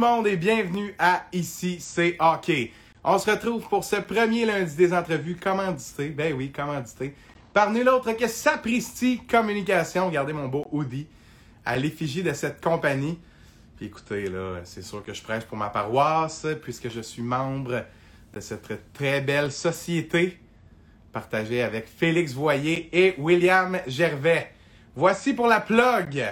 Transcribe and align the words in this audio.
monde 0.00 0.26
et 0.26 0.38
bienvenue 0.38 0.94
à 0.98 1.26
Ici 1.30 1.76
c'est 1.78 2.16
hockey. 2.20 2.72
On 3.04 3.18
se 3.18 3.30
retrouve 3.30 3.68
pour 3.68 3.84
ce 3.84 3.96
premier 3.96 4.46
lundi 4.46 4.74
des 4.74 4.94
entrevues 4.94 5.36
commandité, 5.36 6.08
ben 6.08 6.32
oui, 6.32 6.50
commandité, 6.50 7.14
par 7.52 7.70
nul 7.70 7.86
autre 7.86 8.12
que 8.12 8.26
Sapristi 8.26 9.20
Communication. 9.30 10.06
Regardez 10.06 10.32
mon 10.32 10.48
beau 10.48 10.66
hoodie 10.72 11.06
à 11.66 11.76
l'effigie 11.76 12.22
de 12.22 12.32
cette 12.32 12.64
compagnie. 12.64 13.18
Puis 13.76 13.86
écoutez, 13.86 14.30
là, 14.30 14.60
c'est 14.64 14.80
sûr 14.80 15.04
que 15.04 15.12
je 15.12 15.22
prêche 15.22 15.44
pour 15.44 15.58
ma 15.58 15.68
paroisse 15.68 16.46
puisque 16.62 16.88
je 16.88 17.02
suis 17.02 17.22
membre 17.22 17.84
de 18.32 18.40
cette 18.40 18.94
très 18.94 19.20
belle 19.20 19.52
société 19.52 20.38
partagée 21.12 21.62
avec 21.62 21.86
Félix 21.86 22.32
Voyer 22.32 22.88
et 22.90 23.16
William 23.18 23.78
Gervais. 23.86 24.50
Voici 24.96 25.34
pour 25.34 25.46
la 25.46 25.60
plug. 25.60 26.24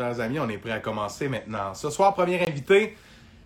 Chers 0.00 0.18
amis, 0.20 0.40
on 0.40 0.48
est 0.48 0.56
prêt 0.56 0.70
à 0.70 0.78
commencer 0.78 1.28
maintenant. 1.28 1.74
Ce 1.74 1.90
soir, 1.90 2.14
premier 2.14 2.40
invité, 2.48 2.96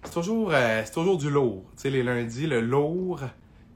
c'est 0.05 0.13
toujours, 0.13 0.53
euh, 0.53 0.85
toujours 0.95 1.19
du 1.19 1.29
lourd. 1.29 1.65
Tu 1.75 1.83
sais, 1.83 1.91
les 1.91 2.05
lundis, 2.05 2.47
le 2.47 2.61
lourd. 2.61 3.23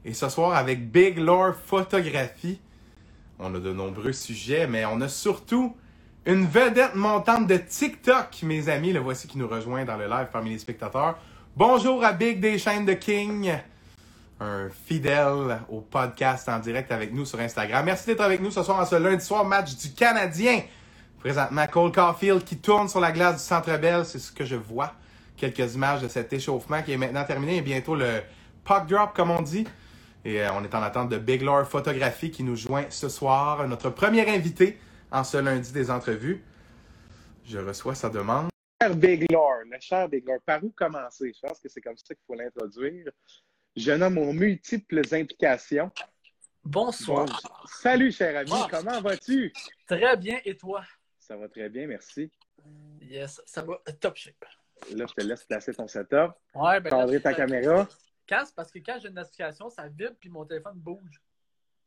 Et 0.05 0.13
ce 0.13 0.29
soir, 0.29 0.55
avec 0.55 0.89
Big 0.89 1.17
Lore 1.17 1.55
Photographie, 1.55 2.61
on 3.37 3.53
a 3.53 3.59
de 3.59 3.73
nombreux 3.73 4.13
sujets, 4.13 4.65
mais 4.65 4.85
on 4.85 5.01
a 5.01 5.09
surtout 5.09 5.75
une 6.25 6.45
vedette 6.45 6.95
montante 6.95 7.47
de 7.47 7.57
TikTok, 7.57 8.43
mes 8.43 8.69
amis. 8.69 8.93
Le 8.93 9.01
voici 9.01 9.27
qui 9.27 9.37
nous 9.37 9.49
rejoint 9.49 9.83
dans 9.83 9.97
le 9.97 10.07
live 10.07 10.27
parmi 10.31 10.51
les 10.51 10.59
spectateurs. 10.59 11.19
Bonjour 11.57 12.01
à 12.05 12.13
Big 12.13 12.39
des 12.39 12.57
chaînes 12.57 12.85
de 12.85 12.93
King, 12.93 13.57
un 14.39 14.69
fidèle 14.85 15.59
au 15.67 15.81
podcast 15.81 16.47
en 16.47 16.59
direct 16.59 16.93
avec 16.93 17.13
nous 17.13 17.25
sur 17.25 17.41
Instagram. 17.41 17.83
Merci 17.83 18.05
d'être 18.05 18.21
avec 18.21 18.39
nous 18.39 18.51
ce 18.51 18.63
soir 18.63 18.79
en 18.79 18.85
ce 18.85 18.95
lundi 18.95 19.25
soir, 19.25 19.43
match 19.43 19.75
du 19.75 19.91
Canadien. 19.91 20.61
Présentement, 21.19 21.67
Cole 21.67 21.91
Caulfield 21.91 22.43
qui 22.43 22.57
tourne 22.57 22.87
sur 22.87 22.99
la 22.99 23.11
glace 23.11 23.35
du 23.35 23.43
Centre 23.43 23.75
Bell, 23.77 24.05
c'est 24.05 24.19
ce 24.19 24.31
que 24.31 24.45
je 24.45 24.55
vois. 24.55 24.93
Quelques 25.35 25.75
images 25.75 26.01
de 26.01 26.07
cet 26.07 26.31
échauffement 26.33 26.81
qui 26.81 26.93
est 26.93 26.97
maintenant 26.97 27.23
terminé 27.25 27.57
et 27.57 27.61
bientôt 27.61 27.95
le 27.95 28.21
puck 28.63 28.87
drop, 28.87 29.13
comme 29.13 29.31
on 29.31 29.41
dit. 29.41 29.65
Et 30.25 30.41
euh, 30.41 30.51
on 30.53 30.63
est 30.63 30.73
en 30.75 30.81
attente 30.81 31.09
de 31.09 31.17
Big 31.17 31.41
Lore 31.41 31.65
Photographie 31.65 32.31
qui 32.31 32.43
nous 32.43 32.55
joint 32.55 32.85
ce 32.89 33.09
soir, 33.09 33.67
notre 33.67 33.89
premier 33.89 34.29
invité 34.29 34.77
en 35.11 35.23
ce 35.23 35.37
lundi 35.37 35.71
des 35.71 35.91
entrevues. 35.91 36.43
Je 37.45 37.57
reçois 37.57 37.95
sa 37.95 38.09
demande. 38.09 38.49
Cher 38.81 38.95
Big 38.95 39.29
Lore, 39.31 39.63
le 39.69 39.77
cher 39.79 40.07
Big 40.07 40.25
Lore, 40.25 40.39
par 40.45 40.63
où 40.63 40.69
commencer? 40.71 41.33
Je 41.33 41.47
pense 41.47 41.59
que 41.59 41.67
c'est 41.69 41.81
comme 41.81 41.97
ça 41.97 42.13
qu'il 42.15 42.23
faut 42.27 42.35
l'introduire. 42.35 43.09
Je 43.75 43.91
nomme 43.91 44.17
aux 44.17 44.33
multiples 44.33 45.01
implications. 45.11 45.89
Bonsoir. 46.63 47.25
Bon, 47.25 47.33
salut, 47.65 48.11
cher 48.11 48.37
ami, 48.37 48.51
Wow. 48.51 48.67
comment 48.69 49.01
vas-tu? 49.01 49.53
Très 49.87 50.17
bien, 50.17 50.37
et 50.45 50.55
toi? 50.55 50.81
Ça 51.29 51.37
va 51.37 51.47
très 51.47 51.69
bien, 51.69 51.85
merci. 51.85 52.31
Yes, 53.01 53.39
ça 53.45 53.61
va 53.61 53.79
top 54.01 54.15
shape. 54.17 54.43
Là, 54.95 55.05
je 55.07 55.13
te 55.13 55.21
laisse 55.21 55.43
placer 55.43 55.71
ton 55.75 55.87
setup, 55.87 56.31
Ouais, 56.55 56.79
ben 56.81 56.89
là, 57.05 57.19
ta 57.19 57.31
je- 57.31 57.37
caméra. 57.37 57.87
Casse 58.25 58.51
parce 58.51 58.71
que 58.71 58.79
quand 58.79 58.97
j'ai 58.99 59.09
une 59.09 59.13
notification, 59.13 59.69
ça 59.69 59.87
vibre 59.87 60.15
puis 60.19 60.27
mon 60.29 60.43
téléphone 60.43 60.79
bouge. 60.79 61.21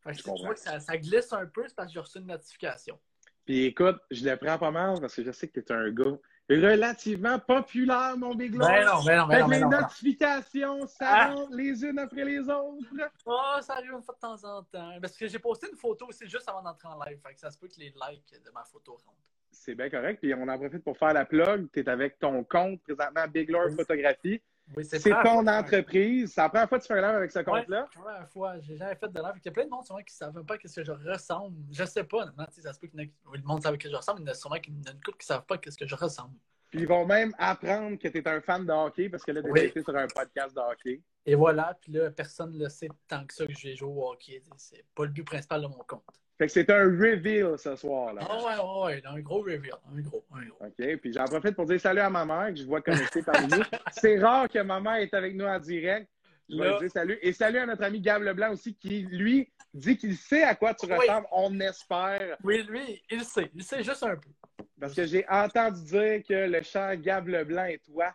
Je 0.06 0.12
tu 0.12 0.22
comprends. 0.22 0.44
vois 0.44 0.54
que 0.54 0.60
ça, 0.60 0.78
ça 0.78 0.96
glisse 0.96 1.32
un 1.32 1.46
peu, 1.46 1.66
c'est 1.66 1.74
parce 1.74 1.88
que 1.88 1.94
j'ai 1.94 1.98
reçu 2.00 2.18
une 2.18 2.26
notification. 2.26 3.00
Puis 3.44 3.64
écoute, 3.64 3.96
je 4.12 4.24
le 4.28 4.36
prends 4.36 4.58
pas 4.58 4.70
mal 4.70 5.00
parce 5.00 5.16
que 5.16 5.24
je 5.24 5.32
sais 5.32 5.48
que 5.48 5.58
tu 5.58 5.72
es 5.72 5.72
un 5.76 5.90
gars 5.90 6.16
relativement 6.50 7.38
populaire, 7.38 8.16
mon 8.16 8.34
Big 8.34 8.54
Lore. 8.54 8.68
Ben 8.68 8.84
non, 8.84 9.02
ben 9.04 9.16
non, 9.16 9.26
ben 9.26 9.40
non, 9.40 9.44
que 9.46 9.50
ben 9.50 9.58
les 9.58 9.64
ben 9.64 9.80
notifications, 9.80 10.86
ça 10.86 11.08
Ah. 11.08 11.28
rentre 11.34 11.52
les 11.54 11.84
unes 11.84 11.98
après 11.98 12.24
les 12.24 12.40
autres. 12.40 12.86
Oh, 13.26 13.56
ça 13.60 13.74
arrive 13.74 13.92
une 13.92 14.02
fois 14.02 14.14
de 14.14 14.20
temps 14.20 14.44
en 14.44 14.62
temps. 14.64 14.98
Parce 15.00 15.16
que 15.16 15.26
j'ai 15.28 15.38
posté 15.38 15.68
une 15.70 15.76
photo 15.76 16.06
aussi 16.08 16.28
juste 16.28 16.48
avant 16.48 16.62
d'entrer 16.62 16.88
en 16.88 17.02
live. 17.04 17.18
Fait 17.26 17.34
que 17.34 17.40
ça 17.40 17.50
se 17.50 17.58
peut 17.58 17.68
que 17.68 17.78
les 17.78 17.90
likes 18.10 18.42
de 18.44 18.50
ma 18.50 18.64
photo 18.64 18.92
rentrent. 18.92 19.16
C'est 19.50 19.74
bien 19.74 19.88
correct. 19.90 20.18
Puis 20.20 20.32
on 20.34 20.48
en 20.48 20.58
profite 20.58 20.82
pour 20.82 20.96
faire 20.96 21.12
la 21.12 21.24
plug. 21.24 21.68
Tu 21.72 21.80
es 21.80 21.88
avec 21.88 22.18
ton 22.18 22.42
compte 22.44 22.82
présentement 22.82 23.26
Big 23.28 23.50
Oui. 23.50 23.76
Photographie. 23.76 24.40
Oui, 24.76 24.84
C'est 24.84 25.00
ton 25.10 25.46
entreprise. 25.46 26.32
C'est 26.34 26.40
la 26.40 26.48
première 26.48 26.68
fois 26.68 26.78
que 26.78 26.84
tu 26.84 26.88
fais 26.88 26.98
un 26.98 27.06
live 27.06 27.16
avec 27.16 27.30
ce 27.30 27.38
Ouais, 27.38 27.44
compte-là. 27.44 27.88
première 27.94 28.28
fois, 28.30 28.60
j'ai 28.60 28.76
jamais 28.76 28.94
fait 28.96 29.08
de 29.08 29.18
live. 29.18 29.32
Il 29.36 29.44
y 29.44 29.48
a 29.48 29.52
plein 29.52 29.64
de 29.64 29.70
monde 29.70 29.84
sûrement 29.84 30.02
qui 30.02 30.14
ne 30.14 30.16
savent 30.16 30.44
pas 30.44 30.56
ce 30.64 30.74
que 30.80 30.84
je 30.84 30.92
ressemble. 30.92 31.56
Je 31.70 31.84
sais 31.84 32.04
pas, 32.04 32.26
sais, 32.50 32.62
ça 32.62 32.72
se 32.72 32.78
peut 32.80 32.86
que 32.88 32.96
le 32.96 33.42
monde 33.44 33.62
savent 33.62 33.76
que 33.76 33.88
je 33.90 33.96
ressemble, 33.96 34.20
mais 34.20 34.24
il 34.24 34.28
y 34.28 34.30
en 34.30 34.32
a 34.32 34.36
sûrement 34.36 34.56
une 34.56 34.82
couple 35.04 35.18
qui 35.18 35.24
ne 35.24 35.34
savent 35.34 35.44
pas 35.46 35.56
ce 35.64 35.76
que 35.76 35.86
je 35.86 35.94
ressemble. 35.94 36.34
Puis 36.70 36.80
ils 36.80 36.88
vont 36.88 37.04
même 37.04 37.34
apprendre 37.38 37.98
que 37.98 38.08
tu 38.08 38.16
es 38.18 38.26
un 38.28 38.40
fan 38.40 38.64
de 38.64 38.72
hockey 38.72 39.10
parce 39.10 39.24
que 39.24 39.32
là, 39.32 39.42
tu 39.42 39.50
Oui. 39.50 39.60
été 39.60 39.82
sur 39.82 39.94
un 39.94 40.06
podcast 40.06 40.56
de 40.56 40.60
hockey. 40.60 41.02
Et 41.26 41.34
voilà, 41.34 41.76
puis 41.80 41.92
là, 41.92 42.10
personne 42.10 42.52
ne 42.52 42.64
le 42.64 42.68
sait 42.70 42.88
tant 43.06 43.26
que 43.26 43.34
ça 43.34 43.46
que 43.46 43.52
je 43.52 43.68
vais 43.68 43.76
jouer 43.76 43.90
au 43.92 44.10
hockey. 44.10 44.42
C'est 44.56 44.84
pas 44.94 45.04
le 45.04 45.10
but 45.10 45.22
principal 45.24 45.60
de 45.60 45.66
mon 45.66 45.84
compte. 45.86 46.02
Fait 46.38 46.46
que 46.46 46.52
c'est 46.52 46.70
un 46.70 46.84
reveal 46.84 47.56
ce 47.58 47.76
soir. 47.76 48.14
là. 48.14 48.22
Ah 48.28 48.36
ouais, 48.38 48.42
ouais, 48.44 48.94
ouais, 48.96 49.02
un 49.06 49.20
gros 49.20 49.42
reveal. 49.42 49.74
Un 49.96 50.00
gros, 50.00 50.24
un 50.34 50.44
gros. 50.46 50.66
OK? 50.66 50.96
Puis 51.00 51.12
j'en 51.12 51.24
profite 51.26 51.54
pour 51.54 51.66
dire 51.66 51.80
salut 51.80 52.00
à 52.00 52.10
ma 52.10 52.24
mère 52.24 52.48
que 52.48 52.56
je 52.56 52.64
vois 52.64 52.80
connectée 52.80 53.22
parmi 53.22 53.48
nous. 53.48 53.62
C'est 53.92 54.18
rare 54.18 54.48
que 54.48 54.58
ma 54.60 54.80
mère 54.80 54.96
est 54.96 55.12
avec 55.14 55.34
nous 55.34 55.44
en 55.44 55.58
direct. 55.58 56.08
Je 56.48 56.56
vais 56.56 56.78
dire 56.80 56.90
salut. 56.90 57.18
Et 57.22 57.32
salut 57.32 57.58
à 57.58 57.66
notre 57.66 57.84
ami 57.84 58.00
Gab 58.00 58.22
Leblanc 58.22 58.52
aussi 58.52 58.74
qui, 58.74 59.02
lui, 59.10 59.50
dit 59.72 59.96
qu'il 59.96 60.16
sait 60.16 60.42
à 60.42 60.54
quoi 60.54 60.74
tu 60.74 60.86
Oui. 60.86 60.92
ressembles. 60.98 61.26
On 61.32 61.58
espère. 61.60 62.36
Oui, 62.42 62.62
lui, 62.68 63.02
il 63.10 63.22
sait. 63.24 63.50
Il 63.54 63.62
sait 63.62 63.82
juste 63.82 64.02
un 64.02 64.16
peu. 64.16 64.28
Parce 64.80 64.94
que 64.94 65.06
j'ai 65.06 65.24
entendu 65.28 65.80
dire 65.84 66.22
que 66.28 66.48
le 66.50 66.62
cher 66.62 66.96
Gab 66.96 67.28
Leblanc 67.28 67.64
et 67.66 67.78
toi, 67.78 68.12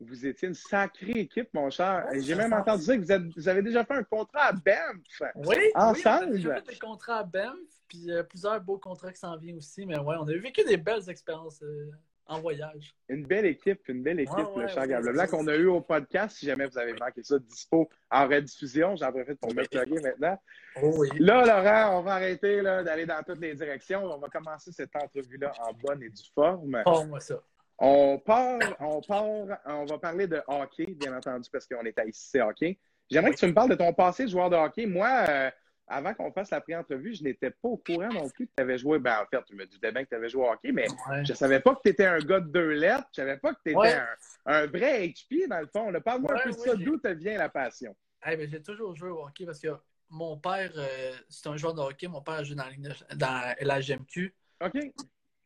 vous 0.00 0.26
étiez 0.26 0.48
une 0.48 0.54
sacrée 0.54 1.12
équipe, 1.12 1.48
mon 1.54 1.70
cher. 1.70 2.06
Et 2.12 2.20
j'ai 2.20 2.34
même 2.34 2.52
entendu 2.52 2.84
dire 2.84 2.94
que 2.96 3.00
vous, 3.00 3.12
êtes- 3.12 3.36
vous 3.36 3.48
avez 3.48 3.62
déjà 3.62 3.84
fait 3.84 3.94
un 3.94 4.02
contrat 4.04 4.46
à 4.48 4.52
Banff. 4.52 5.22
Oui, 5.36 5.56
Ensemble? 5.74 5.94
Oui, 5.94 6.02
on 6.04 6.32
a 6.32 6.36
déjà 6.36 6.54
fait 6.56 6.68
des 6.72 6.78
contrats 6.78 7.18
à 7.18 7.24
Banff, 7.24 7.56
puis 7.88 8.10
euh, 8.10 8.22
plusieurs 8.22 8.60
beaux 8.60 8.78
contrats 8.78 9.12
qui 9.12 9.18
s'en 9.20 9.36
viennent 9.36 9.56
aussi. 9.58 9.86
Mais 9.86 9.98
ouais, 9.98 10.16
on 10.18 10.28
a 10.28 10.32
vécu 10.36 10.64
des 10.64 10.76
belles 10.76 11.08
expériences 11.08 11.62
euh, 11.62 11.90
en 12.26 12.40
voyage. 12.40 12.94
Une 13.08 13.24
belle 13.24 13.46
équipe, 13.46 13.88
une 13.88 14.02
belle 14.02 14.20
équipe, 14.20 14.36
Ouais, 14.36 14.62
le 14.62 14.68
cher 14.68 14.86
ouais, 14.86 15.14
ça, 15.16 15.26
qu'on 15.28 15.46
a 15.46 15.54
eu 15.54 15.66
au 15.66 15.80
podcast. 15.80 16.36
Si 16.36 16.44
jamais 16.46 16.66
vous 16.66 16.76
avez 16.76 16.92
manqué 16.92 17.22
ça, 17.22 17.38
dispo 17.38 17.88
en 18.10 18.26
rediffusion, 18.28 18.96
j'en 18.96 19.12
profite 19.12 19.38
pour 19.40 19.54
me 19.54 19.64
plugger 19.64 20.00
maintenant. 20.02 20.38
Oh 20.82 20.92
oui. 20.98 21.08
Là, 21.20 21.44
Laurent, 21.46 21.98
on 22.00 22.02
va 22.02 22.14
arrêter 22.14 22.62
d'aller 22.62 23.06
dans 23.06 23.22
toutes 23.22 23.40
les 23.40 23.54
directions. 23.54 24.04
On 24.04 24.18
va 24.18 24.28
commencer 24.28 24.72
cette 24.72 24.94
entrevue-là 24.94 25.52
en 25.60 25.72
bonne 25.72 26.02
et 26.02 26.10
due 26.10 26.30
forme. 26.34 26.82
Pas 26.84 27.04
moi 27.04 27.20
ça. 27.20 27.40
On 27.78 28.18
part, 28.18 28.58
on 28.80 29.00
part, 29.02 29.24
on 29.66 29.84
va 29.84 29.98
parler 29.98 30.26
de 30.26 30.40
hockey, 30.46 30.86
bien 30.98 31.16
entendu, 31.16 31.48
parce 31.50 31.66
qu'on 31.66 31.82
est 31.84 31.98
à 31.98 32.04
ici, 32.06 32.40
hockey. 32.40 32.78
J'aimerais 33.10 33.32
que 33.32 33.36
tu 33.36 33.46
me 33.46 33.52
parles 33.54 33.70
de 33.70 33.74
ton 33.74 33.92
passé 33.92 34.24
de 34.24 34.30
joueur 34.30 34.48
de 34.50 34.56
hockey. 34.56 34.86
Moi, 34.86 35.08
euh, 35.28 35.50
avant 35.86 36.14
qu'on 36.14 36.32
fasse 36.32 36.50
la 36.50 36.60
pré-entrevue, 36.60 37.14
je 37.14 37.22
n'étais 37.22 37.50
pas 37.50 37.68
au 37.68 37.76
courant 37.76 38.08
non 38.08 38.28
plus 38.30 38.46
que 38.46 38.52
tu 38.56 38.62
avais 38.62 38.78
joué. 38.78 38.98
Ben, 38.98 39.18
en 39.22 39.26
fait, 39.26 39.44
tu 39.44 39.54
me 39.54 39.66
disais 39.66 39.92
bien 39.92 40.04
que 40.04 40.08
tu 40.08 40.14
avais 40.14 40.28
joué 40.28 40.42
au 40.42 40.50
hockey, 40.50 40.72
mais 40.72 40.86
Ouais. 41.08 41.24
je 41.24 41.32
savais 41.34 41.60
pas 41.60 41.74
que 41.74 41.80
tu 41.84 41.90
étais 41.90 42.06
un 42.06 42.18
gars 42.18 42.40
de 42.40 42.48
deux 42.48 42.70
lettres. 42.70 43.06
Je 43.12 43.16
savais 43.20 43.36
pas 43.36 43.52
que 43.52 43.60
tu 43.64 43.70
étais 43.70 43.78
Ouais. 43.78 43.92
un, 43.94 44.52
un 44.62 44.66
vrai 44.66 45.06
HP, 45.08 45.46
dans 45.48 45.60
le 45.60 45.66
fond. 45.66 45.92
Parle-moi 46.04 46.32
un 46.32 46.36
Ouais, 46.36 46.42
peu 46.44 46.50
de 46.50 46.56
ça. 46.56 46.74
D'où 46.76 46.96
te 46.96 47.08
vient 47.08 47.36
la 47.38 47.48
passion? 47.48 47.94
Ben, 48.24 48.48
j'ai 48.50 48.62
toujours 48.62 48.96
joué 48.96 49.10
au 49.10 49.22
hockey 49.24 49.44
parce 49.44 49.60
que 49.60 49.68
mon 50.08 50.36
père, 50.38 50.72
euh, 50.76 51.12
c'est 51.28 51.46
un 51.48 51.56
joueur 51.56 51.74
de 51.74 51.80
hockey. 51.82 52.08
Mon 52.08 52.22
père 52.22 52.34
a 52.34 52.42
joué 52.42 52.56
dans, 52.56 52.64
la 52.64 53.14
dans 53.14 53.54
LHMQ 53.60 54.34
OK. 54.64 54.72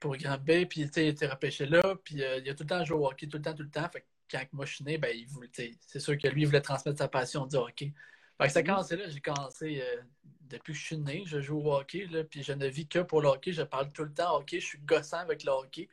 Pour 0.00 0.16
Grand 0.16 0.38
B, 0.38 0.65
puis 0.69 0.91
tu 0.91 1.00
il 1.00 1.09
était 1.09 1.27
repêché 1.27 1.66
là, 1.66 1.94
puis 2.03 2.22
euh, 2.25 2.38
il 2.38 2.50
a 2.50 2.55
tout 2.55 2.65
le 2.65 2.69
temps 2.69 2.84
joué 2.84 2.99
au 2.99 3.06
hockey, 3.06 3.27
tout 3.27 3.37
le 3.37 3.43
temps, 3.43 3.55
tout 3.55 3.62
le 3.62 3.71
temps. 3.71 3.88
Fait 3.91 4.00
que 4.00 4.06
quand 4.31 4.44
moi 4.53 4.65
je 4.65 4.77
suis 4.77 4.84
né, 4.84 4.99
ben, 4.99 5.15
il 5.15 5.27
voulait, 5.28 5.49
tu 5.49 5.77
c'est 5.87 6.00
sûr 6.00 6.16
que 6.16 6.27
lui, 6.28 6.43
il 6.43 6.47
voulait 6.47 6.62
transmettre 6.62 6.99
sa 6.99 7.09
passion 7.09 7.47
du 7.47 7.56
hockey. 7.56 7.93
Fait 8.39 8.47
que 8.47 8.53
ça 8.53 8.60
a 8.60 8.62
commencé 8.62 8.97
là, 8.97 9.09
j'ai 9.09 9.21
commencé 9.21 9.83
euh, 9.83 10.03
depuis 10.49 10.72
que 10.72 10.78
je 10.78 10.84
suis 10.84 10.99
né, 10.99 11.22
je 11.27 11.41
joue 11.41 11.59
au 11.59 11.75
hockey, 11.75 12.06
là, 12.10 12.25
puis 12.25 12.43
je 12.43 12.53
ne 12.53 12.66
vis 12.66 12.89
que 12.89 13.00
pour 13.00 13.21
le 13.21 13.28
hockey, 13.28 13.53
je 13.53 13.62
parle 13.62 13.93
tout 13.93 14.05
le 14.05 14.12
temps 14.12 14.37
hockey, 14.37 14.59
je 14.59 14.66
suis 14.66 14.78
gossant 14.78 15.19
avec 15.19 15.44
le 15.44 15.53
hockey. 15.53 15.89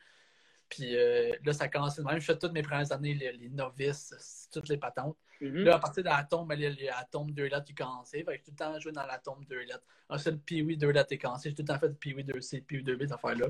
Puis 0.68 0.96
euh, 0.96 1.34
là, 1.44 1.52
ça 1.52 1.64
a 1.64 1.68
commencé 1.68 2.02
de 2.02 2.06
même. 2.06 2.20
Je 2.20 2.26
fais 2.26 2.38
toutes 2.38 2.52
mes 2.52 2.62
premières 2.62 2.92
années, 2.92 3.14
les, 3.14 3.32
les 3.32 3.48
novices, 3.48 4.48
toutes 4.52 4.68
les 4.68 4.76
patentes. 4.76 5.16
Mhm. 5.40 5.64
Là, 5.64 5.76
à 5.76 5.78
partir 5.78 6.02
de 6.02 6.08
la 6.08 6.24
tombe, 6.24 6.52
il 6.54 6.60
y 6.60 6.66
a 6.66 6.70
il 6.70 6.80
y 6.80 6.88
a 6.88 6.96
la 6.96 7.04
tombe 7.04 7.30
2 7.30 7.44
lettres 7.44 7.64
qui 7.64 7.72
est 7.72 7.76
commencé. 7.76 8.24
Fait 8.24 8.24
que 8.24 8.32
j'ai 8.32 8.42
tout 8.42 8.50
le 8.50 8.56
temps 8.56 8.80
joué 8.80 8.92
dans 8.92 9.06
la 9.06 9.18
tombe 9.18 9.46
2 9.46 9.60
lettres. 9.60 9.84
Ensuite, 10.08 10.34
le 10.34 10.40
Pee-Wee 10.40 10.76
2 10.76 10.90
lettres 10.90 11.12
est 11.12 11.18
commencé. 11.18 11.50
J'ai 11.50 11.54
tout 11.54 11.62
le 11.62 11.68
temps 11.68 11.78
fait 11.78 11.90
Pee-Wee 11.90 12.24
2C, 12.24 12.62
Pee-Wee 12.64 12.82
2B, 12.82 13.02
cette 13.02 13.12
affaire-là. 13.12 13.46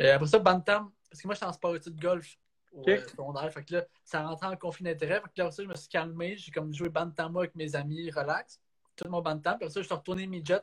Euh, 0.00 0.14
après 0.14 0.26
ça, 0.26 0.38
Bantam, 0.38 0.90
parce 1.10 1.20
que 1.22 1.26
moi, 1.28 1.34
j'étais 1.34 1.46
en 1.46 1.52
sport 1.52 1.74
études 1.76 1.96
de 1.96 2.00
golf 2.00 2.36
au 2.72 2.88
euh, 2.88 3.00
secondaire. 3.06 3.52
Fait 3.52 3.64
que 3.64 3.74
là, 3.74 3.84
ça 4.04 4.22
rentrait 4.22 4.48
en 4.48 4.56
conflit 4.56 4.84
d'intérêt. 4.84 5.16
Fait 5.20 5.28
que 5.28 5.32
là, 5.38 5.48
aussi, 5.48 5.62
je 5.64 5.68
me 5.68 5.74
suis 5.74 5.88
calmé. 5.88 6.36
J'ai 6.36 6.52
comme 6.52 6.72
joué 6.74 6.88
Bantama 6.88 7.40
avec 7.40 7.54
mes 7.54 7.74
amis, 7.74 8.10
relax. 8.10 8.60
Tout 8.96 9.08
mon 9.08 9.20
Bantam. 9.22 9.56
Puis 9.58 9.64
après 9.66 9.70
ça, 9.70 9.80
je 9.80 9.86
suis 9.86 9.94
retourné 9.94 10.26
Midget. 10.26 10.60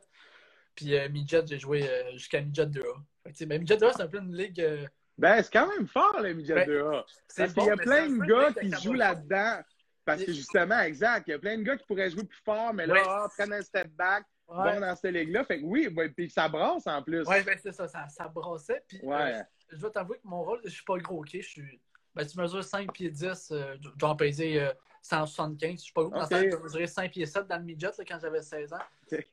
Puis 0.74 0.96
euh, 0.96 1.08
Midget, 1.08 1.46
j'ai 1.46 1.58
joué 1.58 1.88
euh, 1.88 2.12
jusqu'à 2.12 2.40
Midget 2.40 2.66
2A. 2.66 2.82
Fait 3.24 3.32
que, 3.32 3.44
ben, 3.46 3.58
Midget 3.60 3.76
2A, 3.76 3.92
c'est 3.96 4.02
un 4.02 4.08
peu 4.08 4.18
une 4.18 4.34
ligue. 4.36 4.60
euh, 4.60 4.86
Ben, 5.18 5.42
c'est 5.42 5.52
quand 5.52 5.66
même 5.68 5.86
fort, 5.88 6.20
le 6.20 6.32
midget 6.34 6.54
Ben, 6.54 6.68
2A. 6.68 7.04
c'est 7.28 7.42
Parce 7.44 7.54
bon, 7.54 7.62
qu'il 7.62 7.68
y 7.68 7.72
a 7.72 7.76
plein 7.78 8.08
de 8.08 8.24
gars 8.26 8.52
qui 8.60 8.70
jouent 8.82 8.92
là-dedans. 8.92 9.60
Parce 10.04 10.22
que 10.22 10.32
justement, 10.32 10.78
exact, 10.80 11.26
il 11.26 11.30
y 11.32 11.34
a 11.34 11.38
plein 11.40 11.58
de 11.58 11.62
gars 11.64 11.76
qui 11.76 11.84
pourraient 11.86 12.10
jouer 12.10 12.22
plus 12.24 12.40
fort, 12.44 12.72
mais 12.72 12.86
là, 12.86 12.94
Ouais. 12.94 13.02
ah, 13.04 13.26
prennent 13.36 13.54
un 13.54 13.62
step 13.62 13.88
back, 13.88 14.24
Ouais. 14.48 14.74
vont 14.74 14.80
dans 14.80 14.94
cette 14.96 15.12
ligue-là. 15.12 15.44
Fait 15.44 15.60
que 15.60 15.64
oui, 15.64 15.88
ben, 15.88 16.12
puis 16.12 16.30
ça 16.30 16.48
brasse 16.48 16.86
en 16.86 17.02
plus. 17.02 17.26
Ouais, 17.26 17.42
ben 17.42 17.58
c'est 17.60 17.72
ça, 17.72 17.88
ça, 17.88 18.08
ça 18.08 18.28
brassait. 18.28 18.82
Puis, 18.86 19.00
Ouais. 19.02 19.34
euh, 19.34 19.42
je 19.70 19.76
dois 19.78 19.90
t'avouer 19.90 20.18
que 20.18 20.26
mon 20.28 20.44
rôle, 20.44 20.60
je 20.64 20.70
suis 20.70 20.84
pas 20.84 20.98
gros, 20.98 21.20
ok? 21.20 21.30
Je 21.32 21.40
suis. 21.40 21.80
Ben, 22.14 22.24
tu 22.26 22.38
mesures 22.38 22.62
5 22.64 22.92
pieds 22.92 23.10
10, 23.10 23.50
euh, 23.50 23.76
je 23.82 23.88
dois 23.96 24.10
en 24.10 24.16
peser 24.16 24.60
euh, 24.60 24.72
175. 25.02 25.72
Je 25.72 25.76
suis 25.84 25.92
pas 25.92 26.02
gros. 26.02 26.10
Dans 26.10 26.22
Ok. 26.22 26.28
ce 26.32 26.50
temps, 26.50 26.56
je 26.58 26.62
mesurais 26.62 26.86
5 26.86 27.10
pieds 27.10 27.26
7 27.26 27.46
dans 27.48 27.56
le 27.58 27.64
midget 27.64 27.88
là, 27.88 28.04
quand 28.06 28.18
j'avais 28.20 28.40
16 28.42 28.72
ans. 28.72 28.78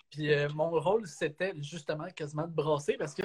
Puis 0.09 0.33
euh, 0.33 0.49
mon 0.49 0.71
rôle, 0.71 1.07
c'était 1.07 1.53
justement 1.61 2.07
quasiment 2.09 2.47
de 2.47 2.53
brasser 2.53 2.97
parce 2.97 3.13
que 3.13 3.23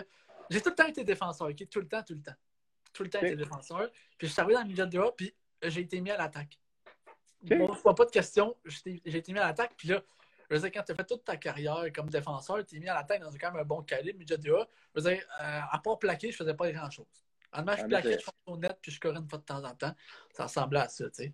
j'ai 0.50 0.61
tout 0.61 0.69
le 0.70 0.75
temps 0.76 0.87
été 0.87 1.05
défenseur, 1.05 1.49
ok? 1.49 1.69
Tout 1.69 1.81
le 1.81 1.88
temps, 1.88 2.02
tout 2.02 2.14
le 2.14 2.23
temps. 2.23 2.37
Tout 2.93 3.02
le 3.02 3.11
temps 3.11 3.19
Ok. 3.19 3.25
été 3.25 3.37
défenseur. 3.37 3.90
Puis 4.17 4.29
je 4.29 4.32
suis 4.32 4.40
arrivé 4.40 4.55
dans 4.55 4.62
le 4.62 4.69
midget 4.69 4.87
2A, 4.87 5.14
puis 5.17 5.35
j'ai 5.62 5.81
été 5.81 6.00
mis 6.00 6.11
à 6.11 6.17
l'attaque. 6.19 6.58
Bon, 7.43 7.69
pas 7.94 8.05
de 8.05 8.11
question. 8.11 8.56
J'ai 8.64 9.00
j'ai 9.05 9.19
été 9.19 9.32
mis 9.32 9.38
à 9.38 9.46
l'attaque. 9.46 9.73
Puis 9.76 9.88
là, 9.88 10.02
je 10.50 10.55
veux 10.56 10.61
dire, 10.62 10.71
quand 10.73 10.83
tu 10.83 10.93
as 10.93 10.95
fait 10.95 11.05
toute 11.05 11.25
ta 11.25 11.37
carrière 11.37 11.85
comme 11.95 12.09
défenseur, 12.09 12.65
tu 12.65 12.77
es 12.77 12.79
mis 12.79 12.89
à 12.89 12.95
l'attaque 12.95 13.21
dans 13.21 13.31
quand 13.33 13.53
même 13.53 13.61
un 13.61 13.65
bon 13.65 13.83
calibre, 13.83 14.19
midget 14.19 14.37
2A. 14.37 14.67
Je 14.95 15.00
veux 15.00 15.11
dire, 15.11 15.23
euh, 15.43 15.61
à 15.71 15.79
part 15.79 15.99
plaquer, 15.99 16.31
je 16.31 16.37
faisais 16.37 16.55
pas 16.55 16.71
grand-chose. 16.73 17.06
En 17.53 17.62
match, 17.65 17.81
je 17.81 17.87
plaquais, 17.87 18.12
je 18.12 18.19
faisais 18.25 18.33
au 18.47 18.56
net, 18.56 18.79
puis 18.81 18.93
je 18.93 19.00
courais 19.00 19.17
une 19.17 19.29
fois 19.29 19.39
de 19.39 19.45
temps 19.45 19.62
en 19.65 19.75
temps. 19.75 19.95
Ça 20.33 20.45
ressemblait 20.45 20.81
à 20.81 20.89
ça, 20.89 21.05
tu 21.11 21.25
sais. 21.25 21.31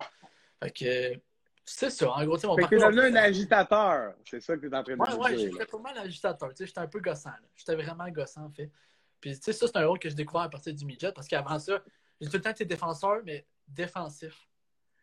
Fait 0.61 0.71
que, 0.71 1.21
c'est 1.65 1.89
ça. 1.89 2.11
En 2.11 2.23
gros, 2.25 2.35
tu 2.35 2.41
sais, 2.41 2.47
mon 2.47 2.55
Fait 2.55 2.63
que 2.63 2.69
t'es 2.69 2.77
devenu 2.77 3.01
un 3.01 3.15
agitateur. 3.15 4.13
C'est 4.25 4.39
ça 4.41 4.55
que 4.55 4.67
t'es 4.67 4.75
en 4.75 4.83
train 4.83 4.95
de 4.95 5.01
Ouais, 5.01 5.09
nous 5.11 5.17
ouais, 5.17 5.35
dire. 5.35 5.51
j'étais 5.51 5.65
pas 5.65 5.79
mal 5.79 5.97
agitateur. 5.97 6.49
Tu 6.49 6.55
sais, 6.57 6.65
j'étais 6.67 6.79
un 6.79 6.87
peu 6.87 6.99
gossant. 6.99 7.29
là. 7.31 7.39
J'étais 7.55 7.75
vraiment 7.75 8.07
gossant, 8.09 8.45
en 8.45 8.51
fait. 8.51 8.71
Puis, 9.19 9.35
tu 9.35 9.41
sais, 9.43 9.53
ça, 9.53 9.65
c'est 9.67 9.77
un 9.77 9.87
rôle 9.87 9.99
que 9.99 10.09
j'ai 10.09 10.15
découvert 10.15 10.43
à 10.43 10.49
partir 10.49 10.73
du 10.73 10.85
midget 10.85 11.11
parce 11.11 11.27
qu'avant 11.27 11.57
ça, 11.59 11.81
j'ai 12.21 12.29
tout 12.29 12.37
le 12.37 12.41
temps 12.41 12.51
été 12.51 12.65
défenseur, 12.65 13.21
mais 13.25 13.45
défensif. 13.67 14.47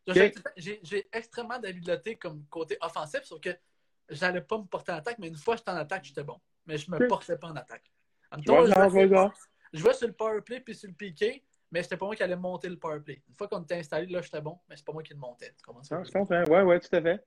J'ai 0.06 1.08
extrêmement 1.12 1.58
d'habileté 1.58 2.16
comme 2.16 2.44
côté 2.46 2.76
offensif, 2.80 3.22
sauf 3.24 3.40
que 3.40 3.50
j'allais 4.12 4.40
pas 4.40 4.58
me 4.58 4.64
porter 4.64 4.92
en 4.92 4.96
attaque, 4.96 5.18
mais 5.18 5.28
une 5.28 5.36
fois 5.36 5.54
que 5.54 5.60
j'étais 5.60 5.70
en 5.70 5.76
attaque, 5.76 6.04
j'étais 6.04 6.24
bon. 6.24 6.40
Mais 6.66 6.78
je 6.78 6.90
me 6.90 7.06
portais 7.08 7.36
pas 7.36 7.48
en 7.48 7.56
attaque. 7.56 7.92
En 8.30 8.36
même 8.36 8.42
Je 8.42 8.46
temps, 8.46 8.54
vois 8.54 9.32
je 9.72 9.92
sur 9.92 10.06
le 10.06 10.12
power 10.12 10.42
play 10.42 10.60
puis 10.60 10.74
sur 10.74 10.88
le 10.88 10.94
piqué, 10.94 11.44
mais 11.70 11.82
c'était 11.82 11.96
pas 11.96 12.04
moi 12.06 12.14
qui 12.14 12.22
allais 12.22 12.36
monter 12.36 12.68
le 12.68 12.78
power 12.78 13.00
play. 13.00 13.22
Une 13.28 13.34
fois 13.34 13.48
qu'on 13.48 13.62
était 13.62 13.76
installé, 13.76 14.06
là, 14.06 14.20
j'étais 14.20 14.40
bon, 14.40 14.58
mais 14.68 14.76
c'est 14.76 14.84
pas 14.84 14.92
moi 14.92 15.02
qui 15.02 15.14
le 15.14 15.18
montais. 15.18 15.54
Comprends 15.64 15.82
ça? 15.82 15.98
Ah, 15.98 16.04
je 16.04 16.10
comprends. 16.10 16.44
Ouais, 16.44 16.62
ouais, 16.62 16.78
tout 16.78 16.94
à 16.94 17.00
fait. 17.00 17.24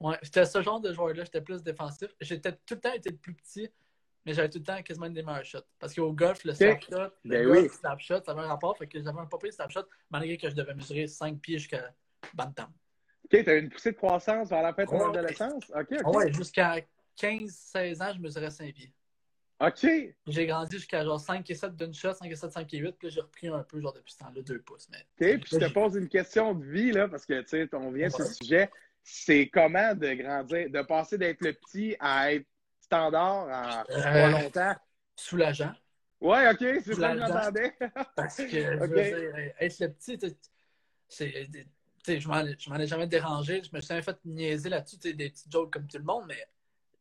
Ouais, 0.00 0.18
j'étais 0.22 0.44
ce 0.44 0.60
genre 0.60 0.80
de 0.80 0.92
joueur-là, 0.92 1.24
j'étais 1.24 1.40
plus 1.40 1.62
défensif. 1.62 2.08
J'étais 2.20 2.52
tout 2.52 2.74
le 2.74 2.80
temps 2.80 2.92
été 2.92 3.10
le 3.10 3.16
plus 3.16 3.34
petit, 3.34 3.70
mais 4.26 4.34
j'avais 4.34 4.50
tout 4.50 4.58
le 4.58 4.64
temps 4.64 4.82
quasiment 4.82 5.08
des 5.08 5.22
meilleurs 5.22 5.44
shots. 5.44 5.58
Parce 5.78 5.94
qu'au 5.94 6.12
golf, 6.12 6.44
le 6.44 6.52
slap 6.52 6.82
shot, 6.82 6.90
le 7.24 7.30
Ben 7.30 7.44
golf, 7.44 7.56
oui. 7.58 7.62
le 7.62 7.68
slap 7.68 8.00
shot, 8.00 8.22
ça 8.24 8.32
avait 8.32 8.42
un 8.42 8.48
rapport. 8.48 8.76
Fait 8.76 8.88
que 8.88 9.00
j'avais 9.00 9.20
un 9.20 9.26
papier 9.26 9.52
slap 9.52 9.70
shot, 9.70 9.84
malgré 10.10 10.36
que 10.36 10.50
je 10.50 10.54
devais 10.56 10.74
mesurer 10.74 11.06
5 11.06 11.38
pieds 11.40 11.58
jusqu'à 11.58 11.94
Bantam. 12.34 12.72
OK, 13.24 13.44
t'as 13.44 13.54
eu 13.54 13.60
une 13.60 13.70
poussée 13.70 13.92
de 13.92 13.96
croissance 13.96 14.48
vers 14.50 14.62
la 14.62 14.74
fin 14.74 14.84
de 14.84 14.90
ton 14.90 15.00
Ouais. 15.00 15.10
adolescence? 15.10 15.70
OK, 15.74 15.86
OK. 15.92 16.14
Ouais, 16.14 16.32
jusqu'à 16.32 16.76
15-16 17.16 18.02
ans, 18.02 18.12
je 18.14 18.20
mesurais 18.20 18.50
5 18.50 18.72
pieds. 18.74 18.92
OK. 19.60 19.86
J'ai 20.26 20.46
grandi 20.46 20.76
jusqu'à 20.76 21.04
genre 21.04 21.20
5 21.20 21.48
et 21.48 21.54
7 21.54 21.76
d'une 21.76 21.94
shot, 21.94 22.14
5 22.14 22.30
et 22.30 22.36
7, 22.36 22.52
5 22.52 22.74
et 22.74 22.78
8, 22.78 22.92
puis 22.98 23.10
j'ai 23.10 23.20
repris 23.20 23.48
un 23.48 23.62
peu, 23.62 23.80
genre 23.80 23.92
depuis 23.92 24.12
ce 24.12 24.18
temps-là, 24.18 24.42
2 24.42 24.60
pouces. 24.60 24.88
Mais... 24.90 24.98
OK, 24.98 25.40
puis 25.40 25.50
je 25.52 25.66
te 25.66 25.72
pose 25.72 25.96
une 25.96 26.08
question 26.08 26.54
de 26.54 26.64
vie, 26.64 26.92
là, 26.92 27.08
parce 27.08 27.24
que, 27.24 27.40
tu 27.42 27.48
sais, 27.48 27.68
on 27.72 27.90
vient 27.90 28.10
sur 28.10 28.20
le 28.20 28.26
sujet. 28.26 28.70
C'est 29.02 29.48
comment 29.48 29.94
de 29.94 30.14
grandir, 30.14 30.70
de 30.70 30.82
passer 30.82 31.18
d'être 31.18 31.40
le 31.42 31.52
petit 31.52 31.94
à 32.00 32.32
être 32.32 32.46
standard 32.80 33.48
en 33.48 33.94
Euh, 33.94 34.02
pas 34.02 34.30
longtemps? 34.30 34.74
Soulageant. 35.16 35.74
Ouais, 36.20 36.50
OK, 36.50 36.58
c'est 36.58 36.94
ça 36.94 37.12
que 37.12 37.18
j'entendais. 37.18 37.76
Parce 38.16 38.36
que, 38.36 38.48
je 38.48 38.84
Ok. 38.84 38.90
veux 38.90 39.04
dire, 39.04 39.52
être 39.60 39.78
le 39.78 39.92
petit, 39.92 40.18
tu 40.18 40.26
c'est. 41.08 41.48
Je 42.06 42.28
m'en 42.70 42.76
ai 42.78 42.86
jamais 42.86 43.06
dérangé. 43.06 43.62
Je 43.62 43.74
me 43.74 43.80
suis 43.80 43.88
jamais 43.88 44.02
fait 44.02 44.16
niaiser 44.24 44.68
là-dessus, 44.68 44.98
tu 44.98 45.08
sais, 45.08 45.14
des 45.14 45.30
petites 45.30 45.50
jokes 45.50 45.72
comme 45.72 45.86
tout 45.86 45.98
le 45.98 46.04
monde, 46.04 46.24
mais 46.28 46.46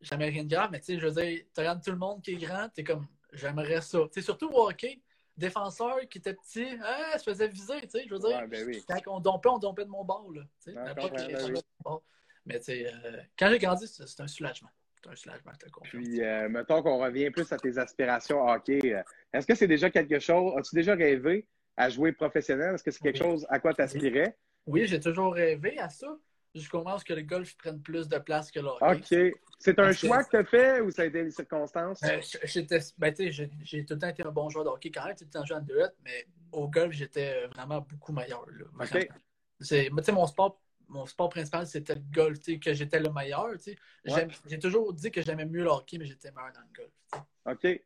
jamais 0.01 0.29
rien 0.29 0.43
de 0.43 0.49
grave. 0.49 0.69
Mais 0.71 0.79
tu 0.79 0.85
sais, 0.93 0.99
je 0.99 1.07
veux 1.07 1.21
dire, 1.21 1.41
tu 1.53 1.59
regardes 1.59 1.83
tout 1.83 1.91
le 1.91 1.97
monde 1.97 2.21
qui 2.21 2.31
est 2.31 2.37
grand, 2.37 2.69
tu 2.73 2.81
es 2.81 2.83
comme, 2.83 3.07
j'aimerais 3.33 3.81
ça. 3.81 3.99
Tu 4.11 4.19
sais, 4.19 4.21
surtout 4.21 4.49
au 4.49 4.69
hockey, 4.69 4.99
défenseur 5.37 5.99
qui 6.09 6.19
était 6.19 6.33
petit, 6.33 6.67
hein, 6.83 7.17
se 7.17 7.23
faisait 7.23 7.47
viser, 7.47 7.81
tu 7.81 7.89
sais, 7.89 8.05
je 8.07 8.13
veux 8.13 8.19
dire. 8.19 8.37
Ouais, 8.37 8.47
ben 8.47 8.65
oui. 8.67 8.83
Quand 8.87 8.99
on 9.07 9.19
dompait, 9.19 9.49
on 9.49 9.57
dompait 9.57 9.85
de 9.85 9.89
mon 9.89 10.03
bord, 10.03 10.31
là. 10.33 10.41
tu 10.63 10.71
sais, 10.71 10.77
Ouais, 10.77 10.83
mais 10.85 10.95
pas 10.95 11.09
ben 11.09 11.53
oui. 11.53 11.59
bord. 11.83 12.03
Tu 12.49 12.61
sais, 12.61 12.87
euh, 12.87 13.17
quand 13.37 13.49
j'ai 13.49 13.59
grandi, 13.59 13.87
c'est 13.87 14.21
un 14.21 14.27
soulagement. 14.27 14.69
C'est 15.01 15.09
un 15.11 15.15
soulagement. 15.15 15.51
Puis, 15.83 16.21
euh, 16.23 16.47
mettons 16.49 16.81
qu'on 16.81 16.97
revient 16.97 17.29
plus 17.29 17.51
à 17.51 17.57
tes 17.57 17.77
aspirations 17.77 18.45
hockey. 18.47 18.79
euh, 18.93 19.01
Est-ce 19.33 19.45
que 19.47 19.55
c'est 19.55 19.67
déjà 19.67 19.89
quelque 19.89 20.19
chose? 20.19 20.53
As-tu 20.57 20.75
déjà 20.75 20.95
rêvé 20.95 21.45
à 21.75 21.89
jouer 21.89 22.13
professionnel? 22.13 22.75
Est-ce 22.75 22.83
que 22.83 22.91
c'est 22.91 23.01
quelque 23.01 23.19
Oui. 23.23 23.31
chose 23.31 23.45
à 23.49 23.59
quoi 23.59 23.73
tu 23.73 23.81
aspirais? 23.81 24.37
Oui, 24.65 24.87
j'ai 24.87 24.99
toujours 24.99 25.33
rêvé 25.33 25.77
à 25.79 25.89
ça. 25.89 26.17
Jusqu'au 26.55 26.79
moment 26.79 26.95
où 26.95 26.99
que 26.99 27.13
le 27.13 27.23
golf 27.23 27.57
prenne 27.57 27.81
plus 27.81 28.07
de 28.07 28.17
place 28.19 28.51
que 28.51 28.59
le 28.59 28.67
hockey. 28.67 29.31
OK. 29.31 29.39
C'est 29.57 29.79
un 29.79 29.85
Parce 29.85 29.97
choix 29.97 30.23
que 30.23 30.29
tu 30.29 30.37
as 30.37 30.43
fait 30.43 30.81
ou 30.81 30.91
ça 30.91 31.01
a 31.01 31.05
été 31.05 31.23
les 31.23 31.31
circonstances? 31.31 32.03
Euh, 32.03 32.19
j'étais, 32.43 32.79
ben, 32.97 33.13
j'ai, 33.17 33.85
tout 33.85 33.93
le 33.93 33.99
temps 33.99 34.09
été 34.09 34.23
un 34.23 34.31
bon 34.31 34.49
joueur 34.49 34.65
de 34.65 34.69
hockey 34.69 34.91
quand 34.91 35.05
même, 35.05 35.15
tout 35.15 35.23
le 35.23 35.29
temps 35.29 35.45
joué 35.45 35.57
en 35.57 35.61
deux 35.61 35.81
mais 36.03 36.27
au 36.51 36.67
golf, 36.67 36.91
j'étais 36.93 37.47
vraiment 37.47 37.81
beaucoup 37.81 38.11
meilleur. 38.11 38.45
Là, 38.49 38.65
vraiment. 38.73 39.05
OK. 39.05 39.09
C'est, 39.59 39.89
mais 39.91 40.01
tu 40.01 40.07
sais, 40.07 40.11
mon 40.11 40.27
sport, 40.27 40.61
mon 40.89 41.05
sport 41.05 41.29
principal, 41.29 41.65
c'était 41.65 41.95
le 41.95 42.03
golf, 42.11 42.39
tu 42.39 42.53
sais, 42.53 42.59
que 42.59 42.73
j'étais 42.73 42.99
le 42.99 43.09
meilleur. 43.11 43.47
J'ai 44.45 44.59
toujours 44.59 44.93
dit 44.93 45.09
que 45.09 45.21
j'aimais 45.21 45.45
mieux 45.45 45.63
le 45.63 45.69
hockey, 45.69 45.97
mais 45.97 46.05
j'étais 46.05 46.31
meilleur 46.31 46.51
dans 46.53 46.61
le 46.61 46.83
golf. 46.83 47.23
OK. 47.45 47.81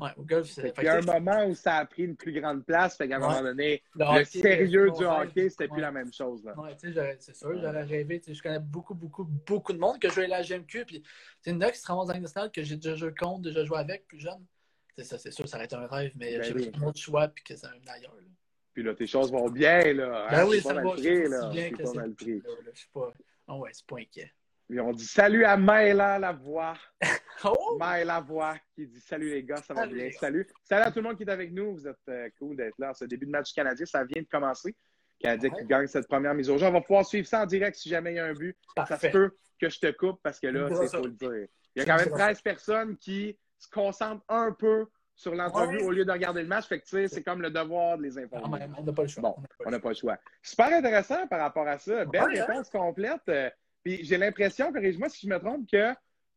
Ouais, 0.00 0.10
au 0.16 0.22
golf, 0.22 0.48
c'est. 0.48 0.62
Fait 0.62 0.68
fait 0.68 0.74
qu'il 0.74 0.84
y 0.84 0.88
a 0.88 0.96
un 0.96 1.00
moment 1.20 1.44
où 1.46 1.54
ça 1.54 1.76
a 1.76 1.84
pris 1.84 2.04
une 2.04 2.16
plus 2.16 2.32
grande 2.32 2.64
place, 2.64 2.96
fait 2.96 3.06
qu'à 3.08 3.16
un 3.16 3.20
Ouais. 3.20 3.26
moment 3.28 3.42
donné, 3.42 3.82
le 3.94 4.00
le 4.04 4.04
hockey, 4.20 4.24
sérieux 4.40 4.90
du 4.90 5.04
hockey, 5.04 5.50
c'était 5.50 5.68
plus 5.68 5.80
la 5.80 5.92
même 5.92 6.12
chose. 6.12 6.42
Là. 6.44 6.58
Ouais, 6.58 6.74
tu 6.76 6.88
sais, 6.88 6.92
j'aurais- 6.94 7.16
c'est 7.20 7.36
sûr, 7.36 7.52
j'aurais 7.60 7.82
rêvé. 7.82 8.20
Je 8.26 8.42
connais 8.42 8.58
beaucoup, 8.60 8.94
beaucoup, 8.94 9.24
beaucoup 9.24 9.72
de 9.72 9.78
monde 9.78 9.98
que 9.98 10.08
je 10.08 10.14
joué 10.14 10.24
à 10.24 10.28
la 10.28 10.42
GMQ. 10.42 10.84
Puis, 10.86 11.02
c'est 11.40 11.50
une 11.50 11.64
qui 11.70 11.78
se 11.78 11.86
ramasse 11.86 12.08
dans 12.08 12.18
nationale 12.18 12.50
que 12.50 12.62
j'ai 12.62 12.76
déjà 12.76 12.94
joué 12.94 13.12
contre, 13.14 13.42
déjà 13.42 13.64
joué 13.64 13.78
avec 13.78 14.06
plus 14.06 14.18
jeune. 14.20 14.44
C'est 14.96 15.04
ça, 15.04 15.18
c'est 15.18 15.30
sûr, 15.30 15.46
ça 15.48 15.56
aurait 15.56 15.66
été 15.66 15.76
un 15.76 15.86
rêve, 15.86 16.12
mais 16.16 16.32
Ben 16.38 16.42
j'ai 16.44 16.54
oui. 16.54 16.70
pas 16.70 16.86
autre 16.86 16.98
choix 16.98 17.28
puis 17.28 17.44
que 17.44 17.54
c'est 17.56 17.66
un 17.66 17.70
ailleurs. 17.86 18.14
là. 18.14 18.22
Puis 18.72 18.82
là, 18.82 18.94
tes 18.94 19.06
choses 19.06 19.30
vont 19.32 19.48
bien, 19.50 19.92
là. 19.92 20.26
Ben 20.30 20.38
hein, 20.40 20.46
oui, 20.48 20.56
c'est 20.62 20.68
ça 20.68 20.74
pas 20.74 20.82
va. 20.82 20.90
pris, 20.92 21.28
là. 21.28 21.48
bien 21.50 21.70
que 21.70 21.82
pas 21.82 21.92
mal 21.92 22.14
pris. 22.14 22.42
Je 22.74 22.78
suis 22.78 22.88
pas. 22.92 23.12
Ah 23.48 23.56
ouais, 23.56 23.70
c'est 23.72 23.86
pas 23.86 23.96
inquiet. 23.98 24.32
On 24.78 24.92
dit 24.92 25.04
salut 25.04 25.44
à 25.44 25.56
Maëla 25.56 26.18
Lavoie. 26.18 26.74
Oh! 27.42 27.78
Maëla 27.78 28.16
Lavoie 28.16 28.54
qui 28.74 28.86
dit 28.86 29.00
salut 29.00 29.30
les 29.30 29.42
gars, 29.42 29.56
ça 29.56 29.72
va 29.72 29.80
Salut, 29.80 29.94
bien. 29.94 30.10
Salut. 30.12 30.46
Salut 30.62 30.82
à 30.82 30.90
tout 30.90 30.98
le 30.98 31.04
monde 31.08 31.16
qui 31.16 31.22
est 31.22 31.30
avec 31.30 31.50
nous. 31.52 31.72
Vous 31.72 31.88
êtes 31.88 31.96
euh, 32.10 32.28
cool 32.38 32.54
d'être 32.54 32.74
là. 32.78 32.92
Ce 32.92 33.06
début 33.06 33.24
de 33.24 33.30
match 33.30 33.54
canadien, 33.54 33.86
ça 33.86 34.04
vient 34.04 34.20
de 34.20 34.26
commencer. 34.28 34.76
Canadien 35.18 35.48
qui 35.48 35.64
gagne 35.64 35.86
cette 35.86 36.06
première 36.06 36.34
mise 36.34 36.50
au 36.50 36.58
jeu. 36.58 36.66
On 36.66 36.72
va 36.72 36.82
pouvoir 36.82 37.06
suivre 37.06 37.26
ça 37.26 37.42
en 37.42 37.46
direct 37.46 37.76
si 37.78 37.88
jamais 37.88 38.12
il 38.12 38.16
y 38.16 38.18
a 38.18 38.26
un 38.26 38.34
but. 38.34 38.54
Ça 38.86 38.98
se 38.98 39.06
peut 39.06 39.30
que 39.58 39.70
je 39.70 39.78
te 39.80 39.90
coupe 39.92 40.20
parce 40.22 40.38
que 40.38 40.48
là, 40.48 40.68
c'est 40.68 40.94
faut 40.98 41.04
le 41.06 41.12
dire. 41.12 41.46
Il 41.74 41.78
y 41.78 41.80
a 41.80 41.84
quand 41.86 41.94
me 41.94 41.98
même 42.00 42.06
diras 42.08 42.18
ça. 42.18 42.24
13 42.24 42.42
personnes 42.42 42.96
qui 42.98 43.38
se 43.58 43.70
concentrent 43.70 44.24
un 44.28 44.52
peu 44.52 44.86
sur 45.14 45.34
l'entrevue 45.34 45.78
Ouais. 45.78 45.84
au 45.84 45.90
lieu 45.92 46.04
de 46.04 46.12
regarder 46.12 46.42
le 46.42 46.48
match. 46.48 46.66
Fait 46.66 46.78
que 46.80 46.84
tu 46.84 46.90
sais, 46.90 47.08
c'est 47.08 47.22
comme 47.22 47.40
le 47.40 47.50
devoir 47.50 47.96
de 47.96 48.02
les 48.02 48.18
informer. 48.18 48.66
on 48.76 48.82
n'a 48.84 48.92
pas 48.92 49.02
le 49.02 49.08
choix. 49.08 49.22
Bon, 49.22 49.34
On 49.38 49.40
n'a 49.40 49.48
pas 49.48 49.64
le 49.64 49.70
n'a 49.70 49.80
pas 49.80 49.88
le 49.88 49.94
choix. 49.94 50.18
Super 50.42 50.66
intéressant 50.74 51.26
par 51.26 51.40
rapport 51.40 51.66
à 51.68 51.78
ça. 51.78 52.04
Belle 52.04 52.22
Ouais, 52.24 52.38
hein? 52.40 52.44
réponse 52.46 52.68
complète. 52.68 53.30
Puis 53.84 54.04
j'ai 54.04 54.16
l'impression, 54.18 54.72
corrige-moi 54.72 55.08
si 55.08 55.26
je 55.26 55.32
me 55.32 55.38
trompe, 55.38 55.68
que 55.70 55.92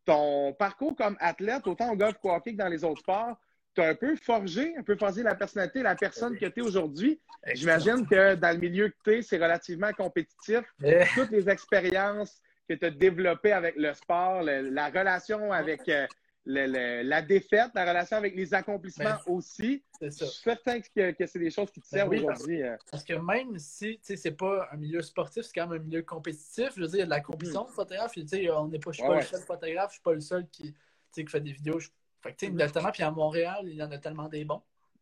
ton 0.05 0.53
parcours 0.53 0.95
comme 0.95 1.15
athlète, 1.19 1.65
autant 1.67 1.91
au 1.91 1.95
golf 1.95 2.17
qu'au 2.21 2.31
hockey 2.31 2.51
que 2.53 2.57
dans 2.57 2.67
les 2.67 2.83
autres 2.83 2.99
sports, 3.01 3.37
tu 3.75 3.81
as 3.81 3.87
un 3.89 3.95
peu 3.95 4.15
forgé, 4.15 4.75
un 4.77 4.83
peu 4.83 4.95
forgé 4.95 5.23
la 5.23 5.33
personnalité, 5.35 5.81
la 5.81 5.95
personne 5.95 6.37
que 6.37 6.45
tu 6.45 6.59
es 6.59 6.63
aujourd'hui. 6.63 7.19
J'imagine 7.53 8.05
que 8.07 8.35
dans 8.35 8.51
le 8.51 8.57
milieu 8.59 8.89
que 8.89 8.95
tu 9.03 9.17
es, 9.17 9.21
c'est 9.21 9.37
relativement 9.37 9.91
compétitif. 9.93 10.61
Eh, 10.83 11.03
Toutes 11.15 11.31
les 11.31 11.49
expériences 11.49 12.39
que 12.69 12.75
tu 12.75 12.85
as 12.85 12.91
développées 12.91 13.51
avec 13.51 13.75
le 13.75 13.93
sport, 13.93 14.43
le- 14.43 14.69
la 14.69 14.87
relation 14.89 15.51
avec 15.51 15.87
euh, 15.89 16.05
le- 16.45 16.67
le- 16.67 17.01
la 17.03 17.21
défaite, 17.21 17.71
la 17.73 17.85
relation 17.85 18.17
avec 18.17 18.35
les 18.35 18.53
accomplissements 18.53 19.17
aussi. 19.27 19.83
C'est 19.99 20.07
Je 20.11 20.17
ça. 20.17 20.25
suis 20.25 20.41
certain 20.43 20.81
que, 20.81 21.11
que 21.11 21.25
c'est 21.25 21.39
des 21.39 21.49
choses 21.51 21.71
qui 21.71 21.79
te 21.79 21.87
Ben 21.91 21.99
servent 21.99 22.09
oui, 22.09 22.19
aujourd'hui. 22.19 22.61
euh. 22.63 22.75
Parce 22.91 23.03
que 23.03 23.13
même 23.13 23.57
si 23.59 23.99
c'est 24.03 24.31
pas 24.37 24.67
un 24.71 24.77
milieu 24.77 25.01
sportif, 25.01 25.43
c'est 25.43 25.53
quand 25.53 25.67
même 25.67 25.81
un 25.81 25.83
milieu 25.83 26.01
compétitif. 26.03 26.71
Je 26.75 26.81
veux 26.81 26.87
dire, 26.87 26.95
il 26.97 26.99
y 26.99 27.03
a 27.03 27.05
de 27.05 27.09
la 27.09 27.21
compétition 27.21 27.63
de 27.65 27.71
photographe. 27.71 28.11
on 28.17 28.67
n'est 28.67 28.79
pas, 28.79 28.91
je 28.91 28.95
suis 28.95 29.03
Ouais, 29.03 29.09
pas 29.09 29.15
ouais. 29.15 29.21
le 29.21 29.27
seul 29.27 29.41
photographe, 29.41 29.89
je 29.91 29.93
suis 29.93 30.03
pas 30.03 30.13
le 30.13 30.19
seul 30.21 30.47
qui, 30.49 30.73
qui 31.13 31.25
fait 31.27 31.39
des 31.41 31.53
vidéos. 31.53 31.79
Je- 31.79 31.89
Fait 32.21 32.33
que, 32.33 32.45
notamment, 32.47 32.91
puis 32.91 33.03
à 33.03 33.11
Montréal, 33.11 33.59
il 33.63 33.75
y 33.75 33.83
en 33.83 33.91
a 33.91 33.97
tellement 33.97 34.29
des 34.29 34.45
bons. 34.45 34.61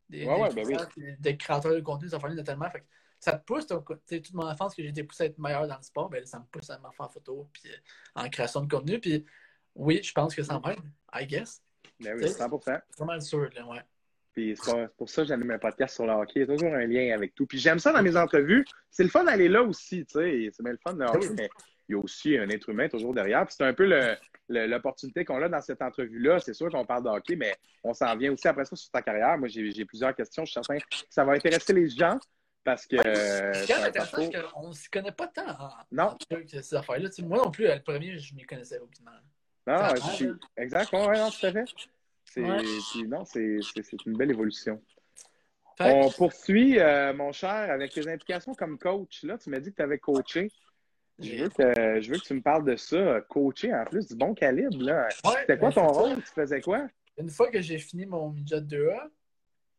Des, 0.09 0.25
Ouais, 0.25 0.35
des 0.35 0.41
ouais, 0.41 0.53
ben 0.53 0.87
oui. 0.97 1.15
des- 1.19 1.37
créateurs 1.37 1.73
de 1.73 1.79
contenu, 1.81 2.09
ça 2.09 2.19
fait 2.19 2.43
tellement. 2.43 2.69
Fait 2.69 2.79
que 2.81 2.85
ça 3.19 3.33
te 3.33 3.45
pousse, 3.45 3.67
sais, 4.05 4.19
toute 4.21 4.33
mon 4.33 4.47
enfance 4.47 4.75
que 4.75 4.81
j'ai 4.81 4.89
été 4.89 5.03
poussé 5.03 5.23
à 5.23 5.25
être 5.27 5.37
meilleur 5.37 5.67
dans 5.67 5.77
le 5.77 5.83
sport, 5.83 6.09
ben, 6.09 6.25
ça 6.25 6.39
me 6.39 6.45
pousse 6.45 6.69
à 6.71 6.79
m'en 6.79 6.91
faire 6.91 7.11
photo, 7.11 7.47
puis 7.53 7.63
euh, 7.71 7.75
en 8.15 8.27
création 8.29 8.61
de 8.61 8.67
contenu. 8.73 8.99
Puis 8.99 9.23
oui, 9.75 10.01
je 10.03 10.11
pense 10.11 10.35
que 10.35 10.43
ça 10.43 10.59
m'aide, 10.65 10.79
I 11.13 11.25
guess. 11.25 11.61
Ben 11.99 12.15
oui, 12.17 12.29
100 12.29 12.49
C'est 12.65 12.97
pas 12.97 13.05
mal 13.05 13.21
sûr, 13.21 13.49
là, 13.55 13.65
ouais. 13.67 13.81
Puis 14.33 14.55
c'est 14.61 14.87
pour 14.97 15.09
ça 15.09 15.23
que 15.23 15.27
j'anime 15.27 15.51
un 15.51 15.59
podcast 15.59 15.95
sur 15.95 16.05
le 16.05 16.13
hockey. 16.13 16.31
Il 16.35 16.39
y 16.41 16.43
a 16.43 16.47
toujours 16.47 16.73
un 16.73 16.85
lien 16.85 17.13
avec 17.13 17.35
tout. 17.35 17.45
Puis 17.45 17.59
j'aime 17.59 17.79
ça 17.79 17.91
dans 17.91 18.01
mes 18.01 18.15
entrevues. 18.15 18.65
C'est 18.89 19.03
le 19.03 19.09
fun 19.09 19.23
d'aller 19.25 19.49
là 19.49 19.61
aussi, 19.61 20.05
tu 20.05 20.13
sais. 20.13 20.49
C'est 20.53 20.63
bien 20.63 20.71
le 20.71 20.79
fun 20.81 20.93
de 20.93 21.03
hockey, 21.03 21.29
mais 21.35 21.49
il 21.89 21.93
y 21.93 21.95
a 21.95 22.01
aussi 22.01 22.37
un 22.37 22.47
être 22.49 22.69
humain 22.69 22.87
toujours 22.87 23.13
derrière. 23.13 23.45
Puis 23.45 23.55
c'est 23.57 23.65
un 23.65 23.73
peu 23.73 23.91
l'opportunité 24.47 25.25
qu'on 25.25 25.41
a 25.41 25.49
dans 25.49 25.61
cette 25.61 25.81
entrevue-là. 25.81 26.39
C'est 26.39 26.53
sûr 26.53 26.69
qu'on 26.69 26.85
parle 26.85 27.03
de 27.03 27.09
hockey, 27.09 27.35
mais 27.35 27.55
on 27.83 27.93
s'en 27.93 28.15
vient 28.15 28.31
aussi 28.31 28.47
après 28.47 28.63
ça 28.63 28.75
sur 28.75 28.89
ta 28.89 29.01
carrière. 29.01 29.37
Moi, 29.37 29.49
j'ai 29.49 29.69
j'ai 29.71 29.83
plusieurs 29.85 30.15
questions. 30.15 30.45
Je 30.45 30.51
suis 30.51 30.63
certain 30.63 30.77
que 30.77 30.85
ça 31.09 31.25
va 31.25 31.33
intéresser 31.33 31.73
les 31.73 31.89
gens 31.89 32.17
parce 32.63 32.87
que. 32.87 32.95
euh, 33.05 33.53
c'est 33.53 33.73
intéressant, 33.73 34.17
c'est 34.17 34.41
qu'on 34.53 34.69
ne 34.69 34.73
se 34.73 34.89
connaît 34.89 35.11
pas 35.11 35.27
tant 35.27 35.49
en, 35.49 35.69
Non. 35.91 36.03
en 36.31 36.37
ces 36.47 36.75
affaires-là. 36.75 37.09
Tu 37.09 37.15
sais, 37.15 37.21
moi 37.23 37.39
non 37.39 37.51
plus, 37.51 37.65
le 37.67 37.81
premier, 37.83 38.17
je 38.17 38.33
ne 38.33 38.37
m'y 38.37 38.45
connaissais 38.45 38.79
aucunement. 38.79 39.11
Non, 39.67 39.75
ouais, 39.75 39.95
je 39.95 40.11
suis- 40.15 40.25
l'air, 40.25 40.35
Exact. 40.57 40.91
Ouais, 40.93 41.17
non, 41.19 41.29
tout 41.29 41.45
à 41.45 41.51
fait. 41.51 41.65
C'est 42.25 42.41
Ouais. 42.41 42.63
une 44.05 44.17
belle 44.17 44.31
évolution. 44.31 44.81
Fait 45.77 45.91
On 45.93 46.09
poursuit, 46.11 46.79
euh, 46.79 47.13
mon 47.13 47.31
cher, 47.31 47.49
avec 47.49 47.91
tes 47.93 48.07
implications 48.07 48.53
comme 48.53 48.77
coach. 48.77 49.23
Là, 49.23 49.37
tu 49.37 49.49
m'as 49.49 49.59
dit 49.59 49.71
que 49.71 49.75
tu 49.77 49.81
avais 49.81 49.99
coaché. 49.99 50.51
Je 51.19 51.43
veux, 51.43 51.49
que, 51.49 52.01
je 52.01 52.11
veux 52.11 52.17
que 52.17 52.23
tu 52.23 52.33
me 52.33 52.41
parles 52.41 52.65
de 52.65 52.75
ça. 52.75 53.21
Coacher, 53.29 53.73
en 53.73 53.85
plus, 53.85 54.07
du 54.07 54.15
bon 54.15 54.33
calibre. 54.33 54.81
Là. 54.83 55.07
C'était 55.11 55.57
quoi 55.57 55.69
ben, 55.69 55.75
ton 55.75 55.87
rôle? 55.87 56.15
Tu 56.17 56.31
faisais 56.33 56.61
quoi? 56.61 56.87
Une 57.17 57.29
fois 57.29 57.51
que 57.51 57.61
j'ai 57.61 57.77
fini 57.77 58.05
mon 58.05 58.29
midget 58.31 58.61
2A, 58.61 59.09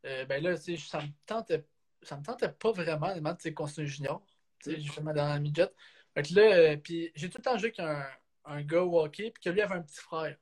euh, 0.07 0.25
ben 0.27 0.43
là, 0.43 0.57
ça 0.57 1.01
me 1.01 1.09
tentait, 1.27 1.65
ça 2.03 2.17
me 2.17 2.23
tentait 2.23 2.49
pas 2.49 2.73
vraiment 2.73 3.13
de 3.15 3.51
continuer 3.51 3.87
junior. 3.89 4.23
Sais, 4.61 4.79
j'ai 4.79 4.89
fait 4.89 5.01
ma 5.01 5.13
dernière 5.13 5.41
midget. 5.41 5.69
Fait 6.15 6.23
que 6.23 6.35
là, 6.35 6.43
euh, 6.43 6.77
puis 6.77 7.11
j'ai 7.15 7.29
tout 7.29 7.39
le 7.39 7.43
temps 7.43 7.59
joué 7.59 7.69
avec 7.77 7.81
un, 7.81 8.05
un 8.45 8.63
gars 8.63 8.83
au 8.83 9.01
hockey, 9.01 9.31
puis 9.31 9.43
que 9.43 9.51
lui 9.51 9.61
avait 9.61 9.75
un 9.75 9.83
petit 9.83 10.01
frère. 10.01 10.37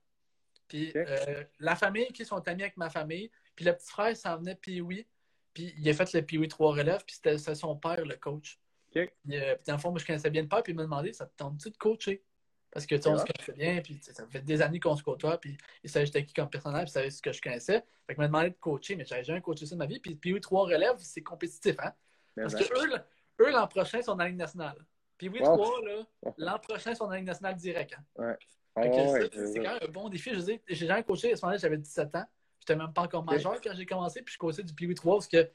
Puis 0.68 0.92
euh, 0.94 1.44
la 1.58 1.74
famille, 1.74 2.06
qui 2.08 2.24
sont 2.24 2.46
amis 2.48 2.62
avec 2.62 2.76
ma 2.76 2.90
famille, 2.90 3.30
puis 3.56 3.64
le 3.64 3.74
petit 3.74 3.90
frère 3.90 4.16
s'en 4.16 4.38
venait 4.38 4.54
puis 4.54 4.80
oui. 4.80 5.06
Puis 5.52 5.74
il 5.76 5.88
a 5.88 5.94
fait 5.94 6.12
le 6.12 6.22
Pee-Wee 6.22 6.48
3 6.48 6.72
relève, 6.72 7.04
puis 7.04 7.16
c'était 7.16 7.36
son 7.54 7.76
père, 7.76 8.04
le 8.04 8.16
coach. 8.16 8.60
Puis, 8.90 9.00
euh, 9.00 9.54
puis 9.54 9.64
dans 9.66 9.74
le 9.74 9.78
fond, 9.78 9.90
moi, 9.90 9.98
je 9.98 10.06
connaissais 10.06 10.30
bien 10.30 10.42
le 10.42 10.48
père, 10.48 10.62
puis 10.62 10.72
il 10.72 10.76
m'a 10.76 10.82
demandé, 10.82 11.12
ça 11.12 11.26
te 11.26 11.36
tente-tu 11.36 11.70
de 11.70 11.76
coacher? 11.76 12.24
Parce 12.70 12.86
que 12.86 12.94
tu 12.94 13.02
sais, 13.02 13.08
on 13.08 13.18
se 13.18 13.24
connaissait 13.24 13.52
bien, 13.52 13.80
puis 13.82 13.98
ça 14.00 14.24
fait 14.28 14.42
des 14.42 14.62
années 14.62 14.78
qu'on 14.78 14.94
se 14.94 15.02
côtoie, 15.02 15.38
puis 15.38 15.56
il 15.82 15.90
savait 15.90 16.06
j'étais 16.06 16.24
qui 16.24 16.32
comme 16.32 16.48
personnage, 16.48 16.84
puis 16.84 16.90
il 16.90 16.94
savait 16.94 17.10
ce 17.10 17.20
que 17.20 17.32
je 17.32 17.40
connaissais. 17.40 17.84
Fait 18.06 18.14
qu'il 18.14 18.18
m'a 18.18 18.28
demandé 18.28 18.50
de 18.50 18.56
coacher, 18.60 18.94
mais 18.94 19.04
j'avais 19.04 19.24
jamais 19.24 19.40
coaché 19.40 19.66
ça 19.66 19.74
de 19.74 19.78
ma 19.80 19.86
vie. 19.86 19.98
Puis 19.98 20.14
Pee-Wee 20.14 20.40
3 20.40 20.66
relève, 20.66 20.94
c'est 20.98 21.22
compétitif, 21.22 21.74
hein? 21.80 21.92
Parce 22.36 22.54
que 22.54 23.42
eux, 23.42 23.50
l'an 23.50 23.66
prochain, 23.66 24.00
sont 24.02 24.12
dans 24.12 24.22
la 24.22 24.28
Ligue 24.28 24.38
nationale. 24.38 24.76
Puis 25.20 25.28
oui, 25.28 25.40
Wow. 25.42 25.56
3, 25.58 25.80
là, 25.84 26.06
l'an 26.38 26.58
prochain, 26.58 26.94
dans 26.94 27.10
la 27.10 27.18
Ligue 27.18 27.26
nationale 27.26 27.54
direct. 27.56 27.94
hein. 28.16 28.36
ouais, 28.76 29.28
c'est 29.30 29.46
c'est 29.52 29.58
quand 29.60 29.74
même 29.74 29.78
un 29.82 29.92
bon 29.92 30.08
défi. 30.08 30.30
Je 30.32 30.40
j'ai 30.66 30.86
jamais 30.86 31.02
coaché. 31.04 31.32
À 31.32 31.36
ce 31.36 31.42
moment-là, 31.44 31.58
j'avais 31.58 31.76
17 31.76 32.14
ans. 32.16 32.24
J'étais 32.60 32.74
même 32.76 32.90
pas 32.94 33.02
encore 33.02 33.22
majeur 33.24 33.60
quand 33.60 33.74
j'ai 33.74 33.84
commencé. 33.84 34.22
Puis 34.22 34.32
je 34.32 34.38
coachais 34.38 34.62
du 34.62 34.72
Pee-Wee 34.72 34.94
3 34.94 35.16
parce 35.16 35.28
que 35.28 35.50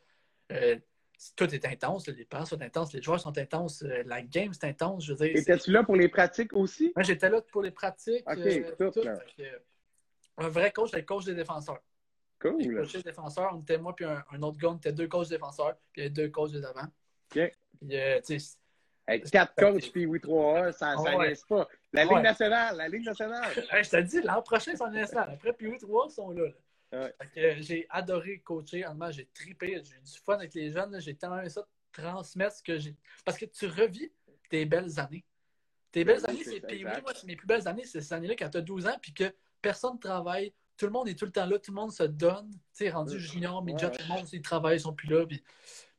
euh, 0.52 0.76
tout 1.36 1.52
est 1.52 1.66
intense. 1.66 2.08
Les 2.08 2.26
parents 2.26 2.46
sont 2.46 2.62
intenses, 2.62 2.94
les 2.94 3.02
joueurs 3.02 3.20
sont 3.20 3.36
intenses, 3.36 3.82
euh, 3.82 4.04
la 4.06 4.22
game, 4.22 4.54
c'est 4.54 4.66
intense. 4.68 5.04
Je 5.06 5.14
veux 5.14 5.26
dire, 5.26 5.36
c'est- 5.36 5.42
Étais-tu 5.42 5.72
là 5.72 5.84
pour 5.84 5.96
les 5.96 6.10
pratiques 6.10 6.54
aussi? 6.54 6.92
moi, 6.96 7.02
j'étais 7.02 7.30
là 7.32 7.42
pour 7.42 7.64
les 7.64 7.72
pratiques. 7.72 8.24
Euh, 8.30 8.72
tout, 8.78 8.92
que, 8.92 9.08
euh, 9.42 9.60
un 10.38 10.50
vrai 10.50 10.72
coach, 10.72 10.92
c'est 10.92 10.98
le 10.98 11.04
coach 11.06 11.26
des 11.26 11.34
défenseurs. 11.34 11.82
Cool. 12.40 12.76
coaché 12.76 12.98
les 12.98 13.04
défenseurs. 13.04 13.52
On 13.56 13.62
était 13.62 13.80
moi 13.80 13.96
puis 13.96 14.06
un, 14.06 14.24
un 14.32 14.42
autre 14.44 14.58
gars, 14.60 14.70
on 14.70 14.76
était 14.78 14.92
deux 14.92 15.08
coachs 15.08 15.30
défenseurs, 15.30 15.76
puis 15.92 16.02
il 16.02 16.04
y 16.04 16.06
avait 16.06 16.14
deux 16.14 16.30
coachs 16.30 16.52
des 16.52 16.64
avant. 16.64 16.84
Ok. 17.36 17.52
Puis, 17.80 18.58
Hey, 19.08 19.22
quatre 19.22 19.54
coachs 19.56 19.92
puis 19.92 20.06
oui 20.06 20.20
3A, 20.20 20.72
ça, 20.72 20.96
ça 20.98 21.16
Ouais. 21.18 21.30
laisse 21.30 21.44
pas. 21.44 21.68
La 21.94 22.04
Ligue 22.04 22.14
Ouais. 22.14 22.22
nationale, 22.24 22.78
la 22.78 22.88
Ligue 22.88 23.06
nationale. 23.06 23.54
Je 23.86 23.90
te 23.90 24.02
dis, 24.02 24.22
l'an 24.22 24.42
prochain, 24.42 24.72
c'est 24.76 24.82
en 24.82 24.90
national. 24.90 25.30
Après, 25.34 25.54
puis 25.54 25.68
oui, 25.68 25.78
trois 25.78 26.10
sont 26.10 26.32
là. 26.32 26.50
Ouais. 26.92 27.14
Euh, 27.38 27.56
j'ai 27.60 27.86
adoré 27.90 28.40
coacher. 28.40 28.86
J'ai 29.12 29.26
tripé. 29.28 29.82
J'ai 29.84 29.96
eu 29.96 30.00
du 30.02 30.20
fun 30.24 30.36
avec 30.36 30.54
les 30.54 30.72
jeunes. 30.72 31.00
J'ai 31.02 31.16
tellement 31.16 31.40
aimé 31.40 31.50
ça 31.50 31.62
de 31.62 31.68
transmettre 32.02 32.56
ce 32.56 32.64
que 32.64 32.78
j'ai. 32.80 32.96
Parce 33.24 33.38
que 33.38 33.46
tu 33.46 33.68
revis 33.68 34.12
tes 34.50 34.66
belles 34.66 35.00
années. 35.00 35.24
Tes 35.92 36.04
belles 36.04 36.22
Oui, 36.22 36.30
années, 36.30 36.44
c'est 36.44 36.60
ça, 36.62 36.68
Puis 36.68 36.86
oui, 36.86 36.92
moi, 37.02 37.12
mes 37.26 37.36
plus 37.36 37.48
belles 37.48 37.68
années, 37.68 37.86
c'est 37.86 38.02
ces 38.02 38.14
années-là 38.14 38.36
quand 38.38 38.50
tu 38.50 38.58
as 38.58 38.62
12 38.62 38.88
ans, 38.88 38.98
puis 39.02 39.14
que 39.14 39.34
personne 39.62 39.96
ne 39.96 40.00
travaille. 40.00 40.54
Tout 40.78 40.86
le 40.86 40.92
monde 40.92 41.08
est 41.08 41.16
tout 41.18 41.26
le 41.26 41.32
temps 41.32 41.46
là, 41.46 41.58
tout 41.58 41.72
le 41.72 41.76
monde 41.76 41.92
se 41.92 42.04
donne. 42.04 42.52
Tu 42.52 42.60
sais, 42.74 42.90
rendu 42.90 43.20
junior, 43.20 43.64
midget, 43.64 43.92
tout 43.92 44.02
le 44.02 44.14
monde, 44.14 44.28
ils 44.34 44.42
travaillent, 44.42 44.78
ils 44.78 44.82
sont 44.82 44.94
plus 44.94 45.08
là. 45.08 45.26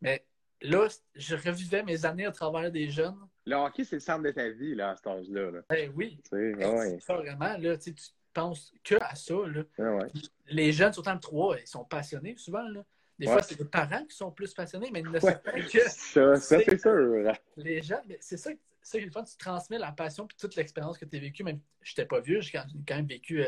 Mais 0.02 0.24
là, 0.70 0.88
je 1.14 1.36
revivais 1.36 1.82
mes 1.82 2.04
années 2.04 2.26
à 2.26 2.32
travers 2.32 2.70
des 2.70 2.88
jeunes. 2.90 3.16
Le 3.46 3.54
hockey, 3.56 3.84
c'est 3.84 3.96
le 3.96 4.00
centre 4.00 4.22
de 4.22 4.30
ta 4.30 4.48
vie, 4.50 4.74
là, 4.74 4.90
à 4.90 4.96
cet 4.96 5.06
âge-là. 5.06 5.50
là. 5.50 5.60
Ben 5.68 5.92
oui. 5.94 6.20
Tu 6.24 6.30
sais, 6.30 6.66
ouais. 6.66 6.98
Ça, 7.00 7.14
vraiment, 7.16 7.56
là, 7.58 7.76
tu 7.78 7.94
penses 8.32 8.72
que 8.84 8.96
à 9.00 9.14
ça. 9.14 9.34
Là. 9.34 9.62
Ouais, 9.78 9.88
ouais. 10.02 10.08
les 10.48 10.72
jeunes, 10.72 10.92
surtout 10.92 11.08
en 11.10 11.18
3, 11.18 11.60
ils 11.60 11.66
sont 11.66 11.84
passionnés 11.84 12.34
souvent. 12.36 12.68
Là. 12.68 12.84
Des 13.18 13.26
Ouais. 13.26 13.32
fois, 13.32 13.42
c'est 13.42 13.58
les 13.58 13.64
parents 13.64 14.04
qui 14.04 14.14
sont 14.16 14.30
plus 14.30 14.52
passionnés, 14.52 14.90
mais 14.92 15.00
ils 15.00 15.06
ne 15.06 15.10
Ouais. 15.12 15.20
savent 15.20 15.42
pas 15.42 15.52
que 15.52 15.80
Ça, 15.88 16.36
ça 16.36 16.58
c'est 16.60 16.78
sûr. 16.80 17.32
les 17.56 17.80
jeunes, 17.82 18.02
c'est 18.20 18.36
ça, 18.36 18.50
ça 18.82 18.98
le 18.98 19.10
fun, 19.10 19.24
tu 19.24 19.36
transmets 19.38 19.78
la 19.78 19.92
passion 19.92 20.26
puis 20.26 20.36
toute 20.36 20.54
l'expérience 20.56 20.98
que 20.98 21.04
tu 21.06 21.16
as 21.16 21.20
vécue. 21.20 21.42
Même 21.42 21.60
je 21.80 21.92
n'étais 21.92 22.04
pas 22.04 22.20
vieux, 22.20 22.40
j'ai 22.42 22.52
quand 22.52 22.66
même 22.96 23.06
vécu 23.06 23.42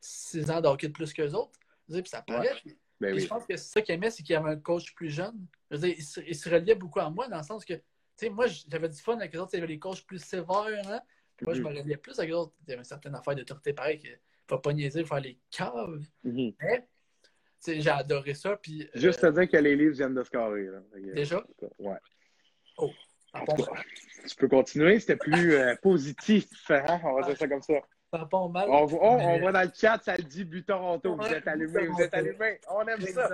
6 0.00 0.50
ans 0.50 0.60
de 0.60 0.68
hockey 0.68 0.88
de 0.88 0.92
plus 0.92 1.12
qu'eux 1.12 1.32
autres. 1.32 1.58
Puis 1.88 2.02
ça 2.06 2.22
paraît. 2.22 2.54
Puis 2.64 2.78
Ben 3.00 3.18
je 3.18 3.26
pense 3.26 3.46
que 3.46 3.56
c'est 3.56 3.72
ça 3.72 3.80
qu'il 3.82 3.94
aimait, 3.94 4.10
c'est 4.10 4.22
qu'il 4.22 4.34
y 4.34 4.36
avait 4.36 4.50
un 4.50 4.56
coach 4.60 4.94
plus 4.94 5.08
jeune. 5.10 5.46
Je 5.70 5.76
veux 5.76 5.86
dire, 5.86 5.94
il, 5.96 6.02
se, 6.04 6.20
il 6.20 6.34
se 6.34 6.48
reliait 6.50 6.74
beaucoup 6.74 7.00
à 7.00 7.08
moi 7.08 7.28
dans 7.28 7.38
le 7.38 7.42
sens 7.42 7.64
que, 7.64 7.72
tu 7.74 7.82
sais, 8.16 8.28
moi, 8.28 8.46
j'avais 8.68 8.88
du 8.88 8.98
fun 8.98 9.16
avec 9.16 9.32
les 9.32 9.38
autres, 9.38 9.50
il 9.54 9.56
y 9.56 9.62
avait 9.62 9.72
les 9.72 9.78
coachs 9.78 10.04
plus 10.04 10.22
sévères. 10.22 10.86
Hein? 10.86 11.00
Puis 11.36 11.46
moi, 11.46 11.54
je 11.54 11.62
me 11.62 11.70
Mhm. 11.70 11.78
reliais 11.78 11.96
plus 11.96 12.18
avec 12.18 12.28
les 12.30 12.36
autres. 12.36 12.52
Il 12.66 12.70
y 12.70 12.72
avait 12.72 12.80
une 12.80 12.84
certaine 12.84 13.14
affaire 13.14 13.34
de 13.34 13.42
torté 13.42 13.72
pareil, 13.72 13.98
qu'il 13.98 14.10
ne 14.10 14.16
faut 14.48 14.58
pas 14.58 14.72
niaiser, 14.74 15.04
faire 15.04 15.20
les 15.20 15.38
caves. 15.50 16.04
Mhm. 16.24 16.52
Mais, 16.60 16.80
tu 17.22 17.28
sais, 17.60 17.80
j'ai 17.80 17.90
adoré 17.90 18.34
ça. 18.34 18.56
Puis, 18.56 18.82
euh, 18.82 18.88
Juste 19.00 19.20
te 19.22 19.26
dire 19.28 19.48
que 19.48 19.56
les 19.56 19.74
livres 19.76 19.94
viennent 19.94 20.14
de 20.14 20.22
scorer. 20.22 20.66
Là. 20.66 20.80
Déjà? 21.14 21.42
Ouais. 21.78 21.96
cas, 23.32 23.46
tu 24.28 24.36
peux 24.36 24.48
continuer, 24.48 24.98
c'était 25.00 25.16
plus 25.16 25.54
euh, 25.54 25.74
positif. 25.82 26.48
hein, 26.70 27.00
On 27.04 27.14
va 27.20 27.26
dire 27.26 27.36
ça 27.38 27.48
comme 27.48 27.62
ça. 27.62 27.74
Ça 28.12 28.28
mal. 28.48 28.68
On, 28.70 28.84
voit- 28.86 29.00
on 29.12 29.16
Mais- 29.18 29.40
voit 29.40 29.52
dans 29.52 29.62
le 29.62 29.70
chat, 29.74 30.00
ça 30.02 30.16
le 30.16 30.24
dit 30.24 30.44
but 30.44 30.66
Toronto. 30.66 31.16
Vous 31.16 31.22
êtes 31.26 31.46
allumés, 31.46 31.86
vous 31.86 32.00
êtes 32.00 32.14
allumés. 32.14 32.60
On 32.68 32.86
aime 32.86 33.00
ça. 33.00 33.28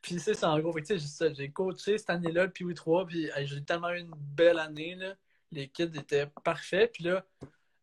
Puis 0.00 0.20
c'est 0.20 0.34
ça, 0.34 0.50
en 0.50 0.58
gros. 0.60 0.74
J'ai 0.78 1.50
coaché 1.50 1.98
cette 1.98 2.10
année-là, 2.10 2.44
le 2.44 2.50
Pee-Wee 2.50 2.74
3, 2.74 3.06
puis 3.06 3.30
j'ai 3.44 3.64
tellement 3.64 3.90
eu 3.90 4.00
une 4.00 4.14
belle 4.14 4.58
année. 4.58 4.94
Là. 4.94 5.14
Les 5.50 5.68
kids 5.68 5.90
étaient 5.96 6.26
parfaits. 6.44 6.92
Puis 6.92 7.04
là, 7.04 7.24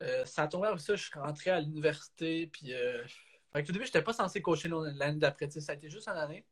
euh, 0.04 0.24
ça 0.26 0.44
a 0.44 0.48
tombé 0.48 0.68
avec 0.68 0.80
ça, 0.80 0.96
je 0.96 1.04
suis 1.04 1.20
rentré 1.20 1.50
à 1.52 1.60
l'université. 1.60 2.48
Puis 2.48 2.74
euh, 2.74 3.04
fait 3.54 3.64
que 3.64 3.70
au 3.70 3.74
début, 3.74 3.86
je 3.86 3.90
n'étais 3.90 4.02
pas 4.04 4.14
censé 4.14 4.42
coacher 4.42 4.70
l'année 4.70 5.20
d'après. 5.20 5.50
Ça 5.50 5.72
a 5.72 5.76
été 5.76 5.90
juste 5.90 6.08
une 6.08 6.18
année. 6.18 6.46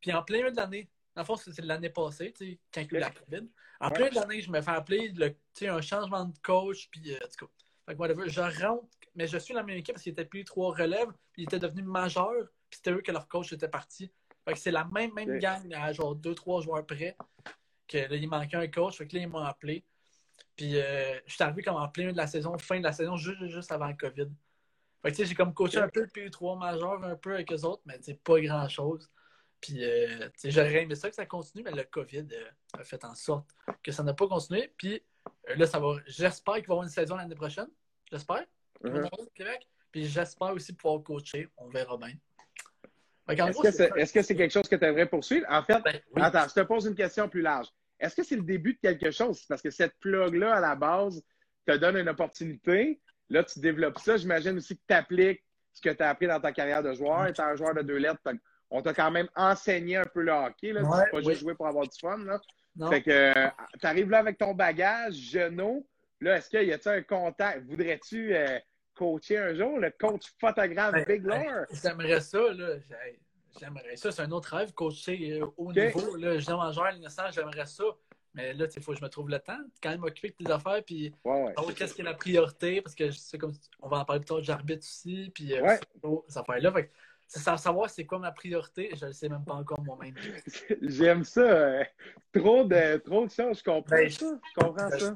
Puis 0.00 0.12
en 0.12 0.22
plein 0.22 0.38
milieu 0.38 0.50
de 0.52 0.56
l'année, 0.56 0.88
dans 1.14 1.22
le 1.22 1.26
fond, 1.26 1.36
c'est 1.36 1.58
l'année 1.60 1.90
passée, 1.90 2.32
tu 2.32 2.52
sais, 2.52 2.58
quand 2.72 2.80
il 2.82 2.92
y 2.92 2.94
a 2.94 2.98
eu 2.98 3.00
la 3.00 3.10
COVID. 3.10 3.48
En 3.80 3.88
Ouais. 3.88 3.94
plein 3.94 4.04
milieu 4.06 4.14
de 4.14 4.20
l'année, 4.20 4.40
je 4.40 4.50
me 4.50 4.60
fais 4.62 4.70
appeler 4.70 5.08
le, 5.08 5.34
un 5.68 5.80
changement 5.82 6.24
de 6.24 6.38
coach. 6.42 6.88
Puis, 6.90 7.12
euh, 7.14 7.18
cas, 7.38 7.46
fait 7.90 7.96
que 7.96 8.00
whatever, 8.00 8.28
je 8.28 8.40
rentre, 8.40 8.86
mais 9.16 9.26
je 9.26 9.36
suis 9.36 9.52
dans 9.52 9.60
la 9.60 9.66
même 9.66 9.78
équipe 9.78 9.94
parce 9.94 10.04
qu'il 10.04 10.12
était 10.12 10.24
plus 10.24 10.44
trois 10.44 10.72
relèves, 10.72 11.08
puis 11.32 11.42
il 11.42 11.44
était 11.44 11.58
devenu 11.58 11.82
majeur, 11.82 12.32
puis 12.70 12.76
c'était 12.76 12.92
eux 12.92 13.00
que 13.00 13.10
leur 13.10 13.26
coach 13.26 13.52
était 13.52 13.68
parti. 13.68 14.12
Fait 14.44 14.52
que 14.52 14.58
c'est 14.60 14.70
la 14.70 14.84
même, 14.84 15.12
même 15.12 15.38
gang 15.40 15.74
à 15.74 15.92
genre 15.92 16.14
deux, 16.14 16.36
trois 16.36 16.60
joueurs 16.60 16.86
près, 16.86 17.16
que 17.88 17.98
là, 17.98 18.14
il 18.14 18.28
manquait 18.28 18.58
un 18.58 18.68
coach, 18.68 18.96
fait 18.96 19.08
que 19.08 19.16
là, 19.16 19.22
ils 19.22 19.28
m'ont 19.28 19.38
appelé. 19.38 19.84
Puis 20.54 20.78
euh, 20.78 21.18
je 21.26 21.34
suis 21.34 21.42
arrivé 21.42 21.62
comme 21.62 21.74
en 21.74 21.88
plein 21.88 22.12
de 22.12 22.16
la 22.16 22.28
saison, 22.28 22.56
fin 22.58 22.78
de 22.78 22.84
la 22.84 22.92
saison, 22.92 23.16
juste, 23.16 23.44
juste 23.46 23.72
avant 23.72 23.88
le 23.88 23.94
COVID. 23.94 24.28
Fait 25.02 25.10
que 25.10 25.16
tu 25.16 25.22
sais, 25.22 25.24
j'ai 25.24 25.34
comme 25.34 25.52
coaché 25.52 25.78
un 25.78 25.88
peu 25.88 26.02
le 26.02 26.06
PU3 26.06 26.60
majeur, 26.60 27.02
un 27.02 27.16
peu 27.16 27.34
avec 27.34 27.50
eux 27.50 27.64
autres, 27.64 27.82
mais 27.86 27.98
c'est 28.02 28.22
pas 28.22 28.40
grand 28.40 28.68
chose. 28.68 29.10
Puis, 29.60 29.84
euh, 29.84 30.28
tu 30.28 30.30
sais, 30.36 30.50
j'aurais 30.52 30.82
aimé 30.82 30.94
ça 30.94 31.08
que 31.08 31.16
ça 31.16 31.26
continue, 31.26 31.64
mais 31.64 31.72
le 31.72 31.82
COVID 31.82 32.28
euh, 32.32 32.78
a 32.78 32.84
fait 32.84 33.04
en 33.04 33.16
sorte 33.16 33.50
que 33.82 33.90
ça 33.90 34.04
n'a 34.04 34.14
pas 34.14 34.28
continué. 34.28 34.72
Puis 34.76 35.02
là, 35.56 35.66
ça 35.66 35.80
va. 35.80 35.96
J'espère 36.06 36.54
qu'il 36.54 36.66
va 36.66 36.68
y 36.68 36.72
avoir 36.72 36.82
une 36.84 36.88
saison 36.88 37.16
l'année 37.16 37.34
prochaine. 37.34 37.66
J'espère. 38.10 38.44
Mhm. 38.82 38.96
avoir 38.96 39.20
au 39.20 39.26
Québec. 39.34 39.66
Puis 39.92 40.04
j'espère 40.06 40.52
aussi 40.52 40.72
pouvoir 40.72 41.02
coacher. 41.02 41.48
On 41.56 41.68
verra 41.68 41.96
bien. 41.96 42.12
Est-ce 43.28 44.12
que 44.12 44.22
c'est 44.22 44.34
que 44.34 44.38
quelque 44.38 44.52
chose 44.52 44.68
que 44.68 44.76
tu 44.76 44.84
aimerais 44.84 45.06
poursuivre? 45.06 45.46
En 45.48 45.62
fait, 45.62 45.80
Ben, 45.84 46.00
oui. 46.12 46.22
attends, 46.22 46.48
je 46.48 46.54
te 46.60 46.66
pose 46.66 46.86
une 46.86 46.94
question 46.94 47.28
plus 47.28 47.42
large. 47.42 47.68
Est-ce 47.98 48.16
que 48.16 48.22
c'est 48.22 48.36
le 48.36 48.42
début 48.42 48.74
de 48.74 48.78
quelque 48.78 49.10
chose? 49.10 49.44
Parce 49.46 49.62
que 49.62 49.70
cette 49.70 49.94
plug-là, 50.00 50.56
à 50.56 50.60
la 50.60 50.74
base, 50.74 51.22
te 51.66 51.76
donne 51.76 51.96
une 51.96 52.08
opportunité. 52.08 53.00
Là, 53.28 53.44
tu 53.44 53.60
développes 53.60 53.98
ça. 53.98 54.16
J'imagine 54.16 54.56
aussi 54.56 54.76
que 54.76 54.82
tu 54.88 54.94
appliques 54.94 55.44
ce 55.72 55.80
que 55.80 55.90
tu 55.90 56.02
as 56.02 56.08
appris 56.08 56.26
dans 56.26 56.40
ta 56.40 56.50
carrière 56.52 56.82
de 56.82 56.92
joueur. 56.94 57.26
Étant 57.26 57.44
un 57.44 57.56
joueur 57.56 57.74
de 57.74 57.82
deux 57.82 57.98
lettres, 57.98 58.20
on 58.70 58.82
t'a 58.82 58.94
quand 58.94 59.10
même 59.10 59.28
enseigné 59.36 59.96
un 59.96 60.04
peu 60.04 60.22
le 60.22 60.32
hockey. 60.32 60.72
Là. 60.72 60.82
Ouais, 60.82 61.10
pas 61.10 61.18
oui. 61.18 61.24
juste 61.24 61.40
jouer 61.40 61.54
pour 61.54 61.66
avoir 61.66 61.86
du 61.86 61.96
fun. 61.98 62.18
Là. 62.18 62.40
Non. 62.76 62.90
Fait 62.90 63.02
que 63.02 63.32
tu 63.78 63.86
arrives 63.86 64.10
là 64.10 64.18
avec 64.18 64.38
ton 64.38 64.54
bagage, 64.54 65.14
genou. 65.14 65.86
Là, 66.20 66.36
est-ce 66.36 66.50
qu'il 66.50 66.64
y 66.68 66.72
a-tu 66.72 66.88
un 66.88 67.02
contact? 67.02 67.64
Voudrais-tu 67.66 68.34
euh, 68.36 68.58
coacher 68.94 69.38
un 69.38 69.54
jour 69.54 69.78
le 69.78 69.90
coach 69.90 70.26
photographe 70.38 70.92
Ben, 70.92 71.04
Big 71.06 71.22
ben, 71.22 71.42
Lore? 71.44 71.66
J'aimerais 71.70 72.20
ça, 72.20 72.52
là. 72.52 72.78
J'ai- 72.78 73.20
J'aimerais 73.58 73.96
ça. 73.96 74.12
C'est 74.12 74.22
un 74.22 74.30
autre 74.30 74.54
rêve, 74.56 74.72
coacher 74.74 75.40
euh, 75.40 75.46
haut 75.56 75.70
Ok. 75.70 75.76
niveau. 75.76 76.16
Là, 76.16 76.38
je 76.38 76.48
l'innocent, 76.48 77.30
j'aimerais 77.32 77.66
ça. 77.66 77.84
Mais 78.32 78.52
là, 78.54 78.66
il 78.76 78.80
faut 78.82 78.92
que 78.92 78.98
je 78.98 79.02
me 79.02 79.08
trouve 79.08 79.28
le 79.28 79.40
temps. 79.40 79.58
Quand 79.82 79.90
même 79.90 80.00
m'occuper 80.00 80.28
de 80.38 80.44
tes 80.44 80.52
affaires, 80.52 80.84
puis 80.84 81.12
Ouais, 81.24 81.42
ouais. 81.46 81.54
savoir 81.56 81.74
qu'est-ce 81.74 81.94
qui 81.94 82.02
est 82.02 82.04
la 82.04 82.14
priorité, 82.14 82.80
parce 82.80 82.94
que 82.94 83.10
c'est 83.10 83.38
comme 83.38 83.52
on 83.80 83.88
va 83.88 83.98
en 83.98 84.04
parler 84.04 84.20
plus 84.20 84.26
tard, 84.26 84.42
j'arbitre 84.42 84.86
aussi, 84.86 85.32
puis 85.34 85.52
euh, 85.54 85.62
Ouais. 85.62 85.80
ces 86.28 86.38
affaires-là. 86.38 86.70
Fait 87.32 87.38
que 87.38 87.44
c'est 87.44 87.50
sa- 87.50 87.56
savoir 87.56 87.88
c'est 87.88 88.04
quoi 88.04 88.18
ma 88.18 88.32
priorité, 88.32 88.90
je 88.96 89.06
ne 89.06 89.12
sais 89.12 89.28
même 89.28 89.44
pas 89.44 89.54
encore 89.54 89.80
moi-même. 89.82 90.14
J'aime 90.82 91.22
ça. 91.24 91.40
euh, 91.40 91.84
trop, 92.32 92.64
de, 92.64 92.96
trop 92.98 93.24
de 93.26 93.30
choses. 93.30 93.58
Je 93.58 93.64
comprends 93.64 93.82
Ben, 93.96 94.10
ça. 94.10 94.26
Je 94.26 94.60
comprends 94.60 94.90
ça. 94.90 95.12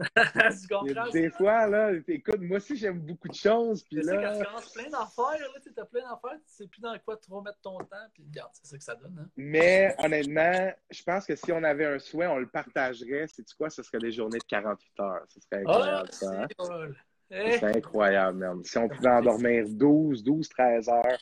comprends? 0.71 1.11
Des 1.11 1.31
fois, 1.31 1.67
là, 1.67 1.91
écoute, 2.09 2.41
moi 2.41 2.59
aussi, 2.59 2.77
j'aime 2.77 3.01
beaucoup 3.01 3.29
de 3.29 3.35
choses. 3.35 3.83
Puis 3.85 4.01
quand 4.01 4.13
là, 4.15 4.39
tu 4.39 4.45
commences 4.45 4.73
plein 4.73 4.89
d'affaires, 4.91 5.41
là, 5.41 5.61
tu 5.63 5.73
as 5.81 5.85
plein 5.85 6.03
d'affaires, 6.03 6.39
tu 6.47 6.53
sais 6.55 6.67
plus 6.69 6.81
dans 6.81 6.97
quoi 7.05 7.17
trop 7.17 7.41
mettre 7.43 7.61
ton 7.63 7.79
temps, 7.79 8.07
puis 8.13 8.25
regarde, 8.29 8.51
c'est 8.55 8.67
ça 8.67 8.79
que 8.79 8.85
ça 8.85 8.95
donne. 8.95 9.19
Hein? 9.21 9.29
mais 9.37 9.95
honnêtement, 9.99 10.73
je 10.91 11.03
pense 11.03 11.27
que 11.27 11.35
si 11.37 11.51
on 11.53 11.63
avait 11.65 11.87
un 11.87 11.99
souhait, 11.99 12.27
on 12.29 12.39
le 12.39 12.47
partagerait. 12.49 13.27
C'est 13.29 13.45
quoi? 13.57 13.71
Ce 13.71 13.83
serait 13.83 13.99
des 13.99 14.13
journées 14.13 14.39
de 14.39 14.45
48 14.45 15.01
heures. 15.01 15.25
Ce 15.29 15.41
serait 15.41 15.63
Ah, 15.67 15.71
incroyable, 15.71 16.09
hein? 16.23 16.47
c'est 16.49 16.59
drôle. 16.65 16.97
Eh, 17.31 17.65
incroyable, 17.65 18.39
man. 18.39 18.63
Si 18.65 18.79
on 18.79 18.89
pouvait 18.89 19.09
endormir 19.09 19.65
12, 19.69 20.23
12, 20.23 20.49
13 20.49 20.89
heures, 20.89 21.19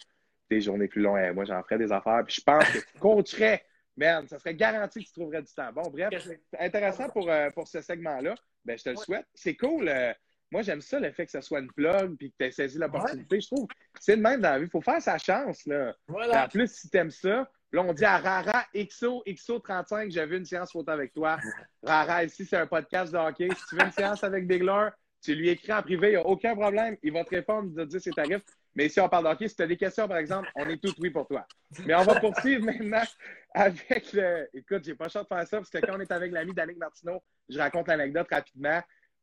des 0.50 0.60
journées 0.60 0.88
plus 0.88 1.00
longues, 1.02 1.34
moi, 1.34 1.44
j'en 1.44 1.62
ferais 1.62 1.78
des 1.78 1.90
affaires. 1.92 2.22
Puis 2.26 2.36
je 2.36 2.40
pense 2.42 2.64
que 2.64 2.78
tu 2.78 2.98
coacherais, 2.98 3.64
man. 3.96 4.26
Ça 4.28 4.38
serait 4.38 4.54
garanti 4.54 5.00
que 5.00 5.06
tu 5.08 5.12
trouverais 5.12 5.42
du 5.42 5.52
temps. 5.52 5.72
Bon, 5.72 5.82
bref, 5.90 6.10
c'est 6.50 6.60
intéressant 6.60 7.08
pour, 7.08 7.30
euh, 7.30 7.48
pour 7.50 7.66
ce 7.68 7.80
segment-là. 7.80 8.34
Ben, 8.64 8.78
je 8.78 8.84
te 8.84 8.90
le 8.90 8.96
Ouais. 8.98 9.04
souhaite. 9.04 9.26
C'est 9.34 9.56
cool. 9.56 9.88
euh, 9.88 10.12
moi, 10.50 10.60
j'aime 10.62 10.82
ça, 10.82 11.00
le 11.00 11.10
fait 11.12 11.24
que 11.24 11.32
ce 11.32 11.40
soit 11.40 11.60
une 11.60 11.72
plug 11.72 12.16
puis 12.18 12.30
que 12.30 12.36
tu 12.38 12.44
aies 12.44 12.50
saisi 12.50 12.78
l'opportunité. 12.78 13.40
Je 13.40 13.46
trouve 13.46 13.66
que 13.66 13.74
c'est 13.98 14.16
le 14.16 14.22
même 14.22 14.40
dans 14.42 14.50
la 14.50 14.58
vie. 14.58 14.66
Il 14.66 14.70
faut 14.70 14.82
faire 14.82 15.00
sa 15.00 15.16
chance, 15.16 15.64
là. 15.66 15.94
Voilà. 16.08 16.44
en 16.44 16.48
plus, 16.48 16.70
si 16.70 16.90
tu 16.90 16.96
aimes 16.98 17.10
ça, 17.10 17.48
là, 17.72 17.82
on 17.82 17.94
dit 17.94 18.04
à 18.04 18.18
Rara, 18.18 18.66
XO, 18.76 19.22
XO35, 19.26 20.10
j'ai 20.10 20.26
vu 20.26 20.36
une 20.36 20.44
séance 20.44 20.70
photo 20.72 20.90
avec 20.90 21.14
toi. 21.14 21.38
Rara, 21.82 22.24
ici, 22.24 22.44
c'est 22.44 22.58
un 22.58 22.66
podcast 22.66 23.10
de 23.14 23.16
hockey. 23.18 23.48
Si 23.56 23.64
tu 23.70 23.76
veux 23.76 23.82
une 23.84 23.92
séance 23.92 24.22
avec 24.24 24.46
Big 24.46 24.62
Lore, 24.62 24.90
tu 25.22 25.34
lui 25.34 25.48
écris 25.48 25.72
en 25.72 25.80
privé, 25.82 26.08
il 26.08 26.10
n'y 26.10 26.16
a 26.16 26.26
aucun 26.26 26.54
problème. 26.54 26.98
Il 27.02 27.12
va 27.14 27.24
te 27.24 27.30
répondre, 27.30 27.68
il 27.70 27.76
va 27.76 27.84
te 27.84 27.88
dire 27.90 28.00
ses 28.02 28.10
tarifs. 28.10 28.42
Mais 28.74 28.88
si 28.88 29.00
on 29.00 29.08
parle 29.08 29.24
de 29.24 29.30
hockey, 29.30 29.48
si 29.48 29.56
tu 29.56 29.62
as 29.62 29.66
des 29.66 29.76
questions, 29.76 30.08
par 30.08 30.16
exemple, 30.16 30.48
on 30.56 30.66
est 30.68 30.78
tout 30.82 30.94
oui 30.98 31.10
pour 31.10 31.26
toi. 31.26 31.46
Mais 31.84 31.94
on 31.94 32.04
va 32.04 32.18
poursuivre 32.20 32.64
maintenant 32.64 33.02
avec 33.54 34.12
le. 34.12 34.48
Écoute, 34.54 34.84
j'ai 34.84 34.94
pas 34.94 35.04
le 35.04 35.10
choix 35.10 35.22
de 35.22 35.28
faire 35.28 35.46
ça 35.46 35.58
parce 35.58 35.70
que 35.70 35.78
quand 35.78 35.94
on 35.96 36.00
est 36.00 36.10
avec 36.10 36.32
l'ami 36.32 36.54
Danick 36.54 36.78
Martineau, 36.78 37.22
je 37.48 37.58
raconte 37.58 37.88
l'anecdote 37.88 38.28
rapidement. 38.30 38.80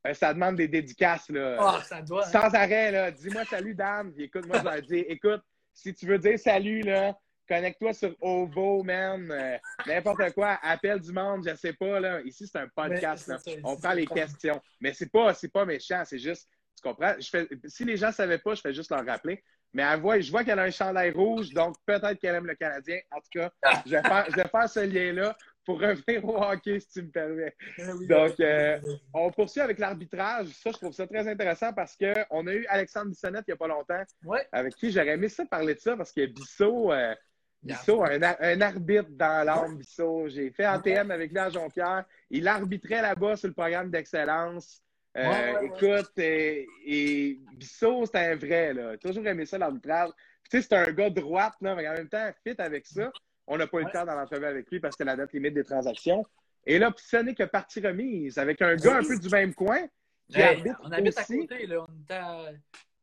Euh, 0.08 0.14
ça 0.14 0.34
demande 0.34 0.56
des 0.56 0.68
dédicaces. 0.68 1.30
Là. 1.30 1.58
Ah, 1.60 1.82
ça 1.84 2.02
doit. 2.02 2.26
hein. 2.26 2.30
Sans 2.32 2.54
arrêt, 2.56 2.92
là. 2.92 3.12
Dis-moi 3.12 3.44
salut, 3.46 3.76
Dan. 3.76 4.14
Puis 4.14 4.26
écoute, 4.26 4.46
moi, 4.48 4.60
je 4.60 4.64
leur 4.64 4.82
dis, 4.82 5.00
écoute, 5.00 5.42
si 5.74 5.94
tu 5.94 6.06
veux 6.06 6.18
dire 6.20 6.40
salut, 6.40 6.82
là, 6.82 7.18
connecte-toi 7.48 7.94
sur 7.94 8.16
OVO, 8.22 8.84
man. 8.84 9.30
Euh, 9.32 9.58
N'importe 9.88 10.32
quoi. 10.34 10.60
Appelle 10.62 11.00
du 11.02 11.12
monde, 11.12 11.46
je 11.50 11.56
sais 11.56 11.74
pas, 11.74 12.00
là. 12.00 12.22
Ici, 12.22 12.48
c'est 12.48 12.60
un 12.60 12.68
podcast, 12.70 13.28
Mais 13.28 13.34
là. 13.34 13.40
ça, 13.44 13.52
On 13.64 13.76
prend 13.78 13.94
les 13.94 14.06
questions. 14.08 14.62
Mais 14.80 14.94
c'est 14.94 15.12
pas, 15.12 15.34
c'est 15.34 15.52
pas 15.52 15.66
méchant, 15.66 16.04
c'est 16.06 16.20
juste, 16.20 16.48
tu 16.82 16.88
comprends? 16.88 17.14
Je 17.20 17.30
fais, 17.30 17.48
si 17.66 17.84
les 17.86 17.98
gens 17.98 18.12
savaient 18.12 18.38
pas, 18.40 18.56
je 18.56 18.62
fais 18.62 18.74
juste 18.74 18.92
leur 18.92 19.06
rappeler. 19.06 19.44
Mais 19.74 19.84
elle 19.84 20.00
voit, 20.00 20.20
je 20.20 20.32
vois 20.32 20.44
qu'elle 20.44 20.58
a 20.58 20.64
un 20.64 20.72
chandail 20.72 21.12
rouge, 21.12 21.52
donc 21.52 21.76
peut-être 21.86 22.16
qu'elle 22.20 22.34
aime 22.36 22.48
le 22.48 22.56
Canadien. 22.56 22.98
En 23.12 23.18
tout 23.20 23.30
cas, 23.40 23.52
je 23.86 23.92
vais 23.92 24.02
faire, 24.02 24.26
je 24.30 24.36
vais 24.36 24.48
faire 24.50 24.68
ce 24.70 24.80
lien-là 24.80 25.38
pour 25.64 25.80
revenir 25.80 26.26
au 26.26 26.42
hockey, 26.44 26.80
si 26.80 26.88
tu 26.90 27.02
me 27.04 27.12
permets. 27.12 27.56
Ah 27.78 27.84
oui, 27.96 28.08
Donc, 28.08 28.40
euh, 28.40 28.80
On 29.14 29.30
poursuit 29.32 29.62
avec 29.62 29.78
l'arbitrage. 29.78 30.48
Ça, 30.48 30.72
je 30.72 30.78
trouve 30.78 30.92
ça 30.94 31.06
très 31.06 31.28
intéressant 31.28 31.72
parce 31.74 31.96
qu'on 31.96 32.48
a 32.48 32.54
eu 32.54 32.66
Alexandre 32.68 33.10
Bissonnette 33.12 33.44
il 33.48 33.52
n'y 33.52 33.54
a 33.54 33.58
pas 33.58 33.68
longtemps, 33.68 34.02
ouais. 34.24 34.48
avec 34.52 34.74
qui 34.76 34.92
j'aurais 34.92 35.10
aimé 35.10 35.30
ça 35.30 35.46
parler 35.46 35.76
de 35.76 35.80
ça 35.80 35.96
parce 35.96 36.12
que 36.12 36.26
Bissot, 36.26 36.92
euh, 36.92 37.14
Bissot, 37.62 38.04
un, 38.06 38.24
ar- 38.24 38.38
un 38.40 38.62
arbitre 38.62 39.10
dans 39.12 39.46
l'âme, 39.46 39.78
Bissot. 39.78 40.30
J'ai 40.30 40.50
fait 40.50 40.64
ATM 40.66 41.12
avec 41.12 41.30
lui 41.30 41.38
à 41.38 41.50
Jonquière. 41.52 42.06
Il 42.32 42.48
arbitrait 42.48 43.04
là-bas 43.04 43.36
sur 43.36 43.50
le 43.50 43.54
programme 43.54 43.92
d'excellence. 43.92 44.82
Euh, 45.20 45.30
Ouais, 45.30 45.54
ouais, 45.54 45.60
ouais. 45.60 45.66
Écoute, 45.98 46.12
et, 46.18 46.68
et 46.86 47.40
Bissot, 47.54 48.06
c'est 48.06 48.18
un 48.32 48.36
vrai. 48.36 48.74
Là. 48.74 48.92
J'ai 48.94 48.98
toujours 49.00 49.26
aimé 49.28 49.46
ça, 49.46 49.58
l'arbitrage. 49.58 50.10
Tu 50.50 50.62
sais, 50.62 50.68
c'est 50.68 50.76
un 50.76 50.92
gars 50.92 51.10
droite, 51.10 51.54
là, 51.62 51.76
mais 51.76 51.88
en 51.88 51.94
même 51.94 52.10
temps, 52.10 52.30
fit 52.44 52.56
avec 52.58 52.86
ça. 52.88 53.12
On 53.48 53.58
n'a 53.58 53.68
pas 53.68 53.80
eu 53.80 53.86
le 53.86 53.92
temps 53.92 54.06
dans 54.06 54.16
l'entrevue 54.16 54.46
avec 54.46 54.70
lui 54.72 54.80
parce 54.80 54.96
que 54.96 55.04
c'était 55.04 55.10
la 55.12 55.16
date 55.18 55.34
limite 55.34 55.54
des 55.54 55.64
transactions. 55.64 56.24
Et 56.66 56.80
là, 56.80 56.92
puis 56.92 57.04
ce 57.08 57.18
n'est 57.18 57.36
que 57.36 57.44
partie 57.44 57.80
remise 57.82 58.38
avec 58.38 58.62
un 58.62 58.76
gars 58.76 58.98
un 58.98 59.04
peu 59.04 59.18
du 59.18 59.30
même 59.30 59.54
coin 59.54 59.88
qui 60.30 60.38
Hey, 60.40 60.56
arbitre 60.58 60.80
on 60.84 60.92
habite 60.92 61.18
aussi. 61.20 61.34
à 61.34 61.38
côté, 61.42 61.66
là. 61.68 61.86
On 61.88 61.94
est 62.14 62.16
à, 62.16 62.52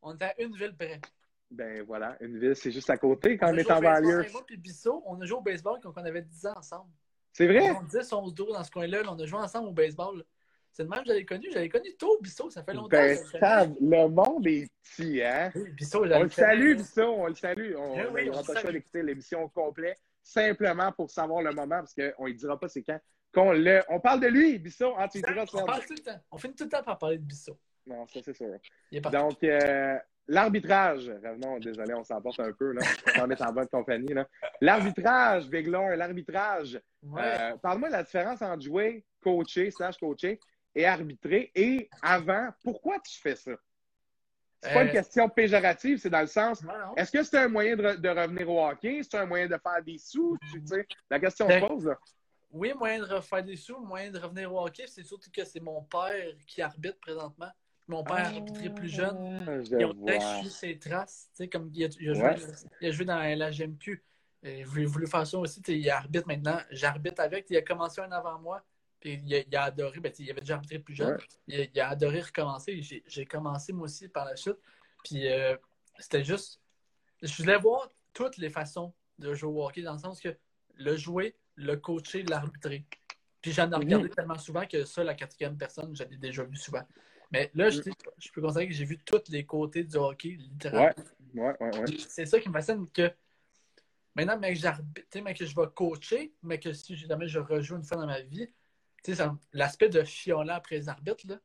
on 0.02 0.16
est 0.16 0.22
à 0.22 0.40
une 0.40 0.56
ville 0.56 0.74
près. 0.76 1.00
Ben 1.50 1.82
voilà, 1.82 2.16
une 2.20 2.38
ville, 2.38 2.56
c'est 2.56 2.70
juste 2.72 2.90
à 2.90 2.96
côté 2.96 3.36
quand 3.36 3.52
on 3.52 3.56
est 3.56 3.70
en 3.70 3.80
banlieue. 3.80 4.24
Moi 4.32 4.42
puis 4.46 4.56
Bissot, 4.56 5.02
on 5.06 5.20
a 5.20 5.24
joué 5.26 5.38
au 5.38 5.42
baseball 5.42 5.78
quand 5.82 5.92
on 5.96 6.04
avait 6.04 6.22
10 6.22 6.46
ans 6.46 6.54
ensemble. 6.56 6.90
C'est 7.32 7.46
vrai? 7.46 7.70
On 7.70 7.82
10, 7.82 8.12
11, 8.12 8.34
12 8.34 8.52
dans 8.52 8.64
ce 8.64 8.70
coin-là. 8.70 9.02
là, 9.02 9.12
on 9.12 9.18
a 9.18 9.26
joué 9.26 9.38
ensemble 9.38 9.68
au 9.68 9.72
baseball. 9.72 10.24
C'est 10.76 10.82
le 10.82 10.90
même 10.90 10.98
que 11.00 11.06
j'avais 11.06 11.24
connu. 11.24 11.48
J'avais 11.50 11.70
connu 11.70 11.96
tôt 11.96 12.18
Bissot, 12.20 12.50
ça 12.50 12.62
fait 12.62 12.74
longtemps. 12.74 12.88
Ben, 12.90 13.16
ça, 13.40 13.64
le 13.64 14.08
monde 14.08 14.46
est 14.46 14.68
petit, 14.82 15.22
hein? 15.22 15.50
Oui, 15.54 15.70
Bissot, 15.70 16.04
On 16.04 16.22
le 16.22 16.28
salue, 16.28 16.76
Bissot, 16.76 17.14
on 17.14 17.26
le 17.28 17.34
salue. 17.34 17.74
On 17.78 17.94
Eh 17.96 18.06
oui, 18.12 18.30
pas 18.30 18.60
choix 18.60 18.70
d'écouter 18.70 19.02
l'émission 19.02 19.44
au 19.44 19.48
complet, 19.48 19.96
simplement 20.22 20.92
pour 20.92 21.10
savoir 21.10 21.40
le 21.40 21.52
moment, 21.52 21.78
parce 21.78 21.94
qu'on 21.94 22.28
ne 22.28 22.32
dira 22.34 22.60
pas 22.60 22.68
c'est 22.68 22.82
quand. 22.82 23.00
Qu'on 23.32 23.52
le... 23.52 23.80
On 23.88 24.00
parle 24.00 24.20
de 24.20 24.26
lui, 24.26 24.58
Bissot. 24.58 24.92
Ah, 24.98 25.08
tu 25.08 25.22
diras, 25.22 25.46
tu 25.46 25.56
On 25.56 25.64
parle 25.64 25.86
tout 25.86 25.94
le 25.94 26.02
temps. 26.02 26.20
On 26.30 26.36
finit 26.36 26.54
tout 26.54 26.64
le 26.64 26.70
temps 26.70 26.82
par 26.82 26.98
parler 26.98 27.16
de 27.16 27.24
Bissot. 27.24 27.58
Non, 27.86 28.06
ça, 28.08 28.20
c'est 28.22 28.34
sûr. 28.34 28.48
Donc, 29.10 29.42
euh, 29.44 29.96
l'arbitrage. 30.28 31.08
Revenons, 31.08 31.58
désolé, 31.58 31.94
on 31.94 32.04
s'emporte 32.04 32.40
un 32.40 32.52
peu, 32.52 32.72
là. 32.72 32.82
On 33.22 33.30
est 33.30 33.40
en 33.40 33.52
bonne 33.54 33.68
compagnie, 33.68 34.12
là. 34.12 34.28
L'arbitrage, 34.60 35.48
Big 35.48 35.68
Lord, 35.68 35.96
l'arbitrage. 35.96 36.78
Ouais. 37.02 37.22
Euh, 37.22 37.56
Parle-moi 37.62 37.88
de 37.88 37.94
la 37.94 38.02
différence 38.02 38.42
entre 38.42 38.60
jouer, 38.60 39.06
coacher, 39.22 39.70
slash 39.70 39.96
coacher 39.96 40.38
et 40.76 40.86
arbitrer. 40.86 41.50
Et 41.54 41.88
avant, 42.02 42.50
pourquoi 42.62 43.00
tu 43.00 43.18
fais 43.18 43.34
ça? 43.34 43.52
C'est 44.62 44.72
pas 44.72 44.80
Euh, 44.80 44.84
une 44.84 44.90
question 44.92 45.28
péjorative, 45.28 45.98
c'est 45.98 46.10
dans 46.10 46.20
le 46.20 46.26
sens, 46.26 46.62
est-ce 46.96 47.10
que 47.10 47.22
c'est 47.22 47.38
un 47.38 47.48
moyen 47.48 47.76
de, 47.76 47.82
re- 47.82 47.96
de 48.00 48.08
revenir 48.08 48.48
au 48.50 48.64
hockey? 48.66 49.00
C'est 49.02 49.16
un 49.18 49.26
moyen 49.26 49.46
de 49.46 49.56
faire 49.56 49.82
des 49.84 49.98
sous? 49.98 50.36
Tu 50.52 50.60
sais, 50.66 50.86
la 51.10 51.18
question 51.18 51.46
Ben, 51.46 51.60
se 51.62 51.66
pose, 51.66 51.86
là. 51.86 51.98
Oui, 52.50 52.72
moyen 52.74 53.00
de 53.00 53.04
refaire 53.04 53.42
des 53.42 53.56
sous, 53.56 53.78
moyen 53.80 54.10
de 54.10 54.18
revenir 54.18 54.52
au 54.52 54.64
hockey, 54.66 54.84
c'est 54.86 55.02
surtout 55.02 55.30
que 55.30 55.44
c'est 55.44 55.60
mon 55.60 55.82
père 55.82 56.34
qui 56.46 56.62
arbitre 56.62 56.98
présentement. 57.00 57.50
Mon 57.88 58.02
père 58.02 58.16
a 58.16 58.28
arbitré 58.28 58.68
plus 58.70 58.88
jeune. 58.88 59.44
Ah, 59.46 59.58
Il 59.78 60.10
a 60.10 60.20
suivre 60.38 60.54
ses 60.54 60.78
traces. 60.78 61.28
Tu 61.30 61.44
sais, 61.44 61.48
comme 61.48 61.70
il 61.72 61.84
a, 61.84 61.88
il 62.00 62.10
a 62.10 62.14
joué, 62.14 62.22
Ouais. 62.22 62.36
il 62.80 62.88
a 62.88 62.90
joué 62.90 63.04
dans 63.04 63.18
la 63.18 63.50
GMQ. 63.50 64.02
Il 64.42 64.64
voulu 64.66 65.06
faire 65.06 65.26
ça 65.26 65.38
aussi. 65.38 65.60
Il 65.68 65.88
arbitre 65.90 66.26
maintenant. 66.26 66.58
J'arbitre 66.70 67.20
avec. 67.20 67.46
Il 67.50 67.56
a 67.56 67.62
commencé 67.62 68.00
un 68.00 68.10
avant 68.10 68.38
moi. 68.40 68.62
Il 69.06 69.34
a, 69.34 69.38
il 69.38 69.56
a 69.56 69.62
adoré. 69.64 70.00
Ben, 70.00 70.12
il 70.18 70.30
avait 70.30 70.40
déjà 70.40 70.54
arbitré 70.54 70.78
plus 70.78 70.94
jeune. 70.94 71.14
Ouais. 71.14 71.24
Il, 71.46 71.60
a, 71.60 71.64
il 71.64 71.80
a 71.80 71.88
adoré 71.90 72.20
recommencer. 72.20 72.80
J'ai 73.06 73.26
commencé 73.26 73.72
moi 73.72 73.84
aussi 73.84 74.08
par 74.08 74.24
la 74.24 74.36
suite. 74.36 74.58
Puis 75.04 75.28
euh, 75.28 75.56
c'était 75.98 76.24
juste. 76.24 76.60
Je 77.22 77.34
voulais 77.42 77.58
voir 77.58 77.90
toutes 78.12 78.36
les 78.38 78.50
façons 78.50 78.92
de 79.18 79.32
jouer 79.34 79.50
au 79.52 79.64
hockey 79.66 79.82
dans 79.82 79.92
le 79.92 79.98
sens 79.98 80.20
que 80.20 80.36
le 80.74 80.96
jouer, 80.96 81.36
le 81.54 81.76
coacher, 81.76 82.22
l'arbitrer. 82.24 82.84
Puis 83.40 83.52
j'en 83.52 83.64
ai 83.70 83.76
Mhm. 83.76 83.82
regardé 83.84 84.08
tellement 84.10 84.38
souvent 84.38 84.66
que 84.66 84.84
ça, 84.84 85.04
la 85.04 85.14
quatrième 85.14 85.56
personne, 85.56 85.94
j'en 85.94 86.04
ai 86.04 86.16
déjà 86.16 86.42
vu 86.44 86.56
souvent. 86.56 86.82
Mais 87.30 87.50
là, 87.54 87.70
je, 87.70 87.80
je 88.18 88.30
peux 88.32 88.40
considérer 88.40 88.68
que 88.68 88.74
j'ai 88.74 88.84
vu 88.84 88.98
tous 88.98 89.22
les 89.30 89.44
côtés 89.46 89.84
du 89.84 89.96
hockey, 89.96 90.30
littéralement. 90.30 90.92
Ouais, 91.34 91.56
ouais, 91.60 91.78
ouais. 91.78 91.96
C'est 92.08 92.26
ça 92.26 92.38
qui 92.40 92.48
me 92.48 92.54
fascine 92.54 92.88
que 92.90 93.10
maintenant, 94.14 94.38
mais 94.38 94.54
que 94.54 95.18
mais 95.20 95.34
que 95.34 95.44
je 95.44 95.54
vais 95.54 95.66
coacher, 95.74 96.34
mais 96.42 96.58
que 96.60 96.72
si 96.72 96.96
jamais 96.96 97.28
je 97.28 97.38
rejoue 97.38 97.76
une 97.76 97.84
fois 97.84 97.96
dans 97.98 98.06
ma 98.06 98.20
vie, 98.20 98.48
tu 99.02 99.14
sais, 99.14 99.24
l'aspect 99.52 99.88
de 99.88 100.02
chioler 100.04 100.50
après 100.52 100.76
les 100.76 100.88
arbitres, 100.88 101.26
là, 101.28 101.36
tu 101.36 101.40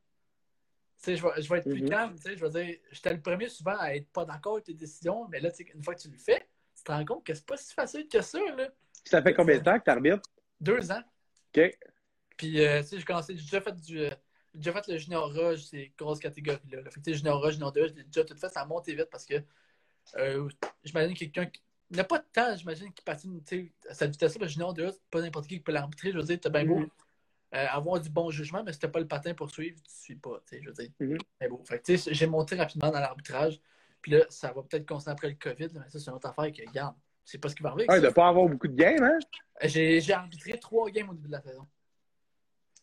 sais, 0.96 1.16
je 1.16 1.22
vais, 1.22 1.42
je 1.42 1.48
vais 1.48 1.58
être 1.58 1.68
plus 1.70 1.82
Mhm. 1.82 1.88
calme, 1.88 2.14
tu 2.16 2.22
sais, 2.22 2.36
je 2.36 2.44
vais 2.46 2.50
dire, 2.64 2.78
j'étais 2.92 3.12
le 3.12 3.20
premier 3.20 3.48
souvent 3.48 3.76
à 3.78 3.94
être 3.94 4.08
pas 4.10 4.24
d'accord 4.24 4.54
avec 4.54 4.64
tes 4.66 4.74
décisions, 4.74 5.26
mais 5.28 5.40
là, 5.40 5.50
tu 5.50 5.64
sais, 5.64 5.72
une 5.74 5.82
fois 5.82 5.94
que 5.94 6.00
tu 6.00 6.08
le 6.10 6.16
fais, 6.18 6.46
tu 6.76 6.84
te 6.84 6.92
rends 6.92 7.04
compte 7.04 7.24
que 7.24 7.34
c'est 7.34 7.46
pas 7.46 7.56
si 7.56 7.74
facile 7.74 8.08
que 8.08 8.20
ça, 8.22 8.38
là. 8.56 8.68
Ça 9.04 9.20
fait 9.22 9.34
combien 9.34 9.58
de 9.58 9.64
temps 9.64 9.78
que 9.78 9.84
tu 9.84 9.90
arbitres? 9.90 10.22
Deux 10.60 10.90
ans. 10.92 11.02
OK. 11.56 11.78
Puis, 12.36 12.64
euh, 12.64 12.80
tu 12.82 12.88
sais, 12.88 12.98
j'ai 12.98 13.04
commencé, 13.04 13.36
j'ai 13.36 13.42
déjà 13.42 13.60
fait 13.60 13.80
du. 13.80 13.98
euh, 14.00 14.10
j'ai 14.54 14.58
déjà 14.60 14.72
fait 14.72 14.92
le 14.92 14.98
junior 14.98 15.32
rush, 15.32 15.62
ces 15.62 15.92
grosses 15.98 16.18
catégories-là. 16.20 16.82
là. 16.82 16.90
Fait 16.90 17.00
que, 17.00 17.12
junior 17.12 17.40
rush, 17.42 17.54
junior 17.54 17.72
2, 17.72 17.88
j'ai 17.88 18.04
déjà 18.04 18.24
tout 18.24 18.36
fait, 18.36 18.48
ça 18.48 18.60
a 18.60 18.64
monté 18.66 18.94
vite 18.94 19.08
parce 19.10 19.24
que 19.26 19.42
euh, 20.16 20.48
j'imagine 20.84 21.14
quelqu'un 21.16 21.46
qui. 21.46 21.62
Il 21.90 21.96
n'y 21.96 22.00
a 22.00 22.04
pas 22.04 22.18
de 22.18 22.24
temps, 22.32 22.56
j'imagine, 22.56 22.90
qui 22.92 23.02
patine 23.04 23.42
tu 23.44 23.72
sais, 23.84 23.88
à 23.90 23.94
cette 23.94 24.12
vitesse-là. 24.12 24.42
Le 24.46 24.48
junior 24.48 24.72
2, 24.72 24.90
c'est 24.92 25.02
pas 25.10 25.20
n'importe 25.20 25.46
qui 25.46 25.56
qui 25.56 25.60
peut 25.60 25.72
l'arbitrer. 25.72 26.10
Je 26.12 26.16
veux 26.16 26.22
dire, 26.24 26.40
t'as 26.40 26.48
bien 26.48 26.64
beau 26.64 26.78
Mhm. 26.78 26.88
Euh, 27.54 27.66
avoir 27.68 28.00
du 28.00 28.08
bon 28.08 28.30
jugement, 28.30 28.62
mais 28.64 28.72
si 28.72 28.78
t'as 28.78 28.88
pas 28.88 29.00
le 29.00 29.08
patin 29.08 29.34
pour 29.34 29.50
suivre, 29.50 29.76
tu 29.82 29.94
suis 29.94 30.16
pas. 30.16 30.42
tu 30.46 30.56
sais, 30.56 30.62
Je 30.62 30.68
veux 30.68 30.74
dire. 30.74 30.90
Fait 31.66 31.78
que, 31.78 31.84
tu 31.84 31.98
sais, 31.98 32.14
j'ai 32.14 32.26
monté 32.26 32.56
rapidement 32.56 32.90
dans 32.90 33.00
l'arbitrage. 33.00 33.60
Puis 34.00 34.12
là, 34.12 34.24
ça 34.30 34.52
va 34.52 34.62
peut-être 34.62 34.86
continuer 34.86 35.12
après 35.12 35.28
le 35.28 35.34
COVID, 35.34 35.68
mais 35.74 35.88
ça, 35.88 35.98
c'est 35.98 36.10
une 36.10 36.16
autre 36.16 36.28
affaire 36.28 36.50
que, 36.50 36.66
regarde, 36.66 36.96
c'est 37.24 37.38
pas 37.38 37.48
ce 37.48 37.54
qui 37.54 37.62
va 37.62 37.70
arriver. 37.70 37.88
Avec 37.88 38.02
de 38.02 38.08
ça. 38.08 38.14
pas 38.14 38.28
avoir 38.28 38.48
beaucoup 38.48 38.68
de 38.68 38.74
games, 38.74 39.02
hein? 39.02 39.18
J'ai 39.62 40.00
j'ai 40.00 40.12
arbitré 40.12 40.58
trois 40.58 40.90
games 40.90 41.10
au 41.10 41.14
début 41.14 41.28
de 41.28 41.32
la 41.32 41.40
saison. 41.40 41.66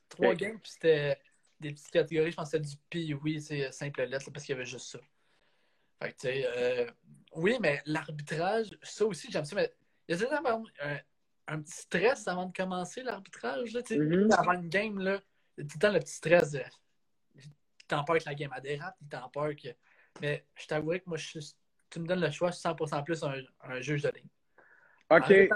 Trois 0.08 0.34
games, 0.34 0.60
puis 0.60 0.71
c'était 0.71 1.19
des 1.60 1.71
petites 1.71 1.91
catégories. 1.91 2.32
Je 2.32 2.36
pense 2.38 2.51
que 2.51 2.58
c'était 2.58 2.69
du 2.69 2.77
pi, 2.89 3.13
oui, 3.15 3.41
c'est 3.41 3.71
simple 3.71 4.03
lettre, 4.03 4.32
parce 4.32 4.45
qu'il 4.45 4.53
y 4.53 4.58
avait 4.58 4.65
juste 4.65 4.88
ça. 4.88 4.99
Fait 6.01 6.13
que, 6.13 6.15
tu 6.15 6.27
sais, 6.27 6.45
euh, 6.45 6.89
oui, 7.36 7.58
mais 7.60 7.82
l'arbitrage, 7.86 8.69
ça 8.82 9.05
aussi, 9.05 9.29
j'aime 9.32 9.45
ça. 9.45 9.55
Mais 9.55 9.73
il 10.08 10.17
y 10.17 10.23
a 10.23 10.41
un, 10.45 10.99
un 11.49 11.62
petit 11.62 11.81
stress 11.81 12.27
avant 12.27 12.45
de 12.45 12.53
commencer 12.55 13.03
l'arbitrage. 13.03 13.73
Mhm. 13.89 14.31
Avant 14.31 14.53
une 14.53 14.69
game, 14.69 14.99
là, 14.99 15.19
tout 15.57 15.65
le 15.75 15.79
temps 15.79 15.91
le 15.91 15.99
petit 15.99 16.13
stress 16.13 16.51
de. 16.51 16.62
T'en 17.88 18.03
peur 18.03 18.17
que 18.19 18.23
la 18.25 18.35
game 18.35 18.51
a 18.53 18.62
dérape, 18.62 18.95
il 19.01 19.07
t'en 19.07 19.29
peur 19.29 19.49
que. 19.55 19.69
Mais 20.21 20.45
je 20.55 20.67
t'avouerais 20.67 20.99
que 20.99 21.09
moi, 21.09 21.17
je 21.17 21.27
suis- 21.39 21.55
tu 21.89 21.99
me 21.99 22.05
donnes 22.07 22.21
le 22.21 22.29
choix, 22.29 22.49
je 22.51 22.55
suis 22.55 22.62
100% 22.62 23.03
plus 23.03 23.23
un, 23.23 23.33
un 23.63 23.81
juge 23.81 24.03
de 24.03 24.09
ligne. 24.09 24.27
OK. 25.09 25.49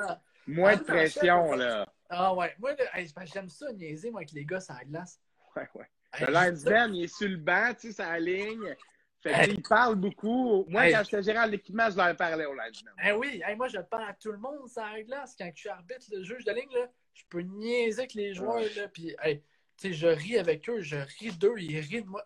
Moins 0.48 0.76
de 0.76 0.84
pression, 0.84 1.52
chef, 1.52 1.60
là. 1.60 1.94
ah 2.10 2.34
ouais, 2.34 2.54
moi, 2.60 2.76
hey, 2.94 3.08
j'aime 3.32 3.50
ça, 3.50 3.72
niaiser, 3.72 4.12
moi, 4.12 4.20
avec 4.22 4.32
les 4.32 4.46
gars, 4.46 4.60
ça 4.60 4.78
glace. 4.84 5.22
Ouais, 5.56 5.70
ouais. 5.76 5.90
Hey, 6.14 6.26
Le 6.26 6.34
linesman, 6.34 6.96
il 6.96 7.04
est 7.04 7.16
sur 7.16 7.30
le 7.30 7.38
banc, 7.38 7.74
tu 7.80 7.88
sais, 7.88 7.94
ça 7.94 8.20
ligne. 8.20 8.76
Fait 9.24 9.32
Hey. 9.34 9.50
qu'il 9.54 9.64
parle 9.64 9.96
beaucoup. 9.96 10.66
Moi, 10.68 10.88
Hey. 10.88 10.94
quand 10.94 11.04
j'étais 11.06 11.24
gérant 11.24 11.46
de 11.46 11.52
l'équipement, 11.52 11.90
je 11.90 11.96
leur 11.96 12.16
parlais 12.18 12.46
au 12.46 12.54
linesman. 12.54 12.94
Eh 13.06 13.14
oui, 13.14 13.42
moi, 13.56 13.70
je 13.70 13.78
parle 13.80 14.10
à 14.10 14.14
tout 14.14 14.32
le 14.34 14.38
monde, 14.38 14.68
ça 14.68 15.02
glace. 15.04 15.34
Quand 15.38 15.50
je 15.56 15.60
suis 15.62 15.70
arbitre, 15.70 16.06
le 16.12 16.24
juge 16.24 16.44
de 16.44 16.52
ligne, 16.52 16.72
là, 16.74 16.88
je 17.14 17.24
peux 17.30 17.40
niaiser 17.42 18.00
avec 18.02 18.14
les 18.16 18.34
joueurs, 18.34 18.60
là, 18.76 18.88
puis, 18.90 19.16
tu 19.78 19.94
je 19.94 20.08
ris 20.08 20.38
avec 20.38 20.70
eux, 20.70 20.82
je 20.82 20.98
ris 20.98 21.32
d'eux, 21.38 21.56
ils 21.58 21.80
rient 21.80 22.04
de 22.04 22.08
moi. 22.08 22.24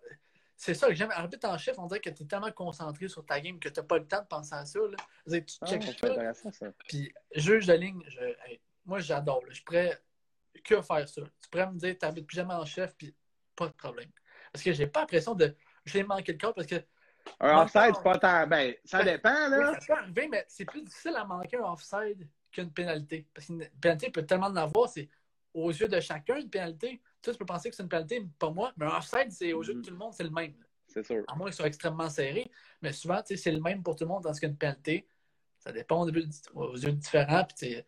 C'est 0.59 0.73
ça 0.73 0.87
que 0.87 0.95
j'aime. 0.95 1.11
Arbitre 1.11 1.47
en 1.47 1.57
chef, 1.59 1.77
on 1.77 1.85
dirait 1.85 1.99
que 1.99 2.09
tu 2.09 2.23
es 2.23 2.25
tellement 2.25 2.51
concentré 2.51 3.07
sur 3.07 3.23
ta 3.23 3.39
game 3.39 3.59
que 3.59 3.69
tu 3.69 3.79
n'as 3.79 3.85
pas 3.85 3.99
le 3.99 4.07
temps 4.07 4.21
de 4.23 4.27
penser 4.27 4.55
à 4.55 4.65
ça. 4.65 4.79
Là. 4.79 4.97
Dire, 5.27 5.45
tu 5.45 5.55
Ah, 5.61 6.33
ça, 6.33 6.51
ça. 6.51 6.65
Puis, 6.87 7.13
juge 7.35 7.67
de 7.67 7.73
ligne, 7.73 8.01
je- 8.07 8.55
moi, 8.85 8.97
j'adore. 8.99 9.43
Je 9.49 9.61
pourrais 9.63 9.99
que 10.63 10.81
faire 10.81 11.07
ça. 11.07 11.21
Tu 11.21 11.49
pourrais 11.51 11.67
me 11.71 11.77
dire, 11.77 11.95
t'habites 11.97 12.25
plus 12.25 12.35
jamais 12.37 12.55
en 12.55 12.65
chef, 12.65 12.95
puis 12.97 13.13
pas 13.55 13.67
de 13.67 13.73
problème. 13.73 14.09
Parce 14.51 14.63
que 14.63 14.73
j'ai 14.73 14.87
pas 14.87 15.01
l'impression 15.01 15.35
de. 15.35 15.55
J'ai 15.87 16.03
manqué 16.03 16.33
le 16.33 16.37
parce 16.53 16.67
que. 16.67 16.75
Un 17.39 17.61
offside, 17.63 17.93
c'est 17.95 18.03
pas 18.03 18.17
tant. 18.17 18.47
Ben, 18.47 18.73
ça 18.85 18.99
Ben, 18.99 19.05
dépend, 19.15 19.45
oui, 19.51 19.59
là. 19.59 19.73
ça 19.79 19.85
peut 19.85 19.99
arriver, 20.01 20.27
mais 20.29 20.45
c'est 20.47 20.65
plus 20.65 20.81
difficile 20.81 21.15
à 21.15 21.25
manquer 21.25 21.57
un 21.57 21.71
offside 21.71 22.27
qu'une 22.51 22.71
pénalité. 22.71 23.27
Parce 23.33 23.47
qu'une 23.47 23.67
pénalité 23.81 24.09
peut 24.11 24.25
tellement 24.25 24.47
en 24.47 24.55
avoir, 24.55 24.87
c'est 24.89 25.09
aux 25.53 25.69
yeux 25.71 25.87
de 25.87 25.99
chacun 25.99 26.37
une 26.37 26.49
pénalité. 26.49 27.01
Tu, 27.21 27.31
tu 27.31 27.37
peux 27.37 27.45
penser 27.45 27.69
que 27.69 27.75
c'est 27.75 27.83
une 27.83 27.89
pénalité, 27.89 28.25
pas 28.39 28.49
moi, 28.49 28.71
mais 28.77 28.85
un 28.85 28.97
offside, 28.97 29.29
c'est 29.31 29.51
aux 29.53 29.63
yeux 29.63 29.73
de 29.73 29.79
Mhm. 29.79 29.85
tout 29.85 29.91
le 29.91 29.97
monde, 29.97 30.13
c'est 30.13 30.23
le 30.23 30.29
même. 30.29 30.53
C'est 30.87 31.05
sûr. 31.05 31.23
À 31.27 31.35
moins 31.35 31.47
qu'ils 31.47 31.55
soient 31.55 31.67
extrêmement 31.67 32.09
serrés. 32.09 32.49
Mais 32.81 32.93
souvent, 32.93 33.21
c'est 33.25 33.51
le 33.51 33.59
même 33.59 33.83
pour 33.83 33.95
tout 33.97 34.05
le 34.05 34.09
monde, 34.09 34.23
tandis 34.23 34.39
qu'une 34.39 34.55
pénalité, 34.55 35.05
ça 35.59 35.71
dépend 35.73 36.01
aux 36.01 36.09
yeux, 36.09 36.25
aux 36.53 36.77
yeux 36.77 36.91
différents. 36.93 37.43
Puis, 37.43 37.83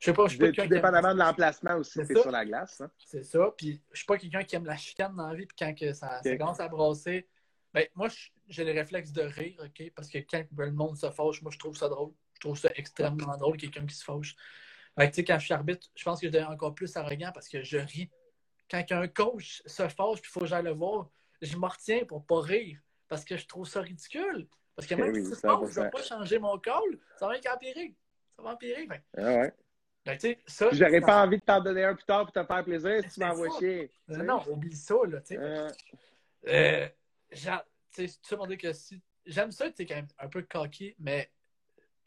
je 0.00 0.06
sais 0.06 0.12
pas, 0.12 0.24
je 0.26 0.30
suis 0.30 0.38
pas 0.38 0.50
Tout 0.62 0.68
dépendamment 0.68 1.12
de 1.14 1.18
l'emplacement 1.18 1.76
aussi, 1.76 2.00
C'est 2.04 2.14
ça. 2.14 2.22
sur 2.22 2.30
la 2.30 2.44
glace. 2.44 2.80
hein. 2.80 2.90
C'est 3.06 3.22
ça. 3.22 3.52
Puis 3.56 3.80
je 3.92 3.98
suis 3.98 4.06
pas 4.06 4.16
quelqu'un 4.18 4.42
qui 4.42 4.56
aime 4.56 4.64
la 4.66 4.76
chicane 4.76 5.14
dans 5.14 5.28
la 5.28 5.34
vie. 5.34 5.46
Puis 5.46 5.56
quand 5.58 5.74
que 5.74 5.92
ça, 5.92 6.20
ça 6.22 6.36
commence 6.36 6.58
à 6.60 6.68
brasser, 6.68 7.28
ben, 7.72 7.86
moi, 7.94 8.08
j'ai 8.48 8.64
le 8.64 8.72
réflexe 8.72 9.12
de 9.12 9.22
rire, 9.22 9.60
OK? 9.64 9.92
Parce 9.94 10.08
que 10.08 10.18
quand 10.18 10.42
le 10.56 10.72
monde 10.72 10.96
se 10.96 11.08
fâche, 11.10 11.40
moi, 11.42 11.52
je 11.52 11.58
trouve 11.58 11.76
ça 11.76 11.88
drôle. 11.88 12.12
Je 12.34 12.40
trouve 12.40 12.58
ça 12.58 12.70
extrêmement 12.74 13.36
drôle, 13.36 13.56
quelqu'un 13.58 13.86
qui 13.86 13.94
se 13.94 14.02
fâche. 14.04 14.34
Fait 14.98 15.08
que, 15.08 15.14
tu 15.14 15.20
sais, 15.20 15.24
quand 15.24 15.38
je 15.38 15.44
suis 15.44 15.54
arbitre, 15.54 15.86
je 15.94 16.02
pense 16.04 16.20
que 16.20 16.26
je 16.26 16.32
deviens 16.32 16.48
encore 16.50 16.74
plus 16.74 16.96
arrogant 16.96 17.30
parce 17.32 17.48
que 17.48 17.62
je 17.62 17.78
ris. 17.78 18.10
Quand 18.70 18.84
un 18.90 19.06
coach 19.08 19.62
se 19.66 19.86
fâche, 19.88 20.20
puis 20.20 20.30
il 20.30 20.32
faut 20.32 20.40
que 20.40 20.46
j'aille 20.46 20.64
le 20.64 20.72
voir, 20.72 21.08
je 21.42 21.56
m'en 21.56 21.68
retiens 21.68 22.04
pour 22.06 22.24
pas 22.24 22.40
rire 22.40 22.78
parce 23.08 23.24
que 23.24 23.36
je 23.36 23.46
trouve 23.46 23.66
ça 23.68 23.80
ridicule. 23.82 24.48
Parce 24.76 24.88
que 24.88 24.94
même 24.94 25.14
Eh 25.14 25.18
oui, 25.20 25.24
si 25.26 25.30
se 25.34 25.40
fâche, 25.40 25.58
je 25.70 25.80
100%. 25.80 25.82
vais 25.84 25.90
pas 25.90 26.02
changer 26.02 26.38
mon 26.38 26.58
call, 26.58 26.98
ça 27.18 27.26
va 27.28 27.38
qu'empirer. 27.38 27.94
Ça 28.36 28.42
va 28.42 28.52
empirer. 28.54 28.86
Fait 28.86 29.02
Ah 29.16 29.22
ouais. 29.34 29.54
Ben, 30.22 30.36
J'aurais 30.72 31.00
pas 31.00 31.24
envie 31.24 31.38
de 31.38 31.42
t'en 31.44 31.60
donner 31.60 31.84
un 31.84 31.94
plus 31.94 32.04
tard 32.04 32.24
pour 32.24 32.32
te 32.32 32.44
faire 32.44 32.64
plaisir 32.64 33.02
si 33.04 33.10
tu 33.10 33.20
m'envoies 33.20 33.50
chier. 33.58 33.90
Non, 34.08 34.24
non, 34.24 34.42
oublie 34.48 34.76
ça, 34.76 34.94
là, 35.08 35.20
tu 35.20 35.34
sais. 35.34 35.38
Euh, 35.40 35.68
Euh, 36.48 36.88
tu 37.94 38.08
sais, 38.08 38.56
que 38.58 38.72
si. 38.72 39.00
J'aime 39.26 39.52
ça, 39.52 39.70
tu 39.70 39.84
quand 39.86 39.96
même 39.96 40.08
un 40.18 40.28
peu 40.28 40.42
cocky, 40.42 40.94
mais 40.98 41.30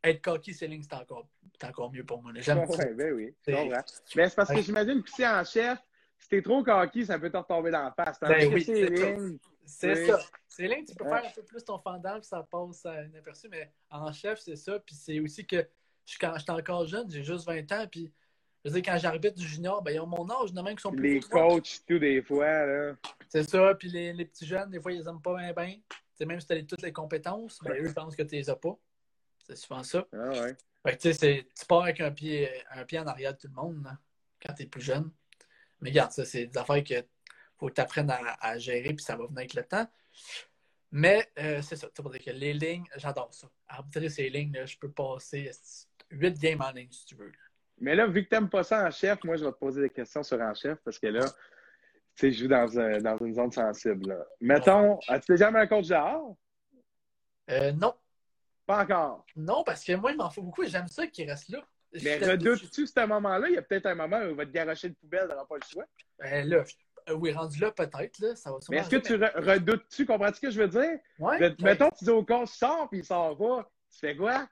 être 0.04 0.22
cocky, 0.22 0.54
c'est 0.54 0.68
c'est 0.68 0.94
encore, 0.94 1.28
encore 1.64 1.92
mieux 1.92 2.04
pour 2.04 2.22
moi. 2.22 2.32
J'aime 2.36 2.66
ça. 2.66 2.78
ouais, 2.78 2.94
ben 2.94 3.14
oui, 3.14 3.34
C'est-. 3.42 3.70
Mais 4.16 4.28
c'est 4.30 4.36
parce 4.36 4.52
que 4.52 4.62
j'imagine 4.62 5.02
que 5.04 5.10
si 5.10 5.26
en 5.26 5.44
chef, 5.44 5.80
si 6.18 6.28
t'es 6.30 6.42
trop 6.42 6.64
cocky, 6.64 7.06
ça 7.06 7.20
peut 7.20 7.30
te 7.30 7.38
retomber 7.38 7.72
dans 7.72 7.84
la 7.84 7.92
face. 7.92 8.20
Ben 8.20 8.50
que 8.50 8.54
oui, 8.56 8.64
c'est 8.64 8.88
c'est 8.88 8.98
ça. 8.98 9.38
C'est 9.66 9.94
Oui. 10.02 10.08
ça. 10.08 10.20
C'est 10.48 10.68
ligne, 10.68 10.86
tu 10.86 10.96
peux 10.96 11.06
faire 11.06 11.24
un 11.26 11.32
peu 11.32 11.44
plus 11.44 11.64
ton 11.64 11.80
fendant, 11.80 12.20
puis 12.20 12.28
ça 12.28 12.44
passe 12.44 12.86
à 12.86 13.04
inaperçu, 13.04 13.48
mais 13.50 13.72
en 13.90 14.12
chef, 14.12 14.40
c'est 14.40 14.56
ça. 14.56 14.80
Puis 14.80 14.96
c'est 14.96 15.20
aussi 15.20 15.46
que 15.46 15.68
je- 16.06 16.18
quand 16.20 16.34
j'étais 16.38 16.52
encore 16.52 16.86
jeune, 16.88 17.10
j'ai 17.10 17.24
juste 17.24 17.46
20 17.46 17.72
ans, 17.72 17.88
puis 17.90 18.12
je 18.64 18.70
veux 18.72 18.82
dire, 18.82 18.94
quand 18.94 18.98
j'arbitre 19.00 19.36
du 19.36 19.48
junior, 19.48 19.82
ben, 19.82 19.92
ils 19.92 20.00
ont 20.00 20.08
mon 20.08 20.30
âge, 20.30 20.50
il 20.50 20.56
y 20.56 20.60
en 20.60 20.62
a 20.62 20.64
même 20.64 20.76
qui 20.76 20.82
sont 20.82 20.92
plus 20.92 21.16
les 21.16 21.20
coachs, 21.22 21.82
tout 21.88 22.00
des 22.00 22.22
fois, 22.22 22.66
là. 22.66 22.94
C'est 23.30 23.44
ça, 23.44 23.74
puis 23.76 23.90
les, 23.90 24.14
les 24.14 24.26
petits 24.26 24.46
jeunes, 24.46 24.70
des 24.70 24.80
fois, 24.80 24.92
ils 24.92 25.06
aiment 25.08 25.22
pas 25.22 25.36
bien, 25.36 25.54
bien. 25.54 25.80
Même 26.26 26.40
si 26.40 26.48
tu 26.48 26.54
as 26.54 26.64
toutes 26.64 26.82
les 26.84 26.94
compétences, 26.94 27.60
ben, 27.64 27.72
eux, 27.74 27.88
ils 27.90 27.94
pensent 27.94 28.16
que 28.16 28.24
tu 28.24 28.36
les 28.36 28.50
as 28.50 28.56
pas. 28.56 28.78
C'est 29.40 29.58
souvent 29.58 29.84
ça. 29.84 30.06
Ah 30.14 30.30
ouais. 30.30 30.56
Fait 30.86 30.96
que, 30.96 31.02
tu 31.02 31.12
sais, 31.12 31.14
c'est- 31.14 31.48
tu 31.60 31.66
pars 31.66 31.82
avec 31.84 32.00
un 32.00 32.12
pied, 32.12 32.50
un 32.72 32.86
pied 32.86 33.00
en 33.00 33.08
arrière 33.08 33.34
de 33.34 33.38
tout 33.40 33.48
le 33.48 33.54
monde 33.54 33.84
là, 33.84 33.98
quand 34.46 34.54
tu 34.54 34.64
es 34.64 34.66
plus 34.68 34.82
jeune. 34.82 35.12
Mais 35.82 35.90
regarde, 35.90 36.12
ça, 36.12 36.24
c'est 36.24 36.46
des 36.48 36.58
affaires 36.58 36.84
que 36.84 37.04
faut 37.58 37.68
que 37.68 37.74
tu 37.74 37.82
apprennes 37.82 38.10
à, 38.10 38.38
à 38.40 38.58
gérer, 38.58 38.94
puis 38.94 39.04
ça 39.04 39.18
va 39.18 39.26
venir 39.26 39.40
avec 39.40 39.54
le 39.54 39.64
temps. 39.66 39.88
Mais 40.92 41.28
euh, 41.40 41.62
c'est 41.62 41.76
ça, 41.76 41.90
tu 41.90 42.02
dire 42.04 42.24
que 42.24 42.30
les 42.32 42.54
lignes, 42.54 42.86
j'adore 42.96 43.34
ça. 43.34 43.50
Arbitrer 43.68 44.10
ces 44.10 44.30
lignes, 44.30 44.54
là, 44.54 44.66
je 44.66 44.78
peux 44.78 44.92
passer 44.92 45.50
8 46.14 46.40
games 46.40 46.62
en 46.62 46.72
ligne 46.72 46.92
si 46.92 47.06
tu 47.06 47.16
veux. 47.16 47.32
Mais 47.80 47.96
là, 47.96 48.08
vu 48.08 48.24
que 48.24 48.30
t'aimes 48.30 48.50
pas 48.50 48.64
ça 48.64 48.86
en 48.86 48.92
chef, 48.92 49.24
moi, 49.24 49.36
je 49.36 49.46
vais 49.46 49.52
te 49.52 49.58
poser 49.58 49.82
des 49.82 49.90
questions 49.90 50.24
sur 50.24 50.40
en 50.40 50.54
chef 50.54 50.78
parce 50.86 51.00
que 51.00 51.08
là, 51.08 51.26
tu 52.16 52.28
sais, 52.28 52.32
je 52.32 52.44
joue 52.44 52.48
dans, 52.48 52.80
un- 52.80 53.00
dans 53.00 53.18
une 53.18 53.34
zone 53.34 53.52
sensible. 53.52 54.10
là. 54.10 54.26
Mettons, 54.40 55.00
as-tu 55.08 55.32
déjà 55.34 55.52
mis 55.52 55.58
un 55.58 55.68
coach 55.68 55.88
dehors? 55.88 56.36
Euh, 57.50 57.72
non, 57.74 57.94
Pas 58.66 58.84
encore. 58.84 59.26
non, 59.36 59.64
parce 59.66 59.84
que 59.84 59.94
moi, 59.94 60.12
il 60.12 60.18
m'en 60.18 60.30
faut 60.30 60.44
beaucoup 60.44 60.64
et 60.64 60.68
j'aime 60.70 60.88
ça 60.88 61.08
qu'il 61.08 61.30
reste 61.30 61.50
là. 61.50 61.60
Mais 62.02 62.18
redoutes-tu 62.18 62.88
ce 62.88 63.06
moment-là? 63.06 63.50
Il 63.50 63.56
y 63.56 63.58
a 63.58 63.62
peut-être 63.62 63.86
un 63.88 63.96
moment 63.96 64.20
où 64.20 64.30
il 64.30 64.36
va 64.36 64.46
te 64.46 64.52
garocher 64.52 64.90
de 64.90 64.96
poubelle, 64.96 65.28
t'auras 65.28 65.46
pas 65.46 65.56
le 65.56 65.62
choix. 65.70 65.86
Ben, 66.20 66.48
là, 66.48 66.64
euh, 67.10 67.14
oui, 67.14 67.32
rendu 67.34 67.60
là, 67.60 67.72
peut-être, 67.72 68.20
là, 68.20 68.36
ça 68.36 68.52
va 68.52 68.58
Mais 68.70 68.78
est-ce 68.78 68.90
que 68.90 68.96
tu 68.98 69.14
redoutes-tu? 69.16 70.06
Comprends-tu 70.06 70.36
ce 70.36 70.42
que 70.42 70.50
je 70.52 70.62
veux 70.62 70.68
dire? 70.70 71.00
Ouais, 71.20 71.40
ben, 71.40 71.56
Mettons, 71.60 71.90
tu 71.92 72.06
dis 72.06 72.10
au 72.12 72.24
coach, 72.24 72.50
sors, 72.50 72.90
puis 72.90 73.00
il 73.00 73.06
sort 73.06 73.38
pas. 73.38 73.70
Tu 73.92 74.00
fais 74.00 74.16
quoi? 74.16 74.48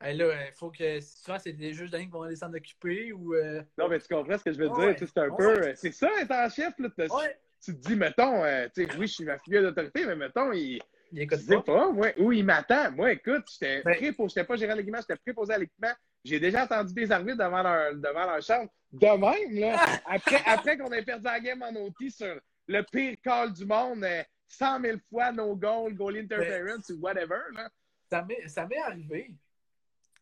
Ben 0.00 0.16
là, 0.16 0.46
il 0.48 0.52
faut 0.54 0.70
que 0.70 1.00
souvent, 1.00 1.38
c'est 1.38 1.52
des 1.52 1.72
juges 1.72 1.90
ligne 1.92 2.06
qui 2.06 2.10
vont 2.12 2.22
aller 2.22 2.36
s'en 2.36 2.52
occuper 2.52 3.12
ou. 3.12 3.34
euh, 3.34 3.62
Non, 3.78 3.88
mais 3.88 3.98
tu 3.98 4.08
comprends 4.14 4.36
ce 4.38 4.44
que 4.44 4.52
je 4.52 4.58
veux 4.58 4.68
Ouais, 4.68 4.94
dire? 4.94 5.08
C'est 5.08 5.20
un 5.20 5.30
peu. 5.34 5.48
euh, 5.68 5.72
C'est 5.74 5.92
ça, 5.92 6.08
être 6.20 6.30
en 6.32 6.48
chef. 6.48 6.74
Là, 6.78 6.88
Ouais, 6.98 7.38
Tu 7.64 7.74
te 7.74 7.88
dis, 7.88 7.96
mettons, 7.96 8.44
euh, 8.44 8.68
tu 8.74 8.84
sais, 8.84 8.96
oui, 8.98 9.06
je 9.06 9.12
suis 9.14 9.24
ma 9.24 9.38
figure 9.38 9.62
d'autorité, 9.62 10.04
mais 10.06 10.16
mettons, 10.16 10.52
il. 10.52 10.80
il 11.12 11.20
écoute 11.22 11.46
pas. 11.46 11.62
pas, 11.62 11.90
moi, 11.92 12.08
où 12.18 12.30
il 12.32 12.44
m'attend. 12.44 12.90
Moi, 12.92 13.12
écoute, 13.12 13.44
j'étais 13.50 13.82
Ben- 13.82 13.96
préposé, 13.96 14.28
j'étais 14.34 14.46
pas 14.46 14.56
gérant 14.56 14.72
de 14.74 14.78
l'équipement, 14.78 15.00
j'étais 15.00 15.16
préposé 15.16 15.54
à 15.54 15.58
l'équipement. 15.58 15.92
J'ai 16.24 16.40
déjà 16.40 16.64
entendu 16.64 16.92
des 16.92 17.10
arbitres 17.10 17.38
devant 17.38 17.62
leur, 17.62 17.94
devant 17.94 18.26
leur 18.26 18.42
chambre. 18.42 18.70
De 18.92 19.06
même, 19.06 19.58
là, 19.60 19.76
après, 20.06 20.42
après 20.46 20.76
qu'on 20.76 20.92
ait 20.92 21.02
perdu 21.04 21.24
la 21.24 21.40
game 21.40 21.62
en 21.62 21.74
OT 21.74 22.10
sur 22.10 22.38
le 22.68 22.82
pire 22.82 23.16
call 23.22 23.52
du 23.52 23.64
monde, 23.64 24.04
euh, 24.04 24.22
100 24.48 24.80
000 24.80 24.98
fois 25.08 25.32
no 25.32 25.56
goal, 25.56 25.94
goal 25.94 26.16
interference 26.18 26.90
ou 26.90 27.00
whatever, 27.00 27.38
là. 27.54 27.68
Ça 28.08 28.24
m'est 28.66 28.78
arrivé. 28.78 29.34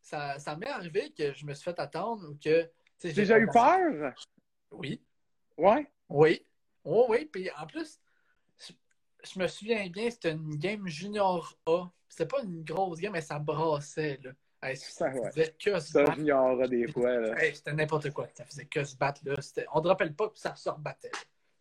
Ça, 0.05 0.38
ça 0.38 0.55
m'est 0.55 0.69
arrivé 0.69 1.12
que 1.17 1.33
je 1.33 1.47
me 1.47 1.55
suis 1.55 1.64
fait 1.64 1.79
attendre 1.81 2.29
ou 2.31 2.35
que. 2.37 2.71
J'ai 3.03 3.12
déjà 3.14 3.38
eu 3.38 3.49
peur? 3.49 4.12
Oui. 4.71 5.03
Ouais. 5.57 5.90
Oui. 6.11 6.47
Oui, 6.85 7.03
oui. 7.09 7.25
Puis 7.25 7.51
en 7.59 7.67
plus, 7.67 7.99
je, 8.59 8.73
je 9.33 9.38
me 9.38 9.47
souviens 9.47 9.88
bien, 9.88 10.11
c'était 10.11 10.33
une 10.33 10.57
game 10.57 10.87
junior 10.87 11.57
A. 11.67 11.87
C'était 12.07 12.27
pas 12.27 12.43
une 12.43 12.62
grosse 12.62 13.01
game, 13.01 13.12
mais 13.12 13.23
ça 13.23 13.38
brassait, 13.38 14.21
là. 14.23 14.31
Hey, 14.62 14.77
ça 14.77 15.09
Ouais. 15.09 15.31
faisait 15.31 15.55
que 15.59 15.81
se 15.81 15.93
Ça, 15.93 16.03
battre. 16.05 16.17
j'ignore 16.17 16.69
des 16.69 16.87
fois, 16.87 17.17
là. 17.19 17.43
Hey, 17.43 17.55
c'était 17.57 17.73
n'importe 17.73 18.11
quoi. 18.11 18.29
Ça 18.35 18.45
faisait 18.45 18.67
que 18.67 18.85
se 18.85 18.97
battre, 18.97 19.23
là. 19.25 19.35
On 19.73 19.81
ne 19.81 19.88
rappelle 19.88 20.14
pas 20.14 20.29
que 20.29 20.38
ça 20.38 20.55
se 20.55 20.69
rebattait. 20.69 21.11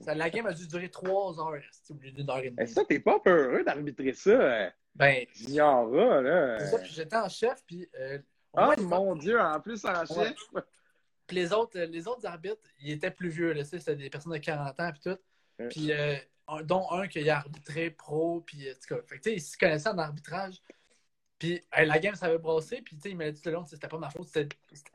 Ça, 0.01 0.13
la 0.13 0.29
game 0.29 0.45
a 0.47 0.53
dû 0.53 0.67
durer 0.67 0.89
trois 0.89 1.39
heures, 1.39 1.61
au 1.89 1.93
lieu 1.93 2.11
d'une 2.11 2.29
heure 2.29 2.39
et 2.39 2.51
demie. 2.51 2.67
ça, 2.67 2.83
t'es 2.83 2.99
pas 2.99 3.19
peureux 3.21 3.63
d'arbitrer 3.63 4.11
ça, 4.13 4.31
euh, 4.31 4.69
Ben, 4.95 5.25
j'ignore, 5.33 5.87
là. 5.91 6.59
c'est 6.59 6.67
ça, 6.67 6.79
puis 6.79 6.91
j'étais 6.91 7.15
en 7.15 7.29
chef, 7.29 7.63
puis. 7.65 7.87
euh, 7.97 8.19
Oh 8.55 8.71
il 8.77 8.83
mon 8.83 9.15
Dieu, 9.15 9.39
en 9.39 9.59
plus 9.59 9.83
en 9.85 9.99
Ouais. 10.01 10.05
chef. 10.05 10.35
Puis 11.27 11.37
les 11.37 11.53
autres, 11.53 11.79
les 11.79 12.07
autres 12.07 12.25
arbitres, 12.25 12.69
ils 12.79 12.91
étaient 12.91 13.11
plus 13.11 13.29
vieux. 13.29 13.53
Là, 13.53 13.63
tu 13.63 13.69
sais, 13.69 13.79
c'était 13.79 13.95
des 13.95 14.09
personnes 14.09 14.33
de 14.33 14.37
40 14.37 14.79
ans 14.79 14.91
puis 14.91 15.01
tout. 15.01 15.17
Ouais. 15.59 15.69
Puis 15.69 15.91
euh, 15.91 16.15
dont 16.63 16.91
un 16.91 17.07
qui 17.07 17.27
a 17.29 17.37
arbitré 17.37 17.89
pro. 17.89 18.41
Puis, 18.41 18.69
en 18.69 18.73
tout 18.73 18.95
cas, 18.95 19.01
fait 19.07 19.17
que, 19.17 19.23
tu 19.23 19.29
sais, 19.29 19.35
ils 19.37 19.41
se 19.41 19.57
connaissaient 19.57 19.89
en 19.89 19.97
arbitrage. 19.97 20.61
Puis 21.43 21.61
hey, 21.73 21.85
la 21.87 21.99
game, 21.99 22.15
ça 22.15 22.27
avait 22.27 22.37
brassé. 22.37 22.81
Puis 22.81 22.95
tu 22.95 23.01
sais, 23.01 23.09
il 23.09 23.17
m'a 23.17 23.29
dit 23.29 23.41
tout 23.41 23.49
le 23.49 23.55
long, 23.55 23.65
c'était 23.65 23.89
pas 23.89 23.97
ma 23.97 24.09
faute. 24.09 24.29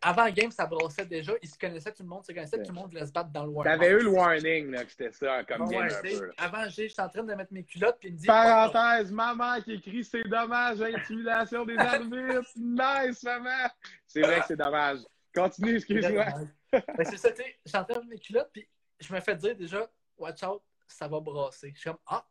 Avant 0.01 0.25
la 0.25 0.31
game, 0.31 0.51
ça 0.51 0.65
brassait 0.65 1.05
déjà. 1.05 1.35
Ils 1.43 1.49
se 1.49 1.59
connaissaient, 1.59 1.93
tout 1.93 2.03
le 2.03 2.09
monde 2.09 2.25
se 2.25 2.33
connaissait. 2.33 2.63
Tout 2.63 2.71
le 2.71 2.75
monde 2.75 2.89
voulait 2.89 3.05
se 3.05 3.13
battre 3.13 3.29
dans 3.29 3.45
le 3.45 3.51
warm 3.51 3.69
T'avais 3.69 3.91
eu 3.91 3.99
le 4.05 4.09
warning, 4.09 4.71
là, 4.71 4.83
que 4.87 4.91
c'était 4.91 5.13
ça, 5.13 5.45
comme 5.45 5.67
Ouais, 5.67 5.75
game 5.75 5.89
ouais, 5.89 5.95
un 6.17 6.19
peu. 6.19 6.33
Avant, 6.39 6.67
j'ai- 6.71 6.89
j'étais 6.89 7.03
en 7.03 7.09
train 7.11 7.23
de 7.23 7.35
mettre 7.35 7.53
mes 7.53 7.65
culottes. 7.65 7.99
Puis 8.01 8.09
il 8.09 8.13
me 8.15 8.19
dit. 8.19 8.27
Parenthèse, 8.27 9.13
maman 9.13 9.61
qui 9.61 9.75
écrit 9.75 10.03
c'est 10.03 10.23
dommage, 10.23 10.81
intimidation 10.81 11.67
des 11.67 11.77
arbitres. 11.77 12.51
Nice, 12.57 13.23
maman. 13.25 13.69
C'est 14.07 14.23
vrai 14.23 14.41
que 14.41 14.47
c'est 14.47 14.57
dommage. 14.57 15.01
Continue, 15.35 15.77
excuse-moi. 15.77 16.25
C'est 16.73 17.17
ça, 17.19 17.31
tu 17.31 17.43
sais, 17.43 17.59
j'étais 17.67 17.79
en 17.79 17.85
train 17.85 17.95
de 17.97 17.99
mettre 18.01 18.09
mes 18.09 18.19
culottes. 18.21 18.51
Puis 18.55 18.67
je 19.01 19.13
me 19.13 19.21
fais 19.21 19.37
dire 19.37 19.55
déjà, 19.55 19.87
watch 20.17 20.43
out, 20.45 20.63
ça 20.87 21.09
va 21.09 21.21
brasser. 21.21 21.73
Je 21.75 21.79
suis 21.81 21.91
comme, 21.91 21.99
ah, 22.07 22.27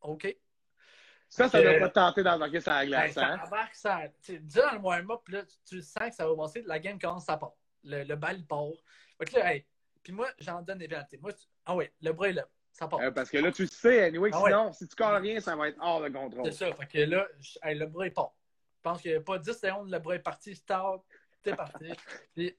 OK. 0.00 0.34
Ça, 1.34 1.48
ça 1.48 1.58
Euh, 1.58 1.62
doit 1.62 1.78
pas 1.78 1.88
te 1.88 1.94
tenter 1.94 2.22
d'embarquer 2.22 2.60
sur 2.60 2.72
la 2.72 2.80
Ben, 2.80 2.86
glace, 2.88 3.12
ça 3.14 3.26
hein? 3.26 3.40
embarque, 3.46 3.74
ça. 3.74 4.00
tu 4.22 4.34
sais, 4.34 4.38
Déjà 4.38 4.66
dans 4.68 4.72
le 4.74 4.78
warm-up, 4.80 5.26
là, 5.28 5.42
tu, 5.44 5.56
tu 5.64 5.80
sens 5.82 6.08
que 6.10 6.14
ça 6.14 6.28
va 6.28 6.36
passer, 6.36 6.62
la 6.66 6.78
game 6.78 6.98
commence 6.98 7.26
à 7.28 7.38
part. 7.38 7.54
Le, 7.84 8.04
le 8.04 8.16
bal 8.16 8.44
part. 8.44 8.66
Fait 9.18 9.24
que 9.24 9.36
là, 9.38 9.54
hey, 9.54 9.66
puis 10.02 10.12
moi, 10.12 10.28
j'en 10.38 10.60
donne 10.60 10.76
des 10.76 10.88
pénalités. 10.88 11.16
Moi, 11.16 11.32
tu- 11.32 11.46
ah 11.64 11.74
ouais, 11.74 11.90
le 12.02 12.12
bras 12.12 12.28
est 12.28 12.34
là, 12.34 12.46
ça 12.70 12.86
part. 12.86 13.00
Euh, 13.00 13.10
parce 13.10 13.30
que 13.30 13.38
là, 13.38 13.50
tu 13.50 13.62
le 13.62 13.68
sais, 13.68 14.04
anyway, 14.04 14.28
Ah 14.34 14.42
ouais. 14.42 14.50
sinon, 14.50 14.72
si 14.74 14.86
tu 14.86 14.94
colles 14.94 15.22
rien, 15.22 15.40
ça 15.40 15.56
va 15.56 15.68
être 15.68 15.78
hors 15.80 16.02
de 16.02 16.10
contrôle. 16.10 16.44
C'est 16.52 16.68
ça. 16.68 16.74
Fait 16.74 16.86
que 16.86 16.98
là, 16.98 17.26
je- 17.40 17.58
hey, 17.62 17.78
le 17.78 17.86
bras 17.86 18.06
est 18.06 18.10
part. 18.10 18.34
Je 18.76 18.82
pense 18.82 19.00
qu'il 19.00 19.12
n'y 19.12 19.16
a 19.16 19.20
pas 19.22 19.38
10 19.38 19.52
secondes, 19.58 19.90
le 19.90 19.98
bras 20.00 20.14
est 20.16 20.18
parti, 20.18 20.54
stop, 20.54 21.06
t'es 21.42 21.56
parti. 21.56 21.84
Puis 22.34 22.54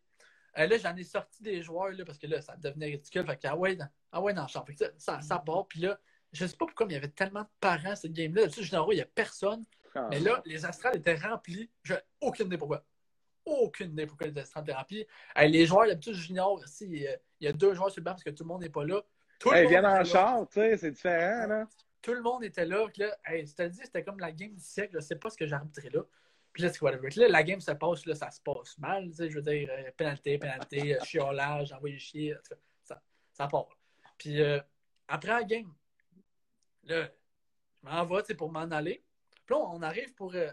euh, 0.58 0.66
là, 0.68 0.78
j'en 0.80 0.96
ai 0.96 1.04
sorti 1.04 1.44
des 1.44 1.62
joueurs, 1.62 1.92
là, 1.92 2.04
parce 2.06 2.18
que 2.18 2.26
là, 2.26 2.42
ça 2.42 2.56
devenait 2.56 2.88
ridicule. 2.88 3.24
Fait 3.28 3.38
que, 3.38 3.48
ah 3.48 3.56
ouais, 3.56 3.76
dans, 3.76 3.88
ah 4.12 4.20
ouais, 4.20 4.34
dans 4.34 4.42
le 4.44 4.48
champ. 4.48 4.66
Fait 4.66 4.74
que 4.74 4.80
ça, 4.80 4.90
ça, 4.98 5.22
ça 5.22 5.38
part. 5.38 5.68
Puis 5.68 5.82
là, 5.82 6.00
je 6.34 6.46
sais 6.46 6.58
pas 6.58 6.66
pourquoi, 6.66 6.86
mais 6.88 6.94
il 6.94 6.96
y 6.96 7.00
avait 7.00 7.08
tellement 7.10 7.42
de 7.44 7.48
parents, 7.60 7.96
cette 7.96 8.14
game-là. 8.14 8.48
Généraux, 8.50 8.92
il 8.92 8.96
n'y 8.96 9.02
a 9.02 9.06
personne. 9.06 9.64
Ah. 9.96 10.08
Mais 10.10 10.20
là, 10.20 10.42
les 10.46 10.66
astrales 10.66 10.98
étaient 10.98 11.16
remplis. 11.16 11.70
J'ai 11.84 11.98
aucune 12.20 12.48
idée 12.48 12.58
pourquoi. 12.58 12.84
Aucune 13.46 13.92
idée 13.92 14.08
pourquoi 14.08 14.28
les 14.28 14.38
astrales 14.40 14.64
étaient 14.64 14.74
remplis. 14.74 15.06
Hey, 15.36 15.52
les 15.52 15.66
joueurs, 15.66 15.86
d'habitude, 15.88 16.16
junior, 16.16 16.60
ici, 16.66 16.86
il 16.90 16.98
y 17.02 17.08
a- 17.08 17.18
il 17.40 17.46
y 17.46 17.48
a 17.48 17.54
deux 17.54 17.74
joueurs 17.74 17.92
sur 17.92 18.00
le 18.00 18.06
banc 18.06 18.12
parce 18.12 18.24
que 18.24 18.32
tout 18.32 18.44
le 18.44 18.48
monde 18.48 18.62
n'est 18.62 18.70
pas 18.70 18.84
là. 18.86 19.02
Tout 19.40 19.52
le 19.52 19.64
monde 19.64 19.72
le 19.72 19.82
là. 19.82 20.04
char, 20.04 20.48
tu 20.48 20.60
sais, 20.60 20.78
c'est 20.78 20.92
différent, 20.92 21.48
là. 21.48 21.68
Tout 22.02 22.14
le 22.14 22.22
monde 22.22 22.44
était 22.44 22.66
là. 22.66 22.88
Là, 22.98 23.18
hey, 23.26 23.46
je 23.46 23.54
te 23.54 23.62
le 23.64 23.70
dis, 23.70 23.82
c'était 23.84 24.04
comme 24.04 24.20
la 24.20 24.32
game 24.32 24.54
du 24.54 24.62
siècle. 24.64 24.96
Je 24.96 25.00
sais 25.00 25.16
pas 25.16 25.30
ce 25.30 25.38
que 25.38 25.46
j'ai 25.46 25.54
arbitré 25.54 25.90
là. 25.90 26.02
Puis 26.52 26.64
là, 26.64 26.70
c'est 26.72 26.82
whatever. 26.82 27.10
Là, 27.16 27.28
la 27.30 27.44
game 27.44 27.60
se 27.62 27.72
passe, 27.72 28.06
là, 28.06 28.14
ça 28.16 28.30
se 28.32 28.40
passe 28.42 28.78
mal. 28.78 29.10
Tu 29.10 29.16
sais, 29.16 29.30
je 29.30 29.36
veux 29.36 29.42
dire, 29.42 29.70
euh, 29.72 29.90
pénalité, 29.98 30.38
pénalité, 30.38 30.96
euh, 30.96 31.00
chiolage, 31.06 31.72
envoyer 31.74 31.98
chier. 32.00 32.36
en 32.36 32.40
Ça, 32.84 33.02
ça 33.34 33.48
part. 33.48 33.68
Puis 34.18 34.42
euh, 34.42 34.60
après 35.08 35.30
la 35.32 35.44
game, 35.44 35.74
là, 36.84 37.10
je 37.84 37.90
m'en 37.90 38.06
vais 38.06 38.36
pour 38.36 38.52
m'en 38.52 38.62
aller. 38.72 39.04
Puis 39.46 39.56
là, 39.56 39.58
on 39.58 39.82
arrive 39.82 40.14
pour. 40.14 40.34
euh, 40.36 40.52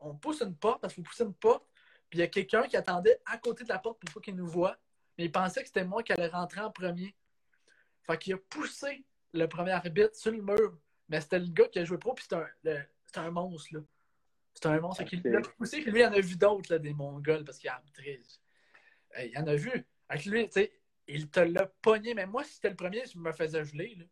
on 0.00 0.14
pousse 0.14 0.42
une 0.42 0.56
porte 0.56 0.80
parce 0.80 0.94
qu'il 0.94 1.02
faut 1.04 1.10
pousser 1.10 1.24
une 1.24 1.34
porte. 1.34 1.66
Puis 2.10 2.18
il 2.18 2.20
y 2.20 2.22
a 2.22 2.28
quelqu'un 2.28 2.64
qui 2.64 2.76
attendait 2.76 3.20
à 3.26 3.38
côté 3.38 3.64
de 3.64 3.68
la 3.68 3.78
porte 3.78 4.00
pour 4.00 4.14
pas 4.14 4.20
qu'il 4.20 4.36
nous 4.36 4.46
voit. 4.46 4.76
Mais 5.16 5.24
il 5.24 5.32
pensait 5.32 5.62
que 5.62 5.68
c'était 5.68 5.84
moi 5.84 6.02
qui 6.02 6.12
allais 6.12 6.28
rentrer 6.28 6.60
en 6.60 6.70
premier. 6.70 7.14
Fait 8.02 8.18
qu'il 8.18 8.34
a 8.34 8.38
poussé 8.38 9.04
le 9.32 9.46
premier 9.46 9.70
arbitre 9.70 10.14
sur 10.14 10.32
le 10.32 10.42
mur. 10.42 10.78
Mais 11.08 11.20
c'était 11.20 11.38
le 11.38 11.48
gars 11.48 11.68
qui 11.68 11.78
a 11.78 11.84
joué 11.84 11.98
pro, 11.98 12.14
puis 12.14 12.24
c'était 12.24 12.36
un, 13.16 13.22
un 13.22 13.30
monstre, 13.30 13.74
là. 13.74 13.80
C'était 14.54 14.68
un 14.68 14.80
monstre. 14.80 15.04
qui 15.04 15.16
l'a 15.16 15.40
poussé, 15.40 15.82
puis 15.82 15.90
lui, 15.90 16.00
il 16.00 16.06
en 16.06 16.12
a 16.12 16.20
vu 16.20 16.36
d'autres, 16.36 16.72
là, 16.72 16.78
des 16.78 16.94
Mongols, 16.94 17.44
parce 17.44 17.58
qu'il 17.58 17.68
a 17.68 17.74
arbitré. 17.74 18.22
Il 19.18 19.36
en 19.38 19.46
a 19.46 19.54
vu. 19.54 19.86
Avec 20.08 20.24
lui, 20.26 20.46
tu 20.46 20.52
sais, 20.52 20.72
il 21.06 21.28
te 21.30 21.40
l'a 21.40 21.66
pogné. 21.82 22.14
Mais 22.14 22.26
moi, 22.26 22.44
si 22.44 22.54
c'était 22.54 22.70
le 22.70 22.76
premier, 22.76 23.04
je 23.06 23.18
me 23.18 23.32
faisais 23.32 23.64
geler, 23.64 23.94
là. 23.96 24.04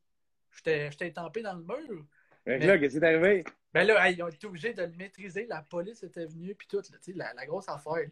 J'étais 0.55 1.09
étampé 1.09 1.43
dans 1.43 1.55
le 1.55 1.63
mur. 1.63 2.05
Mais, 2.47 2.59
là, 2.59 2.79
qu'est-ce 2.79 2.99
qui 2.99 3.05
est 3.05 3.07
arrivé? 3.07 3.45
Ben 3.73 3.87
là, 3.87 4.11
ils 4.11 4.23
ont 4.23 4.29
été 4.29 4.47
obligés 4.47 4.75
de 4.75 4.83
le 4.83 4.93
maîtriser. 4.93 5.47
La 5.47 5.63
police 5.63 6.03
était 6.03 6.27
venue, 6.27 6.55
puis 6.55 6.67
tout, 6.69 6.83
la, 7.15 7.33
la, 7.35 7.47
grosse 7.47 7.69
affaire. 7.69 8.09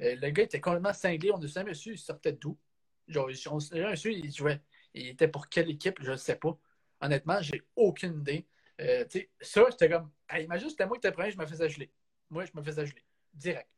Euh, 0.00 0.16
le 0.16 0.30
gars 0.30 0.42
était 0.42 0.60
complètement 0.60 0.92
cinglé. 0.92 1.30
On 1.30 1.38
ne 1.38 1.46
sait 1.46 1.60
jamais 1.60 1.74
su, 1.74 1.92
il 1.92 1.98
sortait 1.98 2.32
d'où? 2.32 2.58
Genre, 3.06 3.30
on 3.50 3.60
jamais 3.60 3.96
su, 3.96 4.12
il 4.12 4.32
jouait. 4.32 4.60
Il 4.94 5.08
était 5.08 5.28
pour 5.28 5.48
quelle 5.48 5.70
équipe, 5.70 5.98
je 6.02 6.12
ne 6.12 6.16
sais 6.16 6.36
pas. 6.36 6.58
Honnêtement, 7.00 7.40
j'ai 7.40 7.62
aucune 7.76 8.20
idée. 8.20 8.46
Euh, 8.80 9.04
ça, 9.40 9.64
j'étais 9.70 9.90
comme. 9.90 10.10
imagine, 10.38 10.70
c'était 10.70 10.86
moi 10.86 10.96
qui 10.96 11.06
étais 11.06 11.12
premier, 11.12 11.30
je 11.30 11.38
me 11.38 11.46
faisais 11.46 11.68
geler. 11.68 11.90
Moi, 12.30 12.44
je 12.44 12.50
me 12.54 12.62
faisais 12.62 12.86
geler. 12.86 13.04
Direct. 13.34 13.68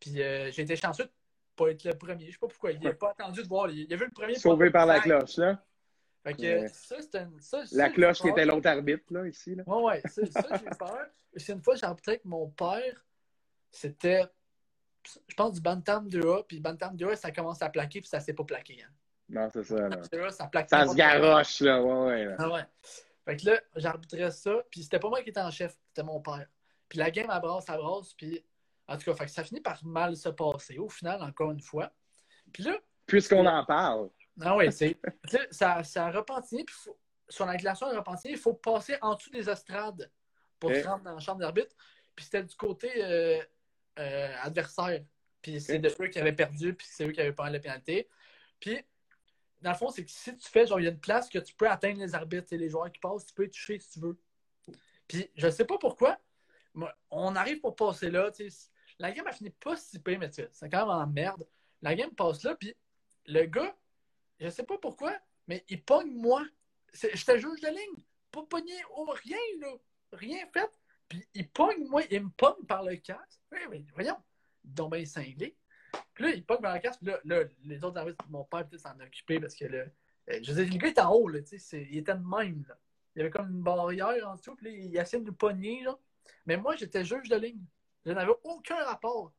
Puis 0.00 0.22
euh, 0.22 0.50
j'ai 0.50 0.62
été 0.62 0.76
chanceux 0.76 1.04
de 1.04 1.10
pas 1.56 1.70
être 1.70 1.84
le 1.84 1.96
premier. 1.96 2.26
Je 2.26 2.32
sais 2.32 2.38
pas 2.38 2.48
pourquoi. 2.48 2.72
Il 2.72 2.80
n'a 2.80 2.92
pas 2.92 3.10
attendu 3.10 3.42
de 3.42 3.48
voir. 3.48 3.70
Il, 3.70 3.92
a 3.92 3.96
vu 3.96 4.04
le 4.04 4.10
premier. 4.10 4.34
Sauvé 4.36 4.70
par 4.70 4.86
la 4.86 5.00
cloche, 5.00 5.36
là. 5.36 5.62
Fait 6.24 6.34
que, 6.34 6.68
ça, 6.68 6.96
c'était 7.02 7.26
La 7.72 7.90
cloche 7.90 8.22
qui 8.22 8.28
était 8.28 8.46
l'autre 8.46 8.68
arbitre, 8.68 9.04
là, 9.10 9.28
ici. 9.28 9.54
Là. 9.54 9.62
Ouais, 9.66 9.82
ouais. 9.82 10.02
Ça, 10.08 10.22
j'ai 10.24 10.70
peur. 10.78 11.06
C'est 11.36 11.52
une 11.52 11.62
fois, 11.62 11.74
j'ai 11.74 11.84
arbitré 11.84 12.12
avec 12.12 12.24
mon 12.24 12.48
père. 12.48 13.04
C'était, 13.70 14.24
je 15.28 15.34
pense, 15.34 15.52
du 15.52 15.60
Bantam 15.60 16.08
2A. 16.08 16.46
Puis 16.46 16.60
Bantam 16.60 16.96
2A, 16.96 17.16
ça 17.16 17.30
commence 17.30 17.60
à 17.60 17.68
plaquer, 17.68 18.00
puis 18.00 18.08
ça 18.08 18.20
s'est 18.20 18.32
pas 18.32 18.44
plaqué. 18.44 18.82
Hein. 18.82 18.90
Non, 19.28 19.50
c'est 19.52 19.64
ça. 19.64 19.88
Là. 19.88 20.30
ça, 20.30 20.46
plaque 20.46 20.70
ça 20.70 20.86
se 20.86 20.94
garoche, 20.94 21.60
là. 21.60 21.82
Ouais, 21.82 22.06
ouais. 22.06 22.24
Là. 22.24 22.36
Ah 22.38 22.50
ouais. 22.50 22.64
Fait 23.26 23.36
que 23.36 23.50
là, 23.50 23.60
j'arbitrais 23.76 24.30
ça. 24.30 24.62
Puis 24.70 24.82
c'était 24.82 24.98
pas 24.98 25.08
moi 25.08 25.22
qui 25.22 25.30
étais 25.30 25.40
en 25.40 25.50
chef, 25.50 25.76
c'était 25.88 26.02
mon 26.02 26.20
père. 26.20 26.46
Puis 26.88 26.98
la 26.98 27.10
game, 27.10 27.30
elle 27.30 27.40
brasse, 27.40 27.66
elle 27.68 27.76
brasse. 27.76 28.14
Puis 28.14 28.44
en 28.86 28.96
tout 28.96 29.04
cas, 29.04 29.14
fait 29.14 29.26
que 29.26 29.30
ça 29.30 29.44
finit 29.44 29.60
par 29.60 29.84
mal 29.84 30.16
se 30.16 30.28
passer. 30.30 30.78
Au 30.78 30.88
final, 30.88 31.22
encore 31.22 31.50
une 31.50 31.60
fois. 31.60 31.90
Puis 32.52 32.62
là. 32.62 32.78
Puisqu'on 33.06 33.46
en 33.46 33.64
parle. 33.64 34.08
Ah 34.40 34.56
oui, 34.56 34.72
c'est. 34.72 34.96
ça, 35.50 35.82
ça 35.84 36.06
a 36.06 36.10
repenti, 36.10 36.64
puis 36.64 36.74
sur 37.28 37.46
la 37.46 37.56
glaçon 37.56 37.86
a 37.86 37.96
repenti, 37.96 38.30
il 38.30 38.38
faut 38.38 38.54
passer 38.54 38.96
en 39.00 39.14
dessous 39.14 39.30
des 39.30 39.48
estrades 39.48 40.10
pour 40.58 40.70
se 40.70 40.86
rendre 40.86 41.04
dans 41.04 41.14
la 41.14 41.20
chambre 41.20 41.40
d'arbitre. 41.40 41.74
Puis 42.14 42.26
c'était 42.26 42.42
du 42.42 42.54
côté 42.54 42.90
euh, 42.96 43.42
euh, 43.98 44.34
adversaire. 44.42 45.04
Puis 45.42 45.60
c'est 45.60 45.78
de 45.78 45.90
eux 46.00 46.08
qui 46.08 46.18
avaient 46.18 46.32
perdu, 46.32 46.74
puis 46.74 46.86
c'est 46.88 47.06
eux 47.06 47.12
qui 47.12 47.20
avaient 47.20 47.32
pas 47.32 47.50
la 47.50 47.58
pénalité. 47.58 48.08
Puis, 48.60 48.78
dans 49.60 49.72
le 49.72 49.76
fond, 49.76 49.90
c'est 49.90 50.04
que 50.04 50.10
si 50.10 50.36
tu 50.36 50.48
fais, 50.48 50.66
genre, 50.66 50.80
il 50.80 50.84
y 50.84 50.86
a 50.86 50.90
une 50.90 51.00
place 51.00 51.28
que 51.28 51.38
tu 51.38 51.54
peux 51.54 51.68
atteindre 51.68 52.00
les 52.00 52.14
arbitres, 52.14 52.52
et 52.52 52.58
les 52.58 52.70
joueurs 52.70 52.90
qui 52.90 53.00
passent, 53.00 53.26
tu 53.26 53.34
peux 53.34 53.42
les 53.42 53.50
toucher 53.50 53.78
si 53.78 53.90
tu 53.90 54.00
veux. 54.00 54.18
Puis, 55.06 55.30
je 55.36 55.50
sais 55.50 55.64
pas 55.64 55.76
pourquoi, 55.78 56.18
on 57.10 57.36
arrive 57.36 57.60
pour 57.60 57.76
passer 57.76 58.10
là, 58.10 58.30
tu 58.30 58.50
sais. 58.50 58.70
La 58.98 59.10
game 59.10 59.26
a 59.26 59.32
fini 59.32 59.50
pas 59.50 59.76
si 59.76 59.98
pire, 59.98 60.18
mais 60.18 60.30
c'est 60.30 60.70
quand 60.70 60.86
même 60.86 60.88
en 60.88 61.06
merde. 61.06 61.46
La 61.82 61.94
game 61.94 62.14
passe 62.14 62.44
là, 62.44 62.54
puis 62.54 62.74
le 63.26 63.44
gars, 63.44 63.76
je 64.38 64.48
sais 64.48 64.64
pas 64.64 64.78
pourquoi, 64.78 65.16
mais 65.46 65.64
il 65.68 65.82
pogne 65.82 66.12
moi. 66.12 66.44
J'étais 66.92 67.38
juge 67.38 67.60
de 67.60 67.68
ligne. 67.68 68.04
Pas 68.30 68.42
pogné 68.44 68.74
ou 68.96 69.04
rien, 69.04 69.38
là. 69.60 69.72
Rien 70.12 70.46
fait. 70.52 70.70
Puis 71.08 71.26
il 71.34 71.48
pogne 71.48 71.86
moi, 71.88 72.02
il 72.10 72.24
me 72.24 72.30
pogne 72.30 72.64
par 72.66 72.82
le 72.82 72.96
casque. 72.96 73.40
Oui, 73.52 73.84
voyons. 73.94 74.16
Donc 74.64 74.92
bien 74.94 75.04
cinglé. 75.04 75.56
Puis 76.14 76.24
là, 76.24 76.30
il 76.30 76.44
pogne 76.44 76.60
par 76.60 76.74
le 76.74 76.80
casque. 76.80 77.00
Puis 77.00 77.12
là, 77.24 77.44
les 77.64 77.84
autres 77.84 77.98
arbitres, 77.98 78.24
mon 78.28 78.44
père 78.44 78.66
peut-être 78.68 78.82
s'en 78.82 78.98
occuper 79.00 79.40
parce 79.40 79.54
que 79.54 79.66
là, 79.66 79.84
euh, 80.30 80.40
je 80.42 80.52
veux 80.52 80.64
dire, 80.64 80.72
le 80.72 80.78
gars 80.78 80.88
était 80.88 81.00
en 81.00 81.12
haut, 81.12 81.28
là, 81.28 81.40
il 81.72 81.98
était 81.98 82.14
de 82.14 82.18
même, 82.18 82.64
là. 82.68 82.78
Il 83.14 83.20
y 83.20 83.22
avait 83.22 83.30
comme 83.30 83.48
une 83.48 83.62
barrière 83.62 84.28
en 84.28 84.34
dessous, 84.34 84.56
puis 84.56 84.66
là, 84.66 84.72
il 84.72 84.96
essayait 84.96 85.20
de 85.20 85.26
nous 85.26 85.34
pogner, 85.34 85.82
là. 85.82 85.96
Mais 86.46 86.56
moi, 86.56 86.74
j'étais 86.74 87.04
juge 87.04 87.28
de 87.28 87.36
ligne. 87.36 87.62
Je 88.04 88.12
n'avais 88.12 88.32
aucun 88.42 88.82
rapport. 88.84 89.32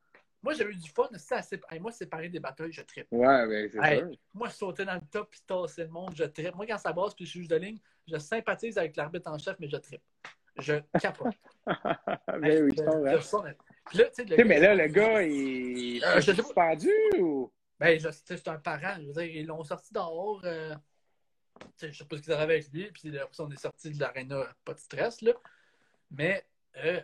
Moi, 0.46 0.54
j'avais 0.54 0.70
eu 0.70 0.76
du 0.76 0.88
fun. 0.90 1.08
Ça, 1.16 1.40
moi, 1.80 1.90
séparer 1.90 2.28
des 2.28 2.38
batailles, 2.38 2.70
je 2.70 2.82
tripe. 2.82 3.08
Ouais, 3.10 3.46
mais 3.48 3.68
c'est 3.68 3.98
sûr. 3.98 4.10
Moi, 4.32 4.48
sauter 4.48 4.84
dans 4.84 4.94
le 4.94 5.00
top 5.10 5.34
et 5.34 5.44
tasser 5.44 5.82
le 5.82 5.88
monde, 5.88 6.14
je 6.14 6.22
tripe. 6.22 6.54
Moi, 6.54 6.66
quand 6.68 6.78
ça 6.78 6.92
brasse 6.92 7.16
puis 7.16 7.26
je 7.26 7.30
suis 7.30 7.48
de 7.48 7.56
ligne, 7.56 7.80
je 8.06 8.16
sympathise 8.16 8.78
avec 8.78 8.94
l'arbitre 8.94 9.28
en 9.28 9.38
chef, 9.38 9.56
mais 9.58 9.68
je 9.68 9.76
tripe. 9.76 10.02
Je 10.58 10.74
capote. 11.00 11.34
mais 12.38 12.62
oui, 12.62 12.70
je. 12.76 13.54
Puis 13.86 13.98
là, 13.98 14.04
tu 14.04 14.24
sais, 14.24 14.44
mais 14.44 14.60
là, 14.60 14.76
le 14.76 14.86
gars, 14.86 15.20
il 15.24 16.04
euh, 16.04 16.18
est 16.18 16.34
suspendu 16.34 16.92
ou? 17.18 17.52
Ben, 17.80 17.98
c'est 17.98 18.46
un 18.46 18.58
parent. 18.58 18.98
Je 19.00 19.06
veux 19.08 19.14
dire, 19.14 19.24
ils 19.24 19.46
l'ont 19.46 19.64
sorti 19.64 19.92
dehors. 19.92 20.42
Euh... 20.44 20.76
Je 21.82 21.90
sais 21.90 22.04
pas 22.04 22.18
ce 22.18 22.22
qu'ils 22.22 22.32
avaient 22.32 22.54
avec 22.54 22.72
lui. 22.72 22.88
Puis 22.92 23.18
après, 23.18 23.42
on 23.42 23.50
est 23.50 23.60
sorti 23.60 23.90
de 23.90 23.98
l'aréna, 23.98 24.46
pas 24.64 24.74
de 24.74 24.78
stress, 24.78 25.22
là. 25.22 25.32
Mais 26.12 26.46
euh, 26.76 27.00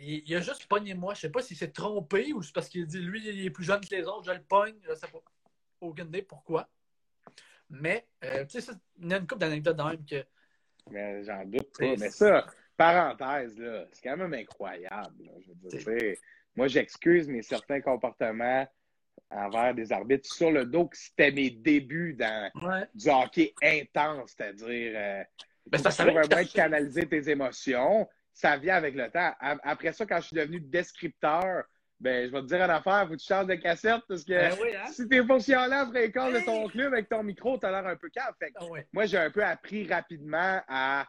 il, 0.00 0.34
a 0.34 0.40
juste 0.40 0.66
pogné 0.66 0.94
moi. 0.94 1.14
Je 1.14 1.20
sais 1.20 1.30
pas 1.30 1.42
s'il 1.42 1.56
s'est 1.56 1.70
trompé 1.70 2.32
ou 2.32 2.42
c'est 2.42 2.54
parce 2.54 2.68
qu'il 2.68 2.86
dit 2.86 3.00
lui, 3.00 3.26
il 3.26 3.46
est 3.46 3.50
plus 3.50 3.64
jeune 3.64 3.80
que 3.80 3.94
les 3.94 4.04
autres, 4.04 4.24
je 4.24 4.32
le 4.32 4.42
pogne. 4.42 4.76
Je 4.82 4.94
sais 4.94 5.06
pas. 5.06 5.22
Aucune 5.80 6.08
idée 6.08 6.22
pourquoi. 6.22 6.68
Mais, 7.70 8.06
euh, 8.24 8.44
tu 8.44 8.60
sais, 8.60 8.72
il 8.98 9.10
y 9.10 9.14
a 9.14 9.16
une 9.16 9.26
couple 9.26 9.40
d'anecdotes 9.40 9.76
dans 9.76 9.88
même 9.88 10.04
que. 10.04 10.24
Mais 10.90 11.24
j'en 11.24 11.44
doute 11.44 11.72
pas. 11.78 11.96
Mais 11.98 12.10
ça, 12.10 12.46
parenthèse, 12.76 13.58
là, 13.58 13.86
c'est 13.92 14.02
quand 14.02 14.16
même 14.16 14.34
incroyable. 14.34 15.30
Je 15.72 15.78
veux 15.78 15.96
dire, 15.96 16.16
moi, 16.54 16.68
j'excuse 16.68 17.28
mes 17.28 17.42
certains 17.42 17.80
comportements 17.80 18.66
envers 19.30 19.74
des 19.74 19.90
arbitres 19.92 20.30
sur 20.30 20.50
le 20.50 20.66
dos 20.66 20.86
que 20.86 20.96
c'était 20.96 21.30
mes 21.30 21.50
débuts 21.50 22.14
dans 22.14 22.50
du 22.94 23.08
hockey 23.08 23.54
intense, 23.62 24.34
c'est-à-dire 24.36 24.92
euh, 24.94 25.24
ben, 25.66 25.78
ça 25.78 26.02
un 26.02 26.12
moyen 26.12 26.28
de 26.28 26.52
canaliser 26.52 27.06
tes 27.06 27.30
émotions 27.30 28.08
ça 28.32 28.56
vient 28.56 28.76
avec 28.76 28.94
le 28.94 29.10
temps. 29.10 29.32
Après 29.40 29.92
ça, 29.92 30.06
quand 30.06 30.20
je 30.20 30.26
suis 30.28 30.36
devenu 30.36 30.60
descripteur, 30.60 31.64
ben, 32.00 32.26
je 32.26 32.32
vais 32.32 32.40
te 32.40 32.46
dire 32.46 32.62
une 32.62 32.70
affaire, 32.70 33.06
faut 33.06 33.14
que 33.14 33.20
tu 33.20 33.26
changes 33.26 33.46
de 33.46 33.54
cassette 33.54 34.02
parce 34.08 34.24
que 34.24 34.32
ben 34.32 34.52
hein? 34.52 34.90
si 34.90 35.06
t'es 35.08 35.24
fonctionnaire 35.24 35.82
après 35.82 36.06
l'école 36.06 36.34
de 36.34 36.40
ton 36.40 36.66
club 36.66 36.92
avec 36.92 37.08
ton 37.08 37.22
micro, 37.22 37.58
t'as 37.58 37.70
l'air 37.70 37.86
un 37.86 37.94
peu 37.94 38.08
calme. 38.08 38.34
Ah 38.56 38.64
moi, 38.92 39.06
j'ai 39.06 39.18
un 39.18 39.30
peu 39.30 39.44
appris 39.44 39.86
rapidement 39.86 40.60
à 40.66 41.06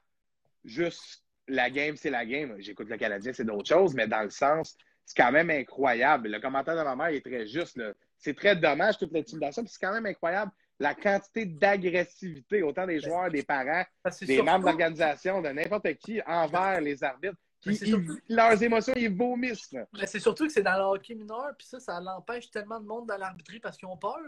juste 0.63 1.23
la 1.47 1.71
game, 1.71 1.95
c'est 1.95 2.11
la 2.11 2.25
game. 2.25 2.55
J'écoute 2.59 2.89
le 2.89 2.97
Canadien, 2.97 3.33
c'est 3.33 3.43
d'autres 3.43 3.67
choses, 3.67 3.95
mais 3.95 4.07
dans 4.07 4.21
le 4.21 4.29
sens, 4.29 4.77
c'est 5.03 5.17
quand 5.17 5.31
même 5.31 5.49
incroyable. 5.49 6.29
Le 6.29 6.39
commentaire 6.39 6.77
de 6.77 6.83
ma 6.83 6.95
mère 6.95 7.07
est 7.07 7.25
très 7.25 7.47
juste. 7.47 7.81
C'est 8.19 8.35
très 8.35 8.55
dommage 8.55 8.99
toute 8.99 9.11
l'intimidation, 9.11 9.63
puis 9.63 9.71
c'est 9.73 9.83
quand 9.85 9.93
même 9.93 10.05
incroyable 10.05 10.51
la 10.79 10.95
quantité 10.95 11.45
d'agressivité, 11.45 12.63
autant 12.63 12.85
des 12.85 12.99
ben, 12.99 13.09
joueurs, 13.09 13.31
des 13.31 13.43
parents, 13.43 13.83
des 14.21 14.41
membres 14.41 14.59
de 14.59 14.65
l'organisation, 14.65 15.41
de 15.41 15.49
n'importe 15.49 15.93
qui, 15.95 16.21
envers 16.25 16.81
les 16.81 17.03
arbitres. 17.03 17.37
Qui, 17.61 17.95
leurs 18.27 18.61
émotions, 18.61 18.93
ils 18.97 19.15
vomissent. 19.15 19.73
Mais 19.93 20.05
c'est 20.05 20.19
surtout 20.19 20.47
que 20.47 20.51
c'est 20.51 20.63
dans 20.63 20.75
le 20.75 20.83
hockey 20.83 21.15
mineur, 21.15 21.51
puis 21.57 21.65
ça, 21.65 21.79
ça 21.79 21.99
l'empêche 22.01 22.51
tellement 22.51 22.79
de 22.79 22.85
monde 22.85 23.07
dans 23.07 23.17
l'arbitrer 23.17 23.59
parce 23.59 23.77
qu'ils 23.77 23.87
ont 23.87 23.97
peur. 23.97 24.19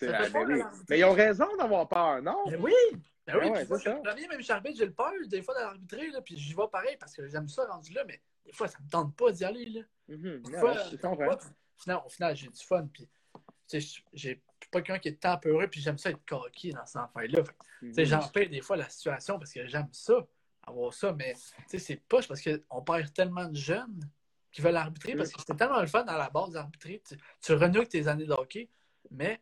Ben 0.00 0.32
mais 0.88 0.98
ils 0.98 1.04
ont 1.04 1.12
raison 1.12 1.46
d'avoir 1.56 1.88
peur, 1.88 2.22
non? 2.22 2.36
Mais 2.50 2.56
oui! 2.56 2.72
Ben 3.26 3.36
oui, 3.40 3.50
ouais, 3.50 3.64
puis 3.64 3.88
moi, 3.88 4.14
même 4.14 4.42
j'arbitre, 4.42 4.76
j'ai 4.78 4.86
le 4.86 4.92
peur 4.92 5.12
des 5.28 5.42
fois 5.42 5.54
d'arbitrer, 5.54 6.10
puis 6.24 6.36
j'y 6.36 6.54
vais 6.54 6.66
pareil 6.70 6.96
parce 6.98 7.14
que 7.14 7.28
j'aime 7.28 7.48
ça 7.48 7.64
rendu 7.66 7.92
là, 7.92 8.02
mais 8.04 8.20
des 8.44 8.52
fois, 8.52 8.66
ça 8.66 8.78
me 8.84 8.90
tente 8.90 9.14
pas 9.14 9.30
d'y 9.30 9.44
aller. 9.44 9.66
Là. 9.66 9.80
Mm-hmm. 10.08 10.50
Des 10.50 10.58
fois, 10.58 12.04
au 12.04 12.08
final, 12.08 12.36
j'ai 12.36 12.48
du 12.48 12.64
fun, 12.64 12.88
puis 12.92 13.08
j'ai 14.12 14.42
pas 14.72 14.82
quelqu'un 14.82 14.98
qui 14.98 15.08
est 15.08 15.20
tempeureux, 15.20 15.68
puis 15.68 15.80
j'aime 15.80 15.98
ça 15.98 16.10
être 16.10 16.24
coquille 16.26 16.72
dans 16.72 16.86
cette 16.86 17.02
affaire-là. 17.02 17.42
Mm 17.82 18.04
J'en 18.04 18.28
paye 18.28 18.48
des 18.48 18.60
fois 18.60 18.76
la 18.76 18.88
situation 18.88 19.38
parce 19.38 19.52
que 19.52 19.66
j'aime 19.66 19.88
ça, 19.92 20.26
avoir 20.66 20.92
ça, 20.92 21.12
mais 21.12 21.34
c'est 21.68 21.96
poche 22.08 22.26
parce 22.26 22.42
qu'on 22.42 22.82
perd 22.82 23.12
tellement 23.12 23.46
de 23.46 23.56
jeunes 23.56 24.08
qui 24.50 24.60
veulent 24.60 24.76
arbitrer 24.76 25.14
parce 25.14 25.32
que 25.32 25.40
c'est 25.46 25.56
tellement 25.56 25.80
le 25.80 25.86
fun 25.86 26.04
à 26.06 26.18
la 26.18 26.30
base 26.30 26.50
d'arbitrer. 26.50 27.02
Tu, 27.06 27.16
tu 27.40 27.52
renoues 27.52 27.84
tes 27.84 28.08
années 28.08 28.26
de 28.26 28.32
hockey, 28.32 28.68
mais 29.10 29.40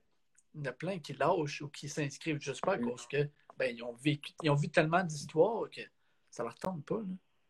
il 0.54 0.60
y 0.60 0.68
en 0.68 0.70
a 0.70 0.72
plein 0.72 0.98
qui 0.98 1.12
lâchent 1.14 1.62
ou 1.62 1.68
qui 1.68 1.88
s'inscrivent 1.88 2.40
juste 2.40 2.64
pas 2.64 2.76
parce 2.78 3.06
que 3.06 3.28
ben, 3.58 3.74
ils, 3.74 3.82
ont 3.82 3.92
vécu, 3.92 4.32
ils 4.42 4.50
ont 4.50 4.54
vu 4.54 4.68
tellement 4.68 5.02
d'histoires 5.02 5.68
que 5.70 5.82
ça 6.30 6.42
leur 6.42 6.54
tente 6.54 6.84
pas. 6.84 7.00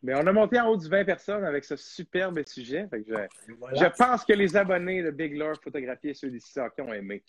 Mais 0.03 0.14
on 0.14 0.27
a 0.27 0.33
monté 0.33 0.59
en 0.59 0.69
haut 0.69 0.77
du 0.77 0.88
20 0.88 1.05
personnes 1.05 1.45
avec 1.45 1.64
ce 1.64 1.77
superbe 1.77 2.43
sujet. 2.47 2.88
je, 2.93 3.97
pense 3.97 4.25
que 4.25 4.33
les 4.33 4.57
abonnés 4.57 5.03
de 5.03 5.11
Big 5.11 5.37
Lord 5.37 5.57
Photographie 5.62 6.09
et 6.09 6.14
ceux 6.14 6.31
d'ici 6.31 6.59
qui 6.75 6.81
ont 6.81 6.93
aimé 6.93 7.23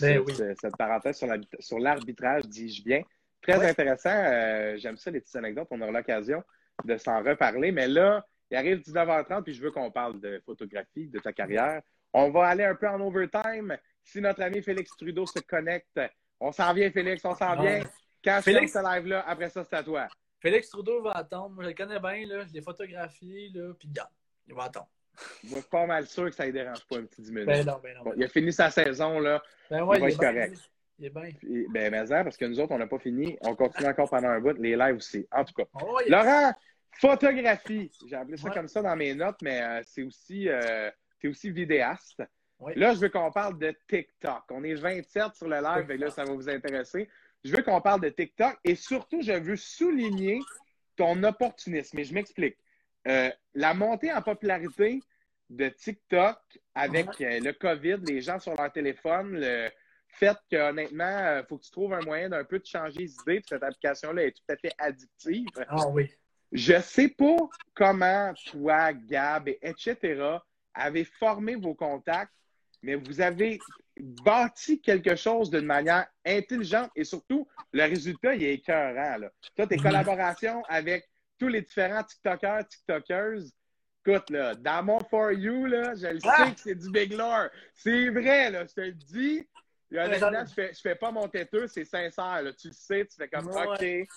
ben 0.00 0.24
cette, 0.28 0.76
parenthèse 0.76 1.22
sur 1.60 1.78
l'arbitrage, 1.78 2.44
dis-je 2.44 2.82
bien. 2.82 3.02
Très 3.40 3.64
intéressant. 3.68 4.10
Euh, 4.12 4.76
j'aime 4.76 4.96
ça, 4.96 5.10
les 5.10 5.20
petites 5.20 5.36
anecdotes. 5.36 5.68
On 5.70 5.80
aura 5.80 5.92
l'occasion 5.92 6.42
de 6.84 6.96
s'en 6.96 7.22
reparler. 7.22 7.72
Mais 7.72 7.88
là, 7.88 8.24
il 8.50 8.56
arrive 8.56 8.78
19h30 8.78 9.42
puis 9.42 9.54
je 9.54 9.62
veux 9.62 9.70
qu'on 9.70 9.90
parle 9.90 10.20
de 10.20 10.42
photographie, 10.44 11.08
de 11.08 11.18
ta 11.18 11.32
carrière. 11.32 11.80
On 12.12 12.30
va 12.30 12.46
aller 12.48 12.64
un 12.64 12.74
peu 12.74 12.88
en 12.88 13.00
overtime. 13.00 13.76
Si 14.02 14.20
notre 14.20 14.42
ami 14.42 14.62
Félix 14.62 14.90
Trudeau 14.96 15.26
se 15.26 15.40
connecte, 15.40 16.00
on 16.40 16.52
s'en 16.52 16.72
vient, 16.72 16.90
Félix, 16.90 17.24
on 17.24 17.34
s'en 17.34 17.60
vient. 17.60 17.82
Quand 18.24 18.40
Félix... 18.42 18.72
ce 18.72 18.78
live-là, 18.78 19.24
après 19.26 19.50
ça, 19.50 19.64
c'est 19.64 19.76
à 19.76 19.82
toi. 19.82 20.08
Félix 20.40 20.68
Trudeau 20.68 21.02
va 21.02 21.12
attendre. 21.12 21.50
Moi, 21.50 21.64
je 21.64 21.68
le 21.70 21.74
connais 21.74 22.00
bien, 22.00 22.26
là. 22.26 22.44
je 22.46 22.52
l'ai 22.52 22.62
photographié, 22.62 23.50
là, 23.54 23.72
puis 23.78 23.88
il 24.46 24.54
va 24.54 24.64
attendre. 24.64 24.88
Moi, 25.44 25.60
pas 25.70 25.86
mal 25.86 26.06
sûr 26.06 26.24
que 26.26 26.34
ça 26.34 26.46
ne 26.46 26.50
dérange 26.52 26.84
pas 26.86 26.98
un 26.98 27.04
petit 27.04 27.22
10 27.22 27.30
minutes. 27.32 27.46
Ben 27.46 27.66
non, 27.66 27.80
ben 27.82 27.96
non. 27.96 28.04
Bon, 28.04 28.12
il 28.16 28.24
a 28.24 28.28
fini 28.28 28.52
sa 28.52 28.70
saison, 28.70 29.18
là. 29.20 29.42
Ben 29.70 29.82
ouais, 29.84 29.96
il 29.96 30.00
va 30.00 30.08
est 30.08 30.12
être 30.12 30.18
bien. 30.20 30.32
correct. 30.32 30.58
Il 30.98 31.04
est 31.06 31.10
bien. 31.10 31.30
Puis, 31.38 31.66
ben, 31.70 31.90
mais 31.90 32.06
ça, 32.06 32.24
parce 32.24 32.36
que 32.36 32.44
nous 32.46 32.58
autres, 32.60 32.72
on 32.72 32.78
n'a 32.78 32.86
pas 32.86 32.98
fini. 32.98 33.36
On 33.42 33.54
continue 33.54 33.86
encore 33.88 34.08
pendant 34.10 34.28
un 34.28 34.40
bout. 34.40 34.56
Les 34.58 34.76
lives 34.76 34.96
aussi. 34.96 35.26
En 35.30 35.44
tout 35.44 35.54
cas. 35.54 35.64
Oh, 35.82 35.98
Laurent, 36.08 36.52
photographie. 36.92 37.90
J'ai 38.08 38.16
appelé 38.16 38.36
ça 38.36 38.48
Ouais. 38.48 38.54
comme 38.54 38.68
ça 38.68 38.82
dans 38.82 38.96
mes 38.96 39.14
notes, 39.14 39.40
mais 39.42 39.62
euh, 39.62 39.80
c'est 39.84 40.02
aussi, 40.02 40.48
euh, 40.48 40.90
t'es 41.20 41.28
aussi 41.28 41.50
vidéaste. 41.50 42.22
Ouais. 42.58 42.74
Là, 42.76 42.94
je 42.94 43.00
veux 43.00 43.08
qu'on 43.10 43.30
parle 43.30 43.58
de 43.58 43.74
TikTok. 43.88 44.44
On 44.50 44.64
est 44.64 44.74
27 44.74 45.34
sur 45.34 45.48
le 45.48 45.60
live 45.60 45.90
et 45.90 45.98
là, 45.98 46.10
ça 46.10 46.24
va 46.24 46.32
vous 46.32 46.48
intéresser. 46.48 47.08
Je 47.44 47.54
veux 47.54 47.62
qu'on 47.62 47.80
parle 47.80 48.00
de 48.00 48.08
TikTok 48.08 48.56
et 48.64 48.74
surtout, 48.74 49.20
je 49.22 49.32
veux 49.32 49.56
souligner 49.56 50.40
ton 50.96 51.22
opportunisme. 51.22 51.98
Et 51.98 52.04
je 52.04 52.14
m'explique. 52.14 52.56
Euh, 53.06 53.30
la 53.54 53.74
montée 53.74 54.12
en 54.12 54.20
popularité 54.22 55.00
de 55.48 55.68
TikTok 55.68 56.38
avec 56.74 57.08
euh, 57.20 57.40
le 57.40 57.52
COVID, 57.52 57.98
les 58.04 58.20
gens 58.20 58.38
sur 58.38 58.54
leur 58.56 58.72
téléphone, 58.72 59.38
le 59.38 59.68
fait 60.08 60.36
que 60.50 60.56
honnêtement, 60.56 61.38
il 61.38 61.44
faut 61.48 61.58
que 61.58 61.64
tu 61.64 61.70
trouves 61.70 61.92
un 61.94 62.00
moyen 62.00 62.28
d'un 62.30 62.44
peu 62.44 62.58
de 62.58 62.66
changer 62.66 63.00
les 63.00 63.12
idées. 63.12 63.40
Puis 63.40 63.46
cette 63.50 63.62
application-là 63.62 64.24
est 64.24 64.32
tout 64.32 64.42
à 64.52 64.56
fait 64.56 64.72
addictive. 64.78 65.46
Ah 65.68 65.88
oui. 65.88 66.10
Je 66.52 66.80
sais 66.80 67.08
pas 67.08 67.36
comment 67.74 68.32
toi, 68.46 68.92
Gab, 68.92 69.48
et 69.48 69.58
etc., 69.62 70.38
avez 70.74 71.04
formé 71.04 71.54
vos 71.54 71.74
contacts, 71.74 72.32
mais 72.82 72.94
vous 72.94 73.20
avez 73.20 73.58
bâti 73.98 74.80
quelque 74.80 75.16
chose 75.16 75.50
d'une 75.50 75.64
manière 75.64 76.06
intelligente 76.24 76.90
et 76.94 77.04
surtout, 77.04 77.48
le 77.72 77.82
résultat, 77.82 78.34
il 78.34 78.44
est 78.44 78.54
écœurant. 78.54 79.18
Là. 79.18 79.30
Toi, 79.54 79.66
tes 79.66 79.76
Mhm. 79.76 79.82
collaborations 79.82 80.62
avec 80.68 81.08
tous 81.38 81.48
les 81.48 81.62
différents 81.62 82.02
TikTokers, 82.02 82.66
TikTokers, 82.68 83.40
écoute, 84.04 84.30
là, 84.30 84.54
dans 84.54 84.82
mon 84.84 85.00
For 85.00 85.32
You, 85.32 85.66
là, 85.66 85.94
je 85.94 86.06
le 86.06 86.18
Ah! 86.24 86.36
sais 86.46 86.54
que 86.54 86.60
c'est 86.60 86.74
du 86.74 86.90
big 86.90 87.12
lore. 87.12 87.48
C'est 87.74 88.08
vrai, 88.10 88.50
là, 88.50 88.64
je 88.66 88.72
te 88.74 88.80
le 88.80 88.92
dis. 88.92 89.46
Honnêtement, 89.92 90.44
je 90.44 90.52
fais, 90.52 90.72
je 90.74 90.80
fais 90.80 90.96
pas 90.96 91.10
mon 91.12 91.28
têteux, 91.28 91.68
c'est 91.68 91.84
sincère. 91.84 92.42
Là. 92.42 92.52
Tu 92.52 92.68
le 92.68 92.72
sais, 92.74 93.06
tu 93.06 93.16
fais 93.16 93.28
comme, 93.28 93.46
Ouais. 93.48 93.66
OK, 94.04 94.08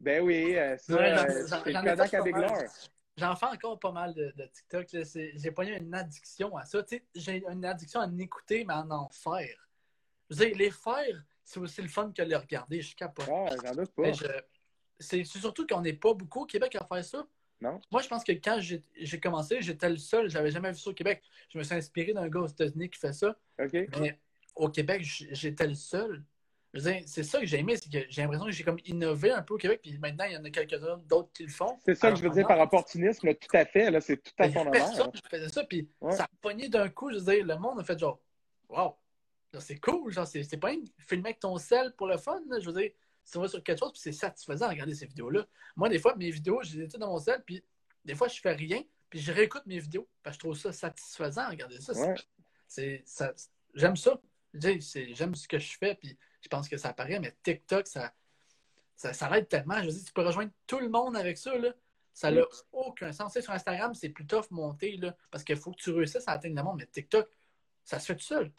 ben 0.00 0.22
oui, 0.22 0.56
euh, 0.56 0.76
ça, 0.76 0.94
Ouais, 0.96 1.14
j'en- 1.14 1.22
euh, 1.22 1.46
j'en- 1.48 1.62
c'est 1.64 1.72
j'en 1.72 2.22
big 2.22 2.36
lore. 2.36 2.62
J'en 3.16 3.36
fais 3.36 3.46
encore 3.46 3.78
pas 3.78 3.92
mal 3.92 4.12
de, 4.12 4.32
de 4.36 4.44
TikTok. 4.46 4.92
là. 4.92 5.04
C'est- 5.04 5.32
J'ai 5.36 5.50
pas 5.52 5.64
eu 5.64 5.76
une 5.76 5.94
addiction 5.94 6.56
à 6.56 6.64
ça. 6.64 6.84
J'ai 7.14 7.44
une 7.48 7.64
addiction 7.64 8.00
à 8.00 8.06
en 8.06 8.18
écouter, 8.18 8.64
mais 8.66 8.74
à 8.74 8.80
en 8.84 9.08
faire. 9.08 9.68
Je 10.28 10.36
veux 10.36 10.46
dire, 10.46 10.56
les 10.58 10.70
faire, 10.70 11.22
c'est 11.44 11.60
aussi 11.60 11.80
le 11.80 11.88
fun 11.88 12.12
que 12.12 12.22
les 12.22 12.34
regarder. 12.36 12.82
Je 12.82 12.94
capote. 12.96 13.28
Ah, 13.30 13.54
j'en 13.64 13.72
doute 13.72 13.92
pas. 13.94 14.02
Mais 14.02 14.14
je- 14.14 14.26
C'est 14.98 15.24
surtout 15.24 15.66
qu'on 15.66 15.80
n'est 15.80 15.92
pas 15.94 16.14
beaucoup 16.14 16.42
au 16.42 16.46
Québec 16.46 16.76
à 16.76 16.84
faire 16.84 17.04
ça. 17.04 17.26
Non. 17.60 17.80
Moi, 17.90 18.02
je 18.02 18.08
pense 18.08 18.24
que 18.24 18.32
quand 18.32 18.58
j'ai 18.60 19.20
commencé, 19.20 19.60
j'étais 19.62 19.88
le 19.88 19.96
seul. 19.96 20.28
J'avais 20.28 20.50
jamais 20.50 20.70
vu 20.72 20.78
ça 20.78 20.90
au 20.90 20.94
Québec. 20.94 21.22
Je 21.48 21.58
me 21.58 21.62
suis 21.62 21.74
inspiré 21.74 22.12
d'un 22.12 22.28
gars 22.28 22.40
aux 22.40 22.46
États-Unis 22.46 22.90
qui 22.90 22.98
fait 23.00 23.12
ça. 23.12 23.36
OK. 23.58 23.72
Mais 24.00 24.18
au 24.54 24.68
Québec, 24.68 25.02
j'étais 25.02 25.66
le 25.66 25.74
seul. 25.74 26.22
Je 26.74 26.80
c'est 27.06 27.22
ça 27.22 27.38
que 27.38 27.46
j'ai 27.46 27.60
aimé, 27.60 27.76
c'est 27.76 27.88
que 27.88 28.04
j'ai 28.10 28.22
l'impression 28.22 28.46
que 28.46 28.50
j'ai 28.50 28.64
comme 28.64 28.80
innové 28.84 29.30
un 29.30 29.42
peu 29.42 29.54
au 29.54 29.56
Québec, 29.58 29.78
puis 29.80 29.96
maintenant, 29.98 30.24
il 30.24 30.32
y 30.32 30.36
en 30.36 30.44
a 30.44 30.50
quelques-uns 30.50 30.96
d'autres 31.08 31.30
qui 31.32 31.44
le 31.44 31.48
font. 31.48 31.78
C'est 31.84 31.94
ça 31.94 32.10
que 32.10 32.16
je 32.18 32.22
veux 32.24 32.30
dire 32.30 32.48
par 32.48 32.58
opportunisme, 32.58 33.32
tout 33.32 33.56
à 33.56 33.64
fait. 33.64 33.92
Là, 33.92 34.00
c'est 34.00 34.16
tout 34.16 34.32
à 34.38 34.48
Ben, 34.48 34.52
personne 34.54 34.68
honneur. 34.74 35.12
ne 35.14 35.28
faisait 35.30 35.48
ça, 35.50 35.62
puis 35.62 35.88
Ouais. 36.00 36.10
ça 36.16 36.24
a 36.24 36.30
pogné 36.40 36.68
d'un 36.68 36.88
coup. 36.88 37.12
Je 37.12 37.18
veux 37.18 37.32
dire, 37.32 37.46
le 37.46 37.56
monde 37.58 37.78
a 37.78 37.84
fait 37.84 37.96
genre, 37.96 38.18
wow, 38.68 38.96
c'est 39.60 39.78
cool, 39.78 40.10
genre, 40.12 40.26
c'est 40.26 40.42
c'est 40.42 40.56
pas 40.56 40.72
une 40.72 40.84
filmer 40.98 41.28
avec 41.28 41.38
ton 41.38 41.56
sel 41.58 41.92
pour 41.96 42.08
le 42.08 42.16
fun. 42.18 42.42
là. 42.48 42.58
Je 42.58 42.68
veux 42.68 42.80
dire, 42.80 42.90
si 43.24 43.36
on 43.36 43.40
va 43.40 43.48
sur 43.48 43.62
quelque 43.62 43.78
chose, 43.78 43.92
puis 43.92 44.00
c'est 44.00 44.12
satisfaisant 44.12 44.66
de 44.66 44.70
regarder 44.72 44.94
ces 44.94 45.06
vidéos-là. 45.06 45.46
Moi, 45.76 45.88
des 45.88 45.98
fois, 45.98 46.14
mes 46.16 46.30
vidéos, 46.30 46.62
je 46.62 46.76
les 46.76 46.84
ai 46.84 46.88
toutes 46.88 47.00
dans 47.00 47.10
mon 47.10 47.18
sel, 47.18 47.42
puis 47.44 47.64
des 48.04 48.14
fois, 48.14 48.28
je 48.28 48.40
fais 48.40 48.52
rien, 48.52 48.82
puis 49.08 49.18
je 49.20 49.32
réécoute 49.32 49.64
mes 49.66 49.78
vidéos, 49.78 50.08
parce 50.22 50.36
que 50.36 50.42
je 50.42 50.48
trouve 50.48 50.58
ça 50.58 50.72
satisfaisant 50.72 51.46
de 51.46 51.50
regarder 51.50 51.80
ça. 51.80 51.94
C'est- 51.94 52.00
Ouais. 52.06 52.14
c'est 52.66 53.02
ça 53.06 53.32
j'aime 53.74 53.96
ça. 53.96 54.20
J'aime 54.54 55.34
ce 55.34 55.48
que 55.48 55.58
je 55.58 55.76
fais 55.76 55.96
puis 55.96 56.16
je 56.40 56.48
pense 56.48 56.68
que 56.68 56.76
ça 56.76 56.90
apparaît 56.90 57.18
mais 57.18 57.34
TikTok 57.42 57.88
ça 57.88 58.12
ça, 58.94 59.12
ça 59.12 59.28
l'aide 59.28 59.48
tellement. 59.48 59.80
Je 59.80 59.86
veux 59.86 59.92
dire 59.92 60.04
tu 60.04 60.12
peux 60.12 60.24
rejoindre 60.24 60.52
tout 60.68 60.78
le 60.78 60.88
monde 60.88 61.16
avec 61.16 61.36
ça 61.38 61.56
là. 61.58 61.74
Ça 62.12 62.30
n'a 62.30 62.42
aucun 62.70 63.10
sens. 63.10 63.32
Tu 63.32 63.40
sais, 63.40 63.42
sur 63.42 63.52
Instagram 63.52 63.92
c'est 63.94 64.10
plus 64.10 64.24
tough 64.26 64.48
monter 64.52 64.96
là 64.98 65.16
parce 65.32 65.42
qu'il 65.42 65.56
faut 65.56 65.72
que 65.72 65.82
tu 65.82 65.90
réussisses 65.90 66.28
à 66.28 66.32
atteindre 66.32 66.54
le 66.56 66.62
monde 66.62 66.76
mais 66.78 66.86
TikTok 66.86 67.28
ça 67.82 67.98
se 67.98 68.06
fait 68.06 68.16
tout 68.16 68.22
seul. 68.24 68.52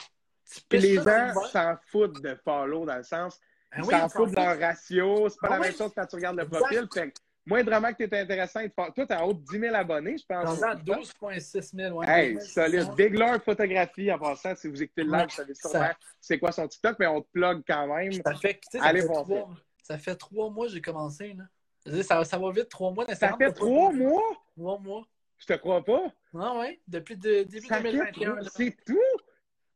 Tu 0.44 0.62
les 0.78 0.98
ça 0.98 1.34
gens 1.34 1.46
s'en 1.48 1.76
foutent 1.88 2.22
de 2.22 2.36
follow 2.44 2.86
dans 2.86 2.98
le 2.98 3.04
sens, 3.04 3.40
ils 3.78 3.84
oui, 3.84 3.90
s'en 3.92 4.10
foutent 4.10 4.32
de 4.32 4.36
leur 4.36 4.60
ratio. 4.60 5.30
C'est 5.30 5.40
pas 5.40 5.48
Ah 5.48 5.54
la 5.56 5.60
même 5.60 5.72
oui. 5.72 5.78
chose 5.78 5.92
quand 5.96 6.06
tu 6.06 6.16
regardes 6.16 6.38
le 6.38 6.44
Exact. 6.44 6.60
profil. 6.60 6.88
Fait 6.94 7.12
que 7.12 7.18
moindrement 7.46 7.94
que 7.94 8.04
tu 8.04 8.16
es 8.16 8.20
intéressant, 8.20 8.60
faire- 8.62 8.94
toi, 8.94 9.06
tu 9.08 9.14
en 9.14 9.24
haut 9.28 9.34
de 9.34 9.44
10 9.44 9.60
000 9.60 9.76
abonnés, 9.76 10.18
je 10.18 10.26
pense. 10.26 10.46
Rendu 10.62 10.64
à 10.64 10.76
12,6 10.76 11.76
000 11.76 11.96
ouais. 11.98 12.06
Hey, 12.10 12.34
12 12.36 12.44
solide. 12.44 12.80
600. 12.82 12.94
Big 12.96 13.14
Lord 13.16 13.40
Photographie, 13.44 14.12
en 14.12 14.20
passant, 14.20 14.56
si 14.56 14.68
vous 14.68 14.82
écoutez 14.82 15.04
le 15.04 15.12
live, 15.12 15.20
Ouais, 15.22 15.26
vous 15.26 15.30
savez 15.36 15.54
ça- 15.54 15.70
sûrement 15.70 15.90
c'est 16.22 16.40
quoi 16.40 16.52
son 16.52 16.68
TikTok, 16.68 16.96
mais 17.00 17.08
on 17.08 17.22
te 17.22 17.28
plug 17.32 17.64
quand 17.68 17.88
même. 17.96 18.12
ça 18.14 18.36
fait, 18.36 18.60
ça 18.72 18.84
Allez 18.84 19.02
fait 19.02 19.08
trois, 19.08 19.50
ça 19.84 19.98
fait 19.98 20.16
trois 20.16 20.50
mois 20.50 20.68
que 20.68 20.74
j'ai 20.74 20.82
commencé 20.82 21.34
là. 21.34 21.44
Dire, 21.86 22.04
ça, 22.04 22.24
ça 22.26 22.38
va 22.40 22.50
vite, 22.52 22.70
trois 22.70 22.92
mois 22.92 23.06
Ça 23.14 23.36
fait 23.38 23.52
trois 23.52 23.92
mois? 23.92 24.24
Trois 24.58 24.80
mois. 24.80 25.04
Je 25.38 25.46
te 25.46 25.54
crois 25.54 25.84
pas. 25.84 26.02
Ah 26.34 26.58
ouais, 26.58 26.80
depuis 26.88 27.16
de- 27.18 27.44
début 27.44 27.68
Ça 27.68 27.76
fait 27.78 27.92
2021. 27.92 28.30
trois- 28.32 28.42
là. 28.42 28.50
C'est 28.56 28.76
tout? 28.86 28.98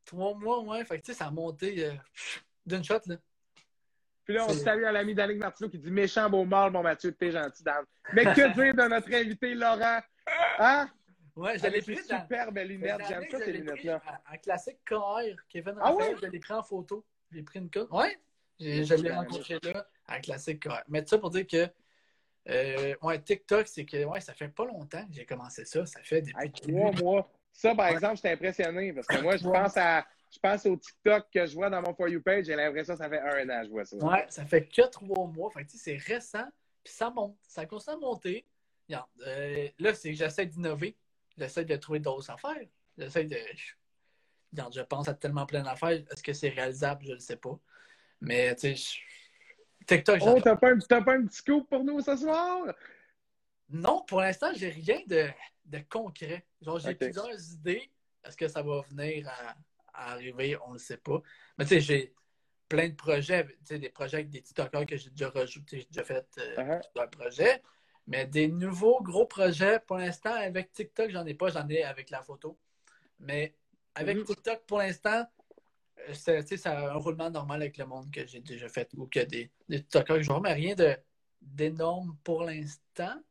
Trois 0.05 0.33
mois, 0.33 0.61
ouais. 0.61 0.83
Fait 0.85 0.99
que 0.99 1.05
tu 1.05 1.11
sais, 1.11 1.17
ça 1.19 1.25
a 1.27 1.31
monté 1.31 1.85
euh, 1.85 1.91
d'une 2.65 2.83
shot, 2.83 2.95
là. 3.05 3.17
Puis 4.29 4.37
là, 4.37 4.45
on 4.47 4.53
salue 4.53 4.83
à 4.83 4.91
l'ami 4.91 5.15
d'Annick 5.15 5.39
Martineau 5.39 5.69
qui 5.71 5.79
dit 5.79 5.89
méchant 5.89 6.29
beau 6.29 6.45
mâle, 6.45 6.69
mon 6.71 6.83
Mathieu, 6.83 7.11
t'es 7.11 7.31
gentil, 7.31 7.63
Dan. 7.63 7.83
Mais 8.13 8.25
que 8.25 8.53
dire 8.53 8.75
de 8.75 8.87
notre 8.87 9.11
invité 9.11 9.55
Laurent? 9.55 10.01
Hein? 10.59 10.87
Ouais, 11.35 11.57
je 11.57 11.65
l'ai 11.65 11.81
pris 11.81 11.95
dans... 12.07 12.21
superbes 12.21 12.59
lunettes. 12.59 13.01
J'aime 13.07 13.25
ça, 13.27 13.39
pris 13.39 13.53
lunettes-là. 13.53 13.99
en- 14.31 14.37
classique 14.37 14.77
KR, 14.85 15.35
Kevin 15.49 15.73
Ah 15.81 15.89
Raphaël, 15.89 16.13
ouais? 16.13 16.19
je 16.21 16.27
l'ai 16.27 16.39
pris 16.39 16.53
en 16.53 16.61
photo. 16.61 17.03
J'ai 17.31 17.41
pris 17.41 17.57
une 17.57 17.71
cote. 17.71 17.89
Ouais, 17.89 18.19
je 18.59 18.93
l'ai 19.01 19.11
rencontré 19.11 19.57
là, 19.63 19.87
en 20.07 20.21
classique 20.21 20.59
KR. 20.59 20.83
Mais 20.89 21.03
ça 21.07 21.17
pour 21.17 21.31
dire 21.31 21.47
que, 21.47 21.67
euh, 22.49 22.95
ouais, 23.01 23.19
TikTok, 23.19 23.67
c'est 23.67 23.85
que, 23.85 24.05
ouais, 24.05 24.21
ça 24.21 24.35
fait 24.35 24.49
pas 24.49 24.65
longtemps 24.65 25.07
que 25.07 25.13
j'ai 25.13 25.25
commencé 25.25 25.65
ça. 25.65 25.87
Ça 25.87 26.01
fait 26.03 26.21
depuis. 26.21 26.35
Hey, 26.39 26.51
trois 26.51 26.91
mois. 27.01 27.33
Ça, 27.51 27.73
par 27.73 27.87
exemple, 27.87 28.17
j'étais 28.17 28.33
impressionné 28.33 28.93
parce 28.93 29.07
que 29.07 29.21
moi, 29.23 29.37
je 29.37 29.43
pense 29.43 29.75
à. 29.75 30.05
Je 30.31 30.37
pense 30.39 30.65
au 30.65 30.75
TikTok 30.77 31.27
que 31.33 31.45
je 31.45 31.55
vois 31.55 31.69
dans 31.69 31.81
mon 31.81 31.93
For 31.93 32.07
You 32.07 32.21
page. 32.21 32.45
J'ai 32.45 32.55
l'impression 32.55 32.93
que 32.93 32.99
ça 32.99 33.09
fait 33.09 33.19
un 33.19 33.49
an 33.49 33.61
que 33.61 33.65
je 33.65 33.71
vois 33.71 33.85
ça. 33.85 33.97
Ouais, 33.97 34.25
ça 34.29 34.45
fait 34.45 34.65
que 34.67 34.87
trois 34.87 35.27
mois. 35.27 35.49
Fait 35.49 35.65
que, 35.65 35.71
tu 35.71 35.77
sais, 35.77 35.97
c'est 35.99 36.13
récent, 36.13 36.47
puis 36.83 36.93
ça 36.93 37.09
monte. 37.09 37.35
Ça 37.47 37.65
continue 37.65 37.95
à 37.95 37.99
monter. 37.99 38.45
Euh, 38.91 39.67
là, 39.79 39.93
c'est 39.93 40.11
que 40.11 40.17
j'essaie 40.17 40.45
d'innover. 40.45 40.95
J'essaie 41.37 41.65
de 41.65 41.75
trouver 41.75 41.99
d'autres 41.99 42.29
affaires. 42.29 42.67
J'essaie 42.97 43.23
de. 43.23 43.37
Regarde, 44.51 44.73
je 44.73 44.81
pense 44.81 45.07
à 45.07 45.13
tellement 45.13 45.45
plein 45.45 45.61
d'affaires. 45.63 45.89
Est-ce 46.11 46.23
que 46.23 46.33
c'est 46.33 46.49
réalisable? 46.49 47.05
Je 47.05 47.13
ne 47.13 47.19
sais 47.19 47.35
pas. 47.37 47.57
Mais, 48.21 48.53
tu 48.55 48.61
sais, 48.61 48.75
je- 48.75 49.85
TikTok, 49.85 50.19
Oh, 50.21 50.39
t'as 50.43 50.55
pas, 50.55 50.71
un- 50.71 51.01
pas 51.01 51.13
un 51.13 51.25
petit 51.25 51.43
coup 51.43 51.63
pour 51.63 51.83
nous 51.83 52.01
ce 52.01 52.15
soir? 52.15 52.73
Non, 53.69 54.03
pour 54.07 54.21
l'instant, 54.21 54.51
j'ai 54.53 54.69
rien 54.69 55.01
de, 55.07 55.27
de 55.65 55.79
concret. 55.89 56.45
Genre, 56.61 56.79
j'ai 56.79 56.95
plusieurs 56.95 57.53
idées. 57.53 57.89
Est-ce 58.23 58.35
que 58.35 58.47
ça 58.47 58.61
va 58.61 58.81
venir 58.89 59.27
à, 59.29 59.55
à 59.99 60.11
arriver? 60.13 60.57
On 60.65 60.69
ne 60.69 60.73
le 60.73 60.79
sait 60.79 60.97
pas. 60.97 61.21
Mais 61.57 61.65
tu 61.65 61.69
sais, 61.75 61.81
j'ai 61.81 62.13
plein 62.67 62.87
de 62.89 62.95
projets, 62.95 63.45
tu 63.45 63.55
sais, 63.65 63.79
des 63.79 63.89
projets 63.89 64.17
avec 64.17 64.29
des 64.29 64.41
TikTokers 64.41 64.85
que 64.85 64.95
j'ai 64.95 65.09
déjà 65.09 65.29
rajoutés, 65.29 65.79
j'ai 65.79 65.87
déjà 65.87 66.03
fait 66.03 66.25
euh, 66.37 66.55
Uh-huh. 66.57 66.81
plusieurs 66.93 67.09
projets. 67.09 67.61
Mais 68.07 68.25
des 68.25 68.47
nouveaux 68.47 69.01
gros 69.01 69.25
projets, 69.27 69.79
pour 69.79 69.97
l'instant, 69.97 70.33
avec 70.33 70.71
TikTok, 70.71 71.11
j'en 71.11 71.25
ai 71.25 71.33
pas, 71.35 71.49
j'en 71.49 71.67
ai 71.69 71.83
avec 71.83 72.09
la 72.09 72.23
photo. 72.23 72.57
Mais 73.19 73.55
avec 73.95 74.17
Mhm. 74.17 74.25
TikTok, 74.25 74.65
pour 74.65 74.79
l'instant, 74.79 75.25
euh, 75.99 76.13
c'est 76.13 76.41
tu 76.43 76.49
sais, 76.49 76.57
c'est 76.57 76.69
un 76.69 76.93
roulement 76.93 77.29
normal 77.29 77.61
avec 77.61 77.77
le 77.77 77.85
monde 77.85 78.11
que 78.11 78.25
j'ai 78.25 78.39
déjà 78.39 78.69
fait 78.69 78.89
ou 78.95 79.07
que 79.07 79.19
des, 79.19 79.51
des 79.67 79.79
TikTokers 79.81 80.17
que 80.17 80.23
je 80.23 80.29
vois, 80.29 80.39
mais 80.41 80.53
rien 80.53 80.75
d'énorme 81.41 82.17
pour 82.23 82.43
l'instant. 82.43 83.21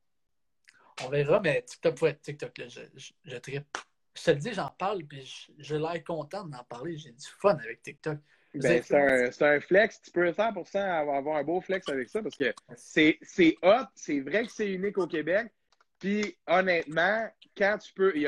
On 1.04 1.08
verra, 1.08 1.40
mais 1.40 1.62
TikTok, 1.62 2.02
être 2.02 2.22
TikTok, 2.22 2.58
là, 2.58 2.68
je, 2.68 2.80
je, 2.96 3.12
je 3.24 3.36
trippe. 3.36 3.78
Je 4.18 4.24
te 4.24 4.30
le 4.32 4.36
dis, 4.36 4.52
j'en 4.52 4.70
parle, 4.70 5.04
puis 5.04 5.24
je- 5.24 5.52
j'ai 5.58 5.78
l'air 5.78 6.02
content 6.04 6.44
d'en 6.44 6.64
parler. 6.64 6.96
J'ai 6.96 7.12
du 7.12 7.26
fun 7.40 7.54
avec 7.56 7.82
TikTok. 7.82 8.18
Ben, 8.54 8.82
c'est 8.82 9.42
un, 9.44 9.56
un 9.56 9.60
flex. 9.60 10.00
Tu 10.02 10.10
peux 10.10 10.30
100% 10.32 10.78
avoir 10.80 11.36
un 11.36 11.44
beau 11.44 11.60
flex 11.60 11.88
avec 11.88 12.08
ça 12.08 12.22
parce 12.22 12.36
que 12.36 12.52
c'est 12.76 13.18
hot. 13.62 13.84
C'est 13.94 14.20
vrai 14.20 14.46
que 14.46 14.52
c'est 14.52 14.72
unique 14.72 14.98
au 14.98 15.06
Québec. 15.06 15.52
Puis, 15.98 16.36
honnêtement, 16.46 17.28
quand 17.56 17.76
tu 17.78 17.92
peux, 17.92 18.12
il 18.14 18.20
n'y 18.20 18.26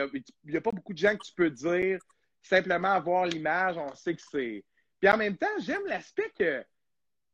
a, 0.57 0.59
a 0.59 0.61
pas 0.61 0.73
beaucoup 0.73 0.93
de 0.93 0.99
gens 0.99 1.17
que 1.17 1.25
tu 1.25 1.33
peux 1.35 1.51
dire 1.51 1.99
simplement 2.43 2.93
avoir 2.93 3.27
l'image, 3.27 3.77
on 3.79 3.95
sait 3.95 4.15
que 4.15 4.23
c'est. 4.31 4.65
Puis 5.01 5.09
en 5.11 5.17
même 5.17 5.37
temps, 5.37 5.47
j'aime 5.61 5.87
l'aspect 5.87 6.31
que 6.39 6.65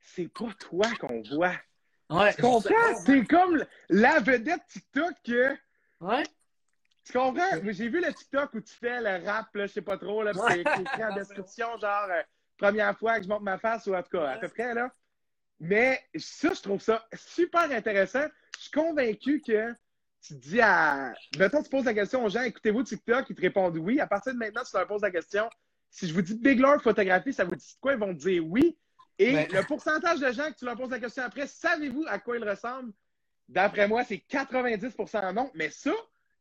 c'est 0.01 0.29
pas 0.29 0.53
toi 0.59 0.87
qu'on 1.01 1.23
voit. 1.23 1.55
Ouais, 2.09 2.33
Tu 2.35 2.43
comprends? 2.43 2.95
C'est 3.05 3.25
comme 3.25 3.65
la 3.89 4.21
vedette 4.21 4.63
TikTok 4.69 5.13
que. 5.25 5.57
Ouais. 6.01 6.23
Tu 7.07 7.13
comprends? 7.13 7.51
J'ai 7.63 7.89
vu 7.89 8.01
le 8.01 8.13
TikTok 8.13 8.53
où 8.55 8.61
tu 8.61 8.75
fais 8.75 9.01
le 9.01 9.25
rap, 9.25 9.55
là, 9.55 9.67
je 9.67 9.73
sais 9.73 9.83
pas 9.83 9.97
trop, 9.97 10.25
là, 10.25 10.33
c'est 10.35 10.65
c'est 10.65 10.81
écrit 10.81 11.05
en 11.05 11.15
description, 11.15 11.79
genre, 11.79 12.09
euh, 12.11 12.23
première 12.59 12.99
fois 12.99 13.19
que 13.19 13.25
je 13.25 13.29
monte 13.29 13.43
ma 13.43 13.59
face, 13.59 13.87
ou 13.87 13.95
en 13.95 14.03
tout 14.03 14.19
cas, 14.19 14.31
à 14.31 14.39
peu 14.39 14.49
près, 14.49 14.75
là. 14.75 14.91
Mais 15.61 16.03
ça, 16.17 16.53
je 16.53 16.61
trouve 16.61 16.81
ça 16.81 17.07
super 17.15 17.71
intéressant. 17.71 18.27
Je 18.57 18.63
suis 18.63 18.71
convaincu 18.73 19.41
que 19.41 19.73
tu 20.21 20.35
dis 20.35 20.61
à. 20.61 21.15
Mettons, 21.39 21.63
tu 21.63 21.71
poses 21.71 21.85
la 21.85 21.95
question 21.95 22.25
aux 22.25 22.29
gens, 22.29 22.43
écoutez-vous 22.43 22.83
TikTok, 22.83 23.31
ils 23.31 23.37
te 23.37 23.41
répondent 23.41 23.77
oui. 23.77 24.01
À 24.01 24.07
partir 24.07 24.35
de 24.35 24.39
maintenant, 24.39 24.63
tu 24.69 24.77
leur 24.77 24.87
poses 24.87 25.03
la 25.03 25.11
question. 25.11 25.49
Si 25.89 26.09
je 26.09 26.13
vous 26.13 26.23
dis 26.23 26.35
Big 26.35 26.59
Lord 26.59 26.83
photographie, 26.83 27.33
ça 27.33 27.45
vous 27.45 27.55
dit 27.55 27.77
quoi? 27.81 27.93
Ils 27.93 27.99
vont 27.99 28.13
te 28.13 28.19
dire 28.19 28.45
oui. 28.45 28.77
Et 29.19 29.33
Ben- 29.33 29.49
le 29.51 29.63
pourcentage 29.63 30.19
de 30.19 30.31
gens 30.33 30.51
que 30.51 30.59
tu 30.59 30.65
leur 30.65 30.77
poses 30.77 30.91
la 30.91 30.99
question 30.99 31.23
après, 31.23 31.47
savez-vous 31.47 32.05
à 32.09 32.19
quoi 32.19 32.37
ils 32.37 32.47
ressemblent? 32.47 32.93
D'après 33.49 33.89
moi, 33.89 34.05
c'est 34.05 34.19
90% 34.29 35.33
non. 35.33 35.51
Mais 35.55 35.71
ça, 35.71 35.93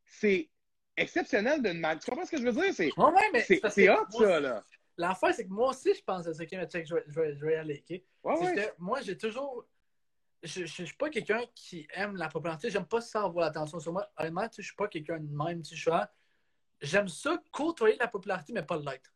c'est 0.06 0.50
exceptionnel 0.98 1.62
d'une 1.62 1.80
manière. 1.80 2.00
Tu 2.00 2.10
comprends 2.10 2.26
ce 2.26 2.32
que 2.32 2.38
je 2.38 2.44
veux 2.44 2.52
dire? 2.52 2.74
C'est 2.74 2.92
ouais, 2.98 3.42
c'est- 3.70 3.90
hot, 3.90 4.06
moi, 4.12 4.28
ça, 4.28 4.40
là. 4.40 4.64
L'affaire, 4.98 5.34
c'est 5.34 5.46
que 5.46 5.52
moi 5.52 5.70
aussi, 5.70 5.94
je 5.94 6.02
pense 6.04 6.26
à. 6.28 6.32
Ok, 6.32 6.48
mais 6.54 6.66
check, 6.68 6.88
je 6.88 6.96
vais, 6.96 7.04
je 7.08 7.20
vais, 7.20 7.36
je 7.36 7.46
vais 7.46 7.56
aller. 7.56 7.84
ok? 7.90 8.02
Ouais, 8.24 8.36
C'est 8.40 8.46
ouais. 8.46 8.56
que 8.56 8.74
moi, 8.80 9.02
j'ai 9.02 9.18
toujours. 9.18 9.66
Je 10.44 10.62
ne 10.62 10.66
suis 10.68 10.94
pas 10.98 11.10
quelqu'un 11.10 11.42
qui 11.56 11.88
aime 11.94 12.16
la 12.16 12.30
popularité. 12.30 12.70
J'aime 12.70 12.86
pas 12.86 13.02
ça 13.02 13.24
avoir 13.24 13.46
l'attention 13.46 13.80
sur 13.80 13.92
moi. 13.92 14.08
Honnêtement, 14.18 14.48
je 14.56 14.62
suis 14.62 14.76
pas 14.76 14.88
quelqu'un 14.88 15.20
de 15.20 15.28
même. 15.28 15.64
Je 15.66 15.76
suis 15.76 15.92
J'aime 16.82 17.08
ça 17.08 17.42
côtoyer 17.52 17.98
la 17.98 18.08
popularité, 18.08 18.54
mais 18.54 18.64
pas 18.64 18.78
l'être. 18.78 19.12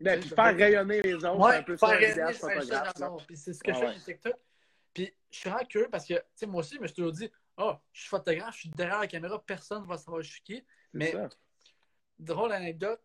Ben, 0.00 0.20
puis 0.20 0.28
faire 0.28 0.54
rayonner 0.56 1.00
les 1.00 1.14
autres, 1.14 1.32
c'est 1.32 1.42
Ouais, 1.42 1.56
un 1.56 1.62
peu 1.62 1.76
faire 1.76 1.88
rayonner, 1.90 2.32
c'est 2.32 3.52
ce 3.54 3.62
que 3.62 3.70
Ouais, 3.70 3.74
je 3.74 3.86
fais 3.86 3.92
sur 3.94 4.04
TikTok. 4.04 4.34
Puis 4.92 5.14
je 5.30 5.38
suis 5.38 5.50
vraiment 5.50 5.66
curieux 5.66 5.88
parce 5.90 6.06
que, 6.06 6.14
tu 6.14 6.20
sais, 6.34 6.46
moi 6.46 6.60
aussi, 6.60 6.76
je 6.76 6.80
me 6.80 6.86
suis 6.86 6.96
toujours 6.96 7.12
dit, 7.12 7.30
oh, 7.58 7.74
je 7.92 8.00
suis 8.00 8.08
photographe, 8.08 8.54
je 8.54 8.60
suis 8.60 8.68
derrière 8.70 9.00
la 9.00 9.06
caméra, 9.06 9.42
personne 9.44 9.82
ne 9.82 9.86
va 9.86 9.96
savoir 9.96 10.22
je 10.22 10.30
suis 10.30 10.42
qui. 10.42 10.64
C'est 11.00 11.12
Mais 11.12 11.12
ça. 11.12 11.28
drôle 12.18 12.52
anecdote, 12.52 13.02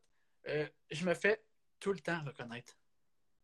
euh, 0.47 0.67
je 0.89 1.05
me 1.05 1.13
fais 1.13 1.41
tout 1.79 1.93
le 1.93 1.99
temps 1.99 2.21
reconnaître. 2.25 2.77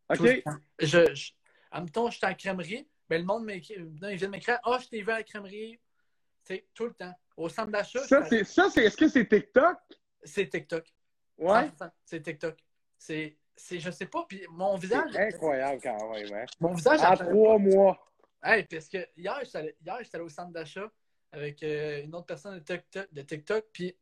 OK. 0.10 0.44
Temps. 0.44 0.58
Je, 0.80 1.14
je, 1.14 1.32
admettons, 1.72 2.10
je 2.10 2.18
suis 2.18 2.26
à 2.26 2.30
la 2.30 2.36
crèmerie, 2.36 2.88
ben, 3.10 3.20
le 3.20 3.26
monde 3.26 3.46
m'écrit, 3.46 3.78
non, 3.80 4.10
il 4.10 4.18
vient 4.18 4.28
de 4.28 4.32
m'écrire, 4.32 4.60
oh, 4.66 4.78
je 4.82 4.88
t'ai 4.88 5.02
vu 5.02 5.12
à 5.12 5.18
la 5.18 5.24
crèmerie. 5.24 5.80
Sais, 6.44 6.66
tout 6.74 6.86
le 6.86 6.94
temps. 6.94 7.14
Au 7.36 7.50
centre 7.50 7.72
d'achat, 7.72 8.00
Ça, 8.08 8.24
c'est, 8.26 8.44
ça, 8.46 8.70
c'est, 8.70 8.86
est-ce 8.86 8.98
que 8.98 9.08
c'est 9.10 9.28
TikTok? 9.28 9.78
c'est 10.24 10.48
TikTok. 10.50 10.86
Ouais. 11.38 11.68
100%, 11.80 11.92
C'est 12.06 12.22
TikTok. 12.22 12.58
C'est, 12.98 13.38
c'est, 13.56 13.80
je 13.80 13.92
sais 13.92 14.06
pas, 14.08 14.26
puis 14.28 14.46
mon 14.50 14.76
visage, 14.78 15.10
C'est 15.12 15.34
incroyable 15.34 15.82
quand 15.82 16.14
même, 16.14 16.34
hein. 16.34 16.46
mon 16.60 16.74
visage, 16.74 17.00
En 17.02 17.04
apparaît 17.04 17.30
trois 17.32 17.58
mois. 17.58 18.12
Hey, 18.44 18.64
parce 18.64 18.88
que 18.88 19.06
hier, 19.16 19.40
j'étais 19.44 19.58
allé, 19.58 19.76
hier, 19.86 19.96
allé 19.96 20.24
au 20.24 20.30
centre 20.30 20.52
d'achat 20.52 20.90
avec 21.32 21.62
euh, 21.64 22.04
une 22.04 22.16
autre 22.16 22.28
personne 22.28 22.56
de 22.56 22.60
TikTok, 22.64 23.12
de 23.12 23.22
TikTok 23.22 23.66
puis 23.74 23.96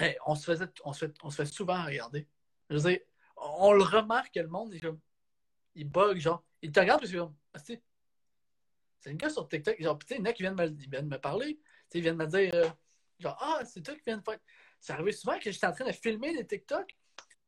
hey, 0.00 0.16
on, 0.26 0.34
se 0.34 0.44
faisait, 0.44 0.66
on, 0.84 0.92
se 0.92 1.06
fait, 1.06 1.14
on 1.22 1.30
se 1.30 1.36
fait 1.36 1.46
souvent 1.46 1.84
regarder. 1.84 2.26
Je 2.68 2.76
veux 2.76 2.90
dire, 2.90 3.00
on, 3.36 3.72
le 3.72 3.82
remarque 3.82 4.34
que 4.34 4.40
le 4.40 4.48
monde, 4.48 4.72
il, 4.74 4.80
comme, 4.80 5.00
il 5.74 5.88
bug, 5.88 6.18
genre, 6.18 6.44
il 6.62 6.72
te 6.72 6.80
regarde 6.80 7.00
parce 7.00 7.12
que, 7.12 7.18
comme, 7.18 7.34
Ah, 7.54 7.58
c'est 7.58 7.82
c'est 9.00 9.10
une 9.10 9.16
gars 9.16 9.30
sur 9.30 9.48
TikTok, 9.48 9.80
genre, 9.80 9.98
tu 9.98 10.06
sais, 10.08 10.16
il 10.16 10.18
y 10.18 10.22
en 10.22 10.24
a 10.26 10.32
qui 10.34 10.42
viennent 10.42 10.54
me, 10.54 10.66
viennent 10.66 11.08
me 11.08 11.18
parler, 11.18 11.58
ils 11.94 12.02
viennent 12.02 12.16
me 12.16 12.26
dire, 12.26 12.50
euh, 12.54 12.68
genre, 13.18 13.36
ah, 13.40 13.62
c'est 13.64 13.82
toi 13.82 13.94
qui 13.94 14.02
viens 14.06 14.18
de 14.18 14.22
faire. 14.22 14.38
C'est 14.78 14.92
arrivé 14.92 15.12
souvent 15.12 15.38
que 15.38 15.50
j'étais 15.50 15.66
en 15.66 15.72
train 15.72 15.86
de 15.86 15.92
filmer 15.92 16.36
des 16.36 16.46
TikTok, 16.46 16.94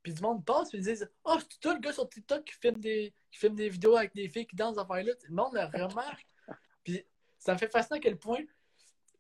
puis 0.03 0.15
du 0.15 0.23
monde 0.23 0.45
passe, 0.45 0.71
puis 0.71 0.79
ils 0.79 0.85
disent, 0.85 1.11
ah, 1.27 1.37
c'est 1.39 1.61
toi 1.61 1.75
le 1.75 1.81
gars 1.81 1.93
sur 1.93 2.09
TikTok 2.09 2.45
qui 2.45 2.55
filme 2.55 2.81
des, 2.81 3.15
qui 3.31 3.39
filme 3.39 3.55
des 3.55 3.69
vidéos 3.69 3.97
avec 3.97 4.15
des 4.15 4.29
filles 4.29 4.47
qui 4.47 4.57
dansent 4.57 4.77
dans 4.77 4.85
affaires-là. 4.85 5.13
Le 5.29 5.35
monde 5.35 5.53
le 5.55 5.87
remarque. 5.87 6.27
Puis 6.85 7.05
ça 7.39 7.53
me 7.53 7.59
fait 7.59 7.71
fasciner 7.71 7.99
à 7.99 8.01
quel 8.01 8.19
point 8.19 8.41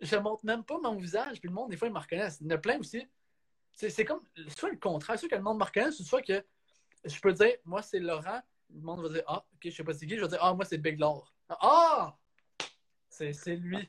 je 0.03 0.16
montre 0.16 0.45
même 0.45 0.64
pas 0.64 0.78
mon 0.78 0.97
visage, 0.97 1.41
puis 1.41 1.49
le 1.49 1.55
monde, 1.55 1.70
des 1.70 1.76
fois, 1.76 1.89
ils 1.89 1.95
me 1.95 1.99
reconnaissent. 1.99 2.39
Il 2.41 2.49
y 2.49 2.53
en 2.53 2.57
a 2.57 2.59
plein 2.59 2.78
aussi. 2.78 3.07
C'est 3.89 4.05
comme, 4.05 4.22
soit 4.57 4.70
le 4.70 4.76
contraire, 4.76 5.18
soit 5.18 5.28
que 5.28 5.35
le 5.35 5.43
monde 5.43 5.59
me 5.59 5.64
reconnaisse, 5.64 5.99
ou 6.01 6.05
soit 6.05 6.22
que 6.22 6.45
je 7.05 7.20
peux 7.20 7.33
dire, 7.33 7.55
moi, 7.64 7.83
c'est 7.83 7.99
Laurent, 7.99 8.41
le 8.74 8.80
monde 8.80 9.03
va 9.03 9.09
dire, 9.09 9.22
ah, 9.26 9.45
ok, 9.55 9.61
je 9.64 9.70
sais 9.70 9.85
pas 9.85 9.95
c'est 9.95 10.07
qui, 10.07 10.16
je 10.16 10.22
vais 10.22 10.28
dire, 10.28 10.39
ah, 10.41 10.55
moi, 10.55 10.64
c'est 10.64 10.78
Big 10.78 10.99
Laure. 10.99 11.33
Ah! 11.49 12.16
C'est 13.09 13.33
c'est 13.35 13.57
lui. 13.57 13.89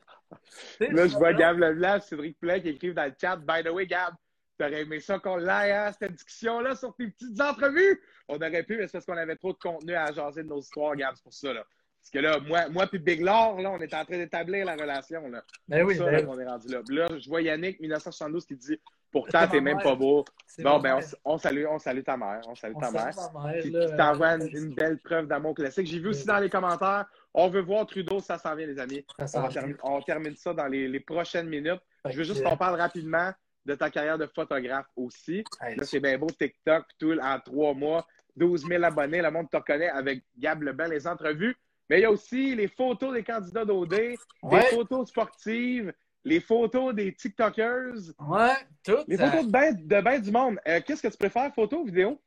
Là, 0.79 1.07
je 1.07 1.15
vois 1.15 1.33
Gab 1.33 1.57
Leblanc, 1.57 2.01
Cédric 2.01 2.37
Poulin 2.37 2.59
qui 2.59 2.69
écrivent 2.69 2.93
dans 2.93 3.05
le 3.05 3.13
chat. 3.19 3.37
By 3.37 3.63
the 3.63 3.69
way, 3.69 3.87
Gab, 3.87 4.15
t'aurais 4.57 4.81
aimé 4.81 4.99
ça 4.99 5.17
qu'on 5.17 5.37
l'aille, 5.37 5.71
hein, 5.71 5.91
cette 5.97 6.11
discussion-là 6.11 6.75
sur 6.75 6.93
tes 6.95 7.07
petites 7.07 7.39
entrevues? 7.39 8.01
On 8.27 8.35
aurait 8.35 8.63
pu, 8.63 8.77
mais 8.77 8.87
c'est 8.87 8.93
parce 8.93 9.05
qu'on 9.05 9.15
avait 9.15 9.37
trop 9.37 9.53
de 9.53 9.57
contenu 9.57 9.95
à 9.95 10.11
jaser 10.11 10.43
de 10.43 10.49
nos 10.49 10.59
histoires, 10.59 10.95
Gab, 10.95 11.15
c'est 11.15 11.23
pour 11.23 11.33
ça, 11.33 11.53
là. 11.53 11.65
Parce 12.01 12.09
que 12.11 12.19
là, 12.19 12.39
moi, 12.39 12.67
moi 12.67 12.87
puis 12.87 12.99
Big 12.99 13.21
Laure, 13.21 13.61
là, 13.61 13.71
on 13.71 13.79
est 13.79 13.93
en 13.93 14.03
train 14.03 14.17
d'établir 14.17 14.65
la 14.65 14.73
relation, 14.73 15.25
là. 15.29 15.41
Ben 15.69 15.85
oui, 15.85 15.93
C'est 15.93 15.99
ça, 15.99 16.05
ben 16.05 16.11
là, 16.11 16.23
qu'on 16.23 16.39
est 16.39 16.47
rendu 16.47 16.67
là. 16.67 16.81
Là, 16.89 17.17
je 17.17 17.29
vois 17.29 17.41
Yannick, 17.41 17.79
1972, 17.79 18.45
qui 18.45 18.57
dit 18.57 18.79
Pourtant, 19.13 19.47
t'es 19.47 19.61
même 19.61 19.79
pas 19.81 19.95
beau. 19.95 20.25
Bon, 20.59 20.79
ben, 20.79 20.99
on, 21.23 21.37
salue, 21.37 21.65
on 21.69 21.79
salue 21.79 22.01
ta 22.03 22.17
mère. 22.17 22.41
On 22.47 22.55
salue 22.55 22.73
On 22.75 22.79
ta 22.81 22.91
mère. 22.91 23.05
mère, 23.05 23.61
Qui, 23.61 23.69
là, 23.69 23.85
qui 23.85 23.95
t'envoie 23.95 24.27
euh, 24.33 24.47
une, 24.51 24.57
une 24.57 24.73
belle 24.75 24.97
preuve 24.99 25.27
d'amour 25.27 25.53
classique. 25.55 25.87
J'ai 25.87 25.99
vu 25.99 26.09
aussi 26.09 26.25
dans 26.25 26.39
les 26.39 26.49
commentaires, 26.49 27.05
on 27.33 27.47
veut 27.47 27.61
voir 27.61 27.85
Trudeau, 27.85 28.19
ça 28.19 28.37
s'en 28.37 28.55
vient, 28.55 28.67
les 28.67 28.79
amis. 28.79 29.05
On, 29.19 29.47
termine, 29.47 29.77
on 29.83 30.01
termine 30.01 30.35
ça 30.35 30.53
dans 30.53 30.67
les, 30.67 30.87
les 30.87 30.99
prochaines 30.99 31.47
minutes. 31.47 31.79
Je 32.09 32.17
veux 32.17 32.23
juste 32.23 32.43
qu'on 32.43 32.57
parle 32.57 32.79
rapidement 32.79 33.31
de 33.65 33.75
ta 33.75 33.89
carrière 33.89 34.17
de 34.17 34.25
photographe 34.25 34.87
aussi. 34.95 35.43
Là, 35.61 35.83
c'est 35.83 35.99
bien 36.01 36.17
beau, 36.17 36.27
TikTok, 36.27 36.83
tout, 36.99 37.17
en 37.21 37.39
trois 37.39 37.73
mois, 37.73 38.05
12 38.35 38.65
000 38.67 38.83
abonnés, 38.83 39.21
le 39.21 39.31
monde 39.31 39.49
te 39.49 39.57
reconnaît 39.57 39.89
avec 39.89 40.23
Gab 40.37 40.61
Leblanc, 40.63 40.87
les 40.89 41.07
entrevues. 41.07 41.55
Mais 41.89 41.99
il 41.99 42.01
y 42.01 42.05
a 42.05 42.11
aussi 42.11 42.55
les 42.55 42.67
photos 42.67 43.13
des 43.13 43.23
candidats 43.23 43.63
d'OD, 43.65 43.93
Ouais. 43.93 44.59
les 44.59 44.75
photos 44.75 45.07
sportives, 45.09 45.93
les 46.23 46.39
photos 46.39 46.93
des 46.95 47.13
TikTokers, 47.13 47.95
Ouais, 48.19 48.55
tout. 48.83 49.03
les 49.07 49.17
photos 49.17 49.45
de 49.45 49.51
bain, 49.51 49.71
de 49.73 50.01
bain 50.01 50.19
du 50.19 50.31
monde. 50.31 50.59
Euh, 50.67 50.81
Qu'est-ce 50.85 51.01
que 51.01 51.07
tu 51.09 51.17
préfères, 51.17 51.53
photo 51.53 51.81
ou 51.81 51.85
vidéo? 51.85 52.21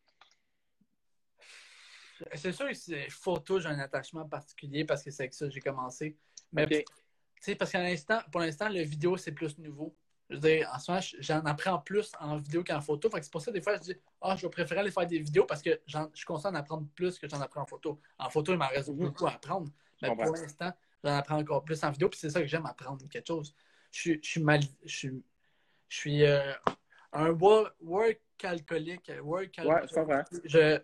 C'est 2.34 2.52
sûr 2.52 2.68
que 2.68 2.74
c'est 2.74 3.10
photo, 3.10 3.60
j'ai 3.60 3.68
un 3.68 3.78
attachement 3.78 4.26
particulier 4.26 4.84
parce 4.84 5.02
que 5.02 5.10
c'est 5.10 5.24
avec 5.24 5.34
ça 5.34 5.46
que 5.46 5.52
j'ai 5.52 5.60
commencé. 5.60 6.16
Mais 6.52 6.64
Ok. 6.64 6.70
tu 6.70 6.84
sais, 7.40 7.54
parce 7.54 7.70
qu'à 7.72 7.82
l'instant, 7.82 8.20
pour 8.32 8.40
l'instant, 8.40 8.68
le 8.70 8.80
vidéo, 8.82 9.16
c'est 9.18 9.32
plus 9.32 9.58
nouveau. 9.58 9.94
Je 10.30 10.34
veux 10.34 10.40
dire, 10.40 10.68
en 10.74 10.78
ce 10.78 10.90
moment, 10.90 11.02
j'en 11.20 11.44
apprends 11.44 11.78
plus 11.78 12.10
en 12.18 12.38
vidéo 12.38 12.64
qu'en 12.64 12.80
photo. 12.80 13.08
Fait 13.10 13.18
que 13.18 13.24
c'est 13.24 13.30
pour 13.30 13.42
ça, 13.42 13.52
des 13.52 13.60
fois, 13.60 13.76
je 13.76 13.80
dis, 13.82 13.96
ah, 14.22 14.34
je 14.34 14.42
vais 14.42 14.50
préférer 14.50 14.80
aller 14.80 14.90
faire 14.90 15.06
des 15.06 15.18
vidéos 15.18 15.44
parce 15.44 15.62
que 15.62 15.78
je 15.86 15.98
suis 16.14 16.24
conscient 16.24 16.50
d'en 16.50 16.58
apprendre 16.58 16.88
plus 16.94 17.18
que 17.18 17.28
j'en 17.28 17.40
apprends 17.40 17.62
en 17.62 17.66
photo. 17.66 18.00
En 18.18 18.30
photo, 18.30 18.52
il 18.52 18.58
m'en 18.58 18.68
reste 18.68 18.88
Mhm. 18.88 18.96
beaucoup 18.96 19.26
à 19.26 19.32
apprendre. 19.34 19.70
Mais 20.02 20.08
pour 20.08 20.32
l'instant, 20.32 20.72
j'en 21.04 21.14
apprends 21.16 21.38
encore 21.38 21.64
plus 21.64 21.82
en 21.84 21.90
vidéo. 21.90 22.08
Puis 22.08 22.18
c'est 22.18 22.30
ça 22.30 22.40
que 22.40 22.46
j'aime 22.48 22.66
apprendre 22.66 23.06
quelque 23.08 23.26
chose. 23.28 23.54
Je 23.96 24.00
suis, 24.02 24.20
je 24.22 24.28
suis 24.28 24.42
mal. 24.42 24.60
Je 24.84 24.94
suis, 24.94 25.24
je 25.88 25.96
suis 25.96 26.24
euh, 26.26 26.52
un 27.12 27.30
wo- 27.30 27.66
work 27.80 28.20
alcoolique. 28.42 29.10
Work 29.22 29.58
Ouais, 29.64 29.80
comprends. 29.94 30.22
je, 30.44 30.78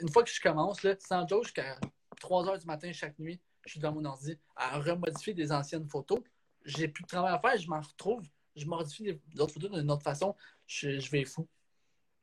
une 0.00 0.08
fois 0.10 0.24
que 0.24 0.30
je 0.30 0.40
commence, 0.40 0.82
là, 0.82 0.94
sans 0.98 1.28
joke, 1.28 1.44
jusqu'à 1.44 1.78
3 2.20 2.48
heures 2.48 2.58
du 2.58 2.64
matin 2.64 2.90
chaque 2.92 3.18
nuit, 3.18 3.38
je 3.66 3.72
suis 3.72 3.80
dans 3.80 3.92
mon 3.92 4.02
ordi 4.06 4.38
à 4.56 4.78
remodifier 4.80 5.34
des 5.34 5.52
anciennes 5.52 5.86
photos. 5.90 6.20
J'ai 6.64 6.88
plus 6.88 7.02
de 7.02 7.08
travail 7.08 7.34
à 7.34 7.38
faire, 7.38 7.58
je 7.60 7.68
m'en 7.68 7.80
retrouve, 7.82 8.22
je 8.56 8.64
modifie 8.64 9.02
des 9.02 9.40
autres 9.40 9.52
photos 9.52 9.70
d'une 9.72 9.90
autre 9.90 10.02
façon, 10.02 10.34
je, 10.66 10.98
je 10.98 11.10
vais 11.10 11.26
fou. 11.26 11.46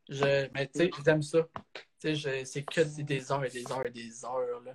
Je, 0.09 0.49
mais 0.55 0.65
tu 0.65 0.79
sais, 0.79 0.89
j'aime 1.05 1.21
ça. 1.21 1.47
Tu 1.99 2.15
sais, 2.15 2.45
c'est 2.45 2.63
que 2.63 2.81
des- 2.81 3.03
des 3.03 3.31
heures 3.31 3.45
et 3.45 3.49
des 3.49 3.71
heures 3.71 3.85
et 3.85 3.91
des 3.91 4.25
heures. 4.25 4.61
Là. 4.61 4.73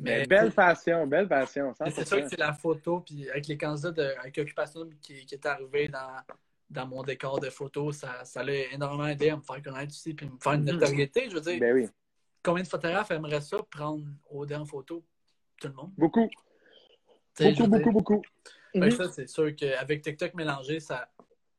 Mais 0.00 0.26
belle 0.26 0.52
passion, 0.52 1.06
belle 1.06 1.28
passion. 1.28 1.72
C'est 1.76 1.90
100%. 1.90 2.06
sûr 2.06 2.22
que 2.22 2.28
c'est 2.28 2.38
la 2.38 2.52
photo, 2.52 3.00
puis 3.00 3.30
avec 3.30 3.46
les 3.46 3.56
candidats 3.56 3.92
de, 3.92 4.02
avec 4.18 4.36
Occupation 4.38 4.88
qui, 5.00 5.24
qui 5.24 5.34
est 5.34 5.46
arrivé 5.46 5.88
dans, 5.88 6.16
dans 6.68 6.86
mon 6.86 7.02
décor 7.02 7.38
de 7.40 7.48
photos, 7.50 7.98
ça, 7.98 8.24
ça 8.24 8.42
l'a 8.42 8.72
énormément 8.72 9.06
aidé 9.06 9.30
à 9.30 9.36
me 9.36 9.42
faire 9.42 9.62
connaître 9.62 9.92
aussi, 9.92 10.12
puis 10.14 10.26
me 10.26 10.36
faire 10.40 10.54
une 10.54 10.64
Mhm. 10.64 10.72
notoriété. 10.72 11.30
Je 11.30 11.34
veux 11.34 11.40
dire, 11.40 11.60
Ben 11.60 11.74
oui, 11.74 11.88
combien 12.42 12.62
de 12.64 12.68
photographes 12.68 13.10
aimeraient 13.12 13.40
ça, 13.40 13.58
prendre 13.70 14.04
OD 14.30 14.52
en 14.54 14.64
photo? 14.64 15.04
Tout 15.60 15.68
le 15.68 15.74
monde. 15.74 15.92
beaucoup. 15.96 16.28
Beaucoup, 17.40 17.66
beaucoup, 17.66 17.78
dire, 17.78 17.92
beaucoup. 17.92 18.22
fait 18.72 18.80
Mhm. 18.80 18.90
ça, 18.90 19.08
c'est 19.12 19.26
sûr 19.28 19.54
qu'avec 19.56 20.02
TikTok 20.02 20.34
mélangé, 20.34 20.80
ça. 20.80 21.08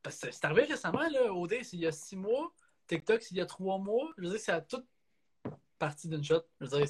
Parce 0.02 0.20
que 0.20 0.30
c'est 0.30 0.44
arrivé 0.44 0.64
récemment, 0.64 1.08
là, 1.08 1.32
OD, 1.32 1.54
c'est 1.62 1.76
il 1.76 1.80
y 1.80 1.86
a 1.86 1.92
six 1.92 2.16
mois, 2.16 2.52
TikTok, 2.86 3.22
c'est 3.22 3.32
il 3.32 3.38
y 3.38 3.40
a 3.40 3.46
trois 3.46 3.78
mois. 3.78 4.08
Je 4.18 4.22
veux 4.24 4.30
dire, 4.30 4.40
c'est 4.40 4.52
à 4.52 4.60
toute 4.60 4.86
partie 5.78 6.08
d'une 6.08 6.22
shot. 6.22 6.42
Je 6.60 6.66
veux 6.66 6.78
dire, 6.78 6.86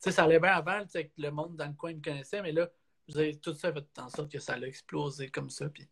sais, 0.00 0.12
ça 0.12 0.24
allait 0.24 0.40
bien 0.40 0.52
avant, 0.52 0.80
tu 0.82 0.90
sais, 0.90 1.06
que 1.06 1.12
le 1.18 1.30
monde 1.30 1.56
dans 1.56 1.66
le 1.66 1.74
coin 1.74 1.92
me 1.94 2.00
connaissait, 2.02 2.42
mais 2.42 2.52
là, 2.52 2.68
dire, 3.08 3.34
tout 3.40 3.54
ça 3.54 3.72
fait 3.72 3.84
en 3.98 4.08
sorte 4.08 4.30
que 4.30 4.38
ça 4.38 4.54
a 4.54 4.60
explosé 4.60 5.28
comme 5.28 5.50
ça. 5.50 5.68
Puis, 5.68 5.88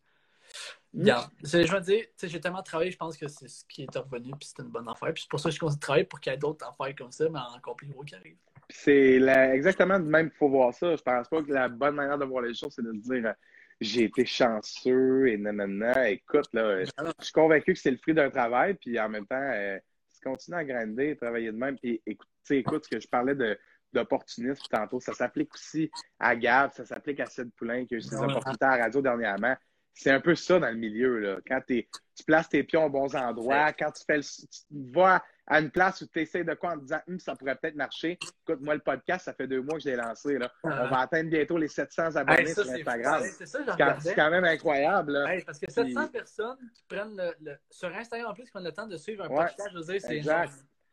regarde, 0.97 1.31
c'est- 1.43 1.65
je 1.65 1.73
veux 1.73 1.81
dire, 1.81 2.03
tu 2.03 2.11
sais, 2.15 2.27
j'ai 2.27 2.39
tellement 2.39 2.61
travaillé, 2.63 2.91
je 2.91 2.97
pense 2.97 3.17
que 3.17 3.27
c'est 3.27 3.47
ce 3.47 3.65
qui 3.65 3.83
est 3.83 3.97
revenu, 3.97 4.31
puis 4.39 4.49
c'est 4.55 4.61
une 4.61 4.69
bonne 4.69 4.87
affaire. 4.87 5.13
Puis 5.13 5.23
c'est 5.23 5.29
pour 5.29 5.39
ça 5.39 5.49
que 5.49 5.55
je 5.55 5.59
continue 5.59 5.77
de 5.77 5.81
travailler 5.81 6.05
pour 6.05 6.19
qu'il 6.19 6.31
y 6.31 6.35
ait 6.35 6.39
d'autres 6.39 6.65
affaires 6.67 6.95
comme 6.95 7.11
ça, 7.11 7.27
mais 7.29 7.39
encore 7.55 7.75
plus 7.75 7.87
gros 7.87 8.03
qui 8.03 8.15
arrivent. 8.15 8.37
C'est 8.69 9.19
la- 9.19 9.55
exactement 9.55 9.99
de 9.99 10.05
même 10.05 10.29
qu'il 10.29 10.37
faut 10.37 10.49
voir 10.49 10.73
ça. 10.73 10.95
Je 10.95 11.01
pense 11.01 11.27
pas 11.27 11.41
que 11.41 11.51
la 11.51 11.69
bonne 11.69 11.95
manière 11.95 12.17
de 12.17 12.25
voir 12.25 12.43
les 12.43 12.53
choses, 12.53 12.73
c'est 12.75 12.83
de 12.83 12.91
se 12.91 13.13
dire 13.13 13.25
euh, 13.25 13.33
j'ai 13.79 14.05
été 14.05 14.25
chanceux 14.25 15.27
et 15.27 15.37
nanana. 15.37 16.09
Écoute, 16.09 16.49
là, 16.53 16.83
je 16.83 16.91
suis 17.21 17.33
convaincu 17.33 17.73
que 17.73 17.79
c'est 17.79 17.91
le 17.91 17.97
fruit 17.97 18.13
d'un 18.13 18.29
travail, 18.29 18.73
puis 18.73 18.99
en 18.99 19.07
même 19.07 19.25
temps, 19.25 19.35
euh, 19.39 19.77
si 20.09 20.19
tu 20.19 20.29
continues 20.29 20.57
à 20.57 20.65
grinder, 20.65 21.15
travailler 21.15 21.51
de 21.51 21.57
même, 21.57 21.77
puis 21.77 22.01
écoute, 22.05 22.27
tu 22.43 22.55
sais, 22.55 22.57
écoute 22.57 22.85
ce 22.85 22.89
que 22.89 22.99
je 22.99 23.07
parlais 23.07 23.35
de 23.35 23.57
d'opportunisme 23.93 24.63
tantôt, 24.69 24.99
ça 24.99 25.13
s'applique 25.13 25.53
aussi 25.53 25.89
à 26.19 26.35
Gab, 26.35 26.71
ça 26.73 26.85
s'applique 26.85 27.19
à 27.19 27.25
Ced 27.25 27.51
Poulain 27.53 27.85
qui 27.85 27.95
a 27.95 27.97
eu 27.97 28.01
ses 28.01 28.15
Ouais. 28.17 28.25
opportunités 28.25 28.65
à 28.65 28.77
la 28.77 28.83
radio 28.83 29.01
dernièrement. 29.01 29.55
C'est 29.93 30.11
un 30.11 30.19
peu 30.19 30.35
ça 30.35 30.59
dans 30.59 30.69
le 30.69 30.75
milieu, 30.75 31.17
là. 31.17 31.37
Quand 31.47 31.59
t'es 31.65 31.87
tu 32.15 32.23
places 32.23 32.49
tes 32.49 32.63
pions 32.63 32.85
aux 32.85 32.89
bons 32.89 33.15
endroits. 33.15 33.73
Quand 33.73 33.91
tu 33.91 34.03
fais 34.05 34.17
le, 34.17 34.23
tu 34.23 34.91
vas 34.93 35.23
à 35.47 35.59
une 35.59 35.71
place 35.71 36.01
où 36.01 36.07
tu 36.07 36.19
essaies 36.21 36.43
de 36.43 36.53
quoi 36.55 36.71
en 36.73 36.75
te 36.77 36.81
disant 36.81 36.99
hum, 37.07 37.19
ça 37.19 37.35
pourrait 37.35 37.55
peut-être 37.55 37.75
marcher. 37.75 38.11
Écoute, 38.43 38.59
moi, 38.61 38.75
le 38.75 38.79
podcast, 38.81 39.25
ça 39.25 39.33
fait 39.33 39.47
deux 39.47 39.61
mois 39.61 39.75
que 39.75 39.81
je 39.83 39.89
l'ai 39.89 39.95
lancé. 39.95 40.37
Là. 40.37 40.51
Ah. 40.63 40.83
On 40.85 40.89
va 40.89 40.99
atteindre 40.99 41.29
bientôt 41.31 41.57
les 41.57 41.67
700 41.67 42.15
abonnés 42.15 42.41
Hey, 42.41 42.47
ça, 42.49 42.63
sur 42.63 42.73
Instagram. 42.73 43.23
C'est 43.23 43.45
ça, 43.47 43.59
je 43.65 44.01
C'est 44.03 44.13
quand, 44.15 44.29
même 44.29 44.43
incroyable. 44.43 45.13
Là. 45.13 45.33
Hey, 45.33 45.43
parce 45.43 45.57
que 45.59 45.71
700 45.71 46.01
Puis- 46.03 46.11
personnes 46.11 46.57
qui 46.75 46.83
prennent 46.87 47.15
le, 47.17 47.33
le- 47.41 47.57
sur 47.71 47.87
Instagram 47.95 48.31
en 48.31 48.33
plus 48.35 48.43
qui 48.45 48.51
prennent 48.51 48.63
le 48.65 48.71
temps 48.71 48.87
de 48.87 48.97
suivre 48.97 49.23
un 49.25 49.29
Ouais, 49.29 49.35
podcast, 49.45 49.69
je 49.73 49.77
veux 49.79 49.83
dire, 49.85 50.01
c'est. 50.01 50.21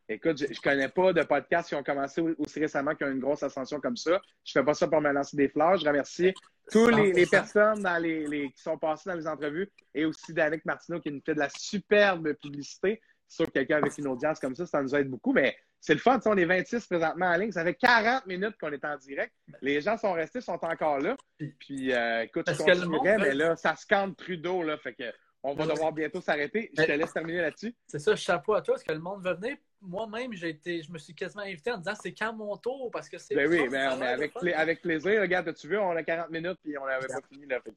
Écoute, 0.07 0.37
je, 0.37 0.53
je 0.53 0.61
connais 0.61 0.89
pas 0.89 1.13
de 1.13 1.23
podcasts 1.23 1.69
qui 1.69 1.75
ont 1.75 1.83
commencé 1.83 2.21
au- 2.21 2.35
aussi 2.37 2.59
récemment 2.59 2.93
qui 2.93 3.03
ont 3.03 3.11
une 3.11 3.19
grosse 3.19 3.41
ascension 3.43 3.79
comme 3.79 3.97
ça. 3.97 4.21
Je 4.43 4.51
fais 4.51 4.63
pas 4.63 4.73
ça 4.75 4.87
pour 4.87 5.01
me 5.01 5.11
lancer 5.11 5.35
des 5.35 5.49
fleurs. 5.49 5.77
Je 5.77 5.85
remercie 5.85 6.33
tous 6.71 6.89
les, 6.89 7.11
les 7.11 7.25
100%. 7.25 7.29
personnes 7.29 7.81
dans 7.83 7.97
les, 7.97 8.27
les- 8.27 8.51
qui 8.51 8.61
sont 8.61 8.77
passées 8.77 9.09
dans 9.09 9.15
les 9.15 9.27
entrevues 9.27 9.69
et 9.93 10.05
aussi 10.05 10.33
Danick 10.33 10.63
Martineau 10.65 10.99
qui 10.99 11.11
nous 11.11 11.21
fait 11.25 11.33
de 11.33 11.39
la 11.39 11.49
superbe 11.49 12.33
publicité. 12.33 13.01
Que 13.37 13.43
quelqu'un 13.45 13.77
avec 13.77 13.97
une 13.97 14.07
audience 14.07 14.39
comme 14.39 14.55
ça, 14.55 14.67
ça 14.67 14.83
nous 14.83 14.95
aide 14.95 15.09
beaucoup, 15.09 15.33
mais 15.33 15.57
c'est 15.81 15.95
le 15.95 15.99
fun. 15.99 16.19
On 16.25 16.37
est 16.37 16.45
26 16.45 16.85
présentement 16.85 17.25
en 17.25 17.35
ligne. 17.37 17.51
Ça 17.51 17.63
fait 17.63 17.73
40 17.73 18.27
minutes 18.27 18.55
qu'on 18.61 18.71
est 18.71 18.85
en 18.85 18.95
direct. 18.97 19.33
Les 19.61 19.81
gens 19.81 19.97
sont 19.97 20.13
restés, 20.13 20.41
sont 20.41 20.59
encore 20.63 20.99
là. 20.99 21.17
Puis, 21.59 21.91
euh, 21.91 22.21
écoute, 22.21 22.45
je 22.47 22.53
continuerai, 22.83 23.17
mais 23.17 23.33
là, 23.33 23.55
ça 23.55 23.75
scande 23.75 24.15
Trudeau, 24.15 24.61
là. 24.61 24.77
Fait 24.77 24.93
que 24.93 25.03
on 25.47 25.53
va 25.53 25.63
Ouais. 25.65 25.73
devoir 25.73 25.91
bientôt 25.93 26.21
s'arrêter. 26.21 26.71
Je 26.77 26.83
te 26.83 26.91
laisse 26.91 27.13
terminer 27.13 27.41
là-dessus. 27.41 27.75
C'est 27.87 27.99
ça, 27.99 28.15
chapeau 28.15 28.53
à 28.53 28.61
toi, 28.61 28.73
parce 28.75 28.83
que 28.83 28.91
le 28.91 28.99
monde 28.99 29.23
veut 29.23 29.33
venir. 29.33 29.57
Moi-même, 29.81 30.33
j'ai 30.33 30.49
été, 30.49 30.81
je 30.81 30.91
me 30.91 30.97
suis 30.97 31.13
quasiment 31.13 31.43
invité 31.43 31.71
en 31.71 31.77
disant 31.77 31.93
c'est 32.01 32.11
quand 32.13 32.33
mon 32.33 32.57
tour, 32.57 32.89
parce 32.91 33.07
que 33.07 33.19
c'est. 33.19 33.35
Ben 33.35 33.47
oui, 33.47 33.67
mais, 33.69 33.77
l'air 33.77 34.01
avec, 34.01 34.33
pla- 34.33 34.75
plaisir. 34.81 35.21
Regarde, 35.21 35.53
tu 35.53 35.67
veux, 35.67 35.79
on 35.79 35.91
a 35.95 36.01
40 36.01 36.31
minutes 36.31 36.57
puis 36.63 36.75
on 36.79 36.85
n'avait 36.87 37.05
pas 37.07 37.19
fini. 37.31 37.45
Là, 37.45 37.59
fait. 37.61 37.73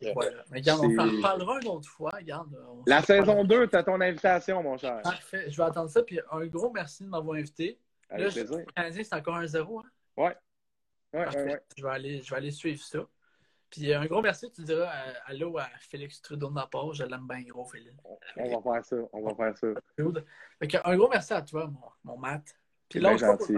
Mais 0.50 0.58
regarde, 0.60 0.80
on 0.84 0.98
en 0.98 1.04
reparlera 1.16 1.60
une 1.60 1.68
autre 1.68 1.88
fois. 1.90 2.10
Regarde, 2.14 2.48
La 2.86 3.02
saison 3.02 3.32
reparlera. 3.42 3.44
2, 3.66 3.66
tu 3.68 3.76
as 3.76 3.82
ton 3.82 4.00
invitation, 4.00 4.62
mon 4.62 4.78
cher. 4.78 5.02
Parfait. 5.02 5.50
Je 5.50 5.56
vais 5.58 5.64
attendre 5.64 5.90
ça. 5.90 6.02
Puis 6.02 6.18
un 6.30 6.46
gros 6.46 6.70
merci 6.72 7.02
de 7.04 7.08
m'avoir 7.10 7.36
invité. 7.36 7.78
Avec 8.08 8.24
Là, 8.24 8.30
je- 8.30 8.40
plaisir. 8.40 8.64
Canadien, 8.74 9.02
c'est 9.04 9.14
encore 9.14 9.36
un 9.36 9.46
zéro. 9.46 9.80
Hein? 9.80 9.84
Ouais, 10.16 10.36
Parfait. 11.12 11.38
ouais, 11.44 11.52
ouais. 11.52 11.60
Je, 11.76 11.82
vais 11.82 11.90
aller, 11.90 12.22
je 12.22 12.30
vais 12.30 12.36
aller 12.36 12.50
suivre 12.50 12.82
ça. 12.82 13.00
Puis 13.70 13.92
euh, 13.92 14.00
un 14.00 14.06
gros 14.06 14.22
merci, 14.22 14.50
tu 14.50 14.62
diras 14.62 14.90
euh, 14.90 15.12
allô 15.26 15.58
à 15.58 15.66
Félix 15.80 16.22
Trudeau 16.22 16.48
de 16.48 16.54
ma 16.54 16.66
part. 16.66 16.92
Je 16.94 17.04
l'aime 17.04 17.26
bien 17.28 17.42
gros, 17.42 17.64
Félix. 17.64 17.94
On 18.36 18.60
va 18.60 18.72
faire 18.74 18.84
ça. 18.84 18.96
On 19.12 19.22
va 19.22 19.34
faire 19.34 19.58
ça. 19.58 19.66
Fait 20.60 20.80
un 20.84 20.96
gros 20.96 21.08
merci 21.08 21.32
à 21.32 21.42
toi, 21.42 21.66
mon, 21.66 22.12
mon 22.12 22.18
Matt. 22.18 22.54
Puis 22.88 23.00
le 23.00 23.16
gentil. 23.16 23.52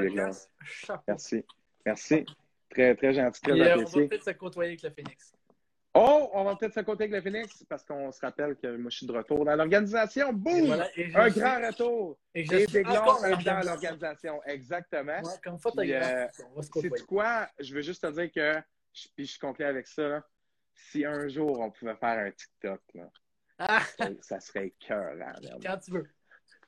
Merci. 1.07 1.45
Merci. 1.87 2.27
Très, 2.71 2.95
très 2.95 3.15
gentil, 3.15 3.41
très 3.41 3.53
Puis, 3.53 3.63
euh, 3.63 3.77
on 3.77 3.85
va 3.85 4.07
peut-être 4.09 4.25
se 4.25 4.31
côtoyer 4.31 4.71
avec 4.71 4.83
le 4.83 4.91
Phoenix. 4.91 5.33
Oh, 5.93 6.31
on 6.33 6.45
va 6.45 6.55
peut-être 6.55 6.75
se 6.75 6.81
côté 6.81 7.05
avec 7.05 7.15
le 7.15 7.21
Phoenix 7.21 7.65
parce 7.69 7.85
qu'on 7.85 8.13
se 8.13 8.21
rappelle 8.21 8.55
que 8.55 8.77
moi, 8.77 8.91
je 8.91 8.99
suis 8.99 9.07
de 9.07 9.13
retour 9.13 9.45
dans 9.45 9.57
l'organisation. 9.57 10.31
Et 10.31 10.33
Boum! 10.33 10.67
voilà, 10.67 10.89
et 10.97 11.13
Un 11.17 11.31
suis- 11.31 11.41
grand 11.41 11.67
retour. 11.67 12.17
Et 12.33 12.45
je 12.45 12.77
Et 12.79 12.87
encore 12.87 13.21
dans 13.23 13.61
l'organisation. 13.67 14.41
Exactement. 14.47 15.21
Ouais, 15.21 15.39
comme 15.43 15.59
Puis, 15.59 15.93
euh, 15.93 16.27
on 16.53 16.55
va 16.57 16.63
se 16.63 16.67
C'est 16.67 16.71
côtoyer. 16.71 17.05
quoi? 17.07 17.49
Je 17.59 17.75
veux 17.75 17.83
juste 17.83 18.03
te 18.03 18.13
dire 18.13 18.31
que, 18.31 18.63
je- 18.93 19.09
puis 19.15 19.27
je 19.27 19.39
conclue 19.39 19.65
avec 19.65 19.87
ça, 19.87 20.09
là. 20.09 20.27
si 20.75 21.05
un 21.05 21.29
jour 21.29 21.59
on 21.61 21.71
pouvait 21.71 21.97
faire 21.97 22.19
un 22.27 22.31
TikTok, 22.31 22.81
là, 22.95 23.11
Ah, 23.59 23.83
ça, 23.99 24.09
ça 24.23 24.41
serait 24.41 24.71
cœur. 24.81 25.13
quand 25.63 25.79
tu 25.79 25.91
veux. 25.91 26.09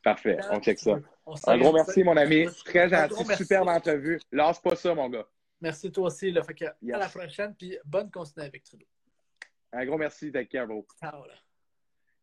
Parfait, 0.03 0.37
Quand 0.43 0.57
on 0.57 0.61
check 0.61 0.79
ça. 0.79 0.99
On 1.25 1.35
Un 1.47 1.59
gros 1.59 1.73
merci, 1.73 2.01
ça. 2.01 2.05
mon 2.05 2.16
ami. 2.16 2.47
Très 2.64 2.89
gentil, 2.89 3.25
superbe 3.37 3.68
entrevue. 3.68 4.20
Lâche 4.33 4.61
pas 4.61 4.75
ça, 4.77 4.95
mon 4.95 5.09
gars. 5.09 5.27
Merci 5.61 5.93
toi 5.93 6.09
aussi. 6.09 6.33
Là. 6.33 6.43
Fait 6.43 6.55
que, 6.55 6.64
Yes. 6.83 6.97
À 6.97 6.99
la 6.99 7.09
prochaine, 7.09 7.55
puis 7.55 7.79
bonne 7.85 8.11
continuité 8.11 8.49
avec 8.49 8.64
Trudeau. 8.64 8.85
Un 9.73 9.87
gros 9.87 9.97
merci, 9.97 10.31
take 10.33 10.49
care, 10.49 10.66
bro. 10.66 10.85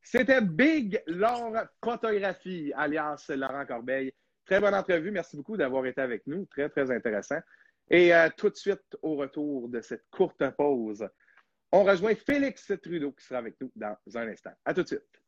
C'était 0.02 0.42
Big 0.42 1.02
Laure 1.08 1.54
Photographie, 1.84 2.72
alias 2.76 3.26
Laurent 3.30 3.66
Corbeil. 3.66 4.12
Très 4.46 4.60
bonne 4.60 4.74
entrevue. 4.76 5.12
Merci 5.12 5.38
beaucoup 5.38 5.56
d'avoir 5.58 5.86
été 5.86 6.02
avec 6.02 6.26
nous. 6.28 6.46
Très, 6.46 6.70
très 6.70 6.92
intéressant. 6.92 7.40
Et 7.90 8.14
euh, 8.14 8.30
tout 8.36 8.50
de 8.50 8.56
suite, 8.56 8.98
au 9.02 9.16
retour 9.16 9.70
de 9.70 9.82
cette 9.82 10.06
courte 10.12 10.48
pause, 10.52 11.08
on 11.72 11.84
rejoint 11.84 12.16
Félix 12.16 12.72
Trudeau 12.82 13.12
qui 13.12 13.26
sera 13.26 13.40
avec 13.40 13.56
nous 13.62 13.72
dans 13.76 13.96
un 14.16 14.28
instant. 14.28 14.52
À 14.66 14.74
tout 14.74 14.84
de 14.84 14.88
suite. 14.88 15.19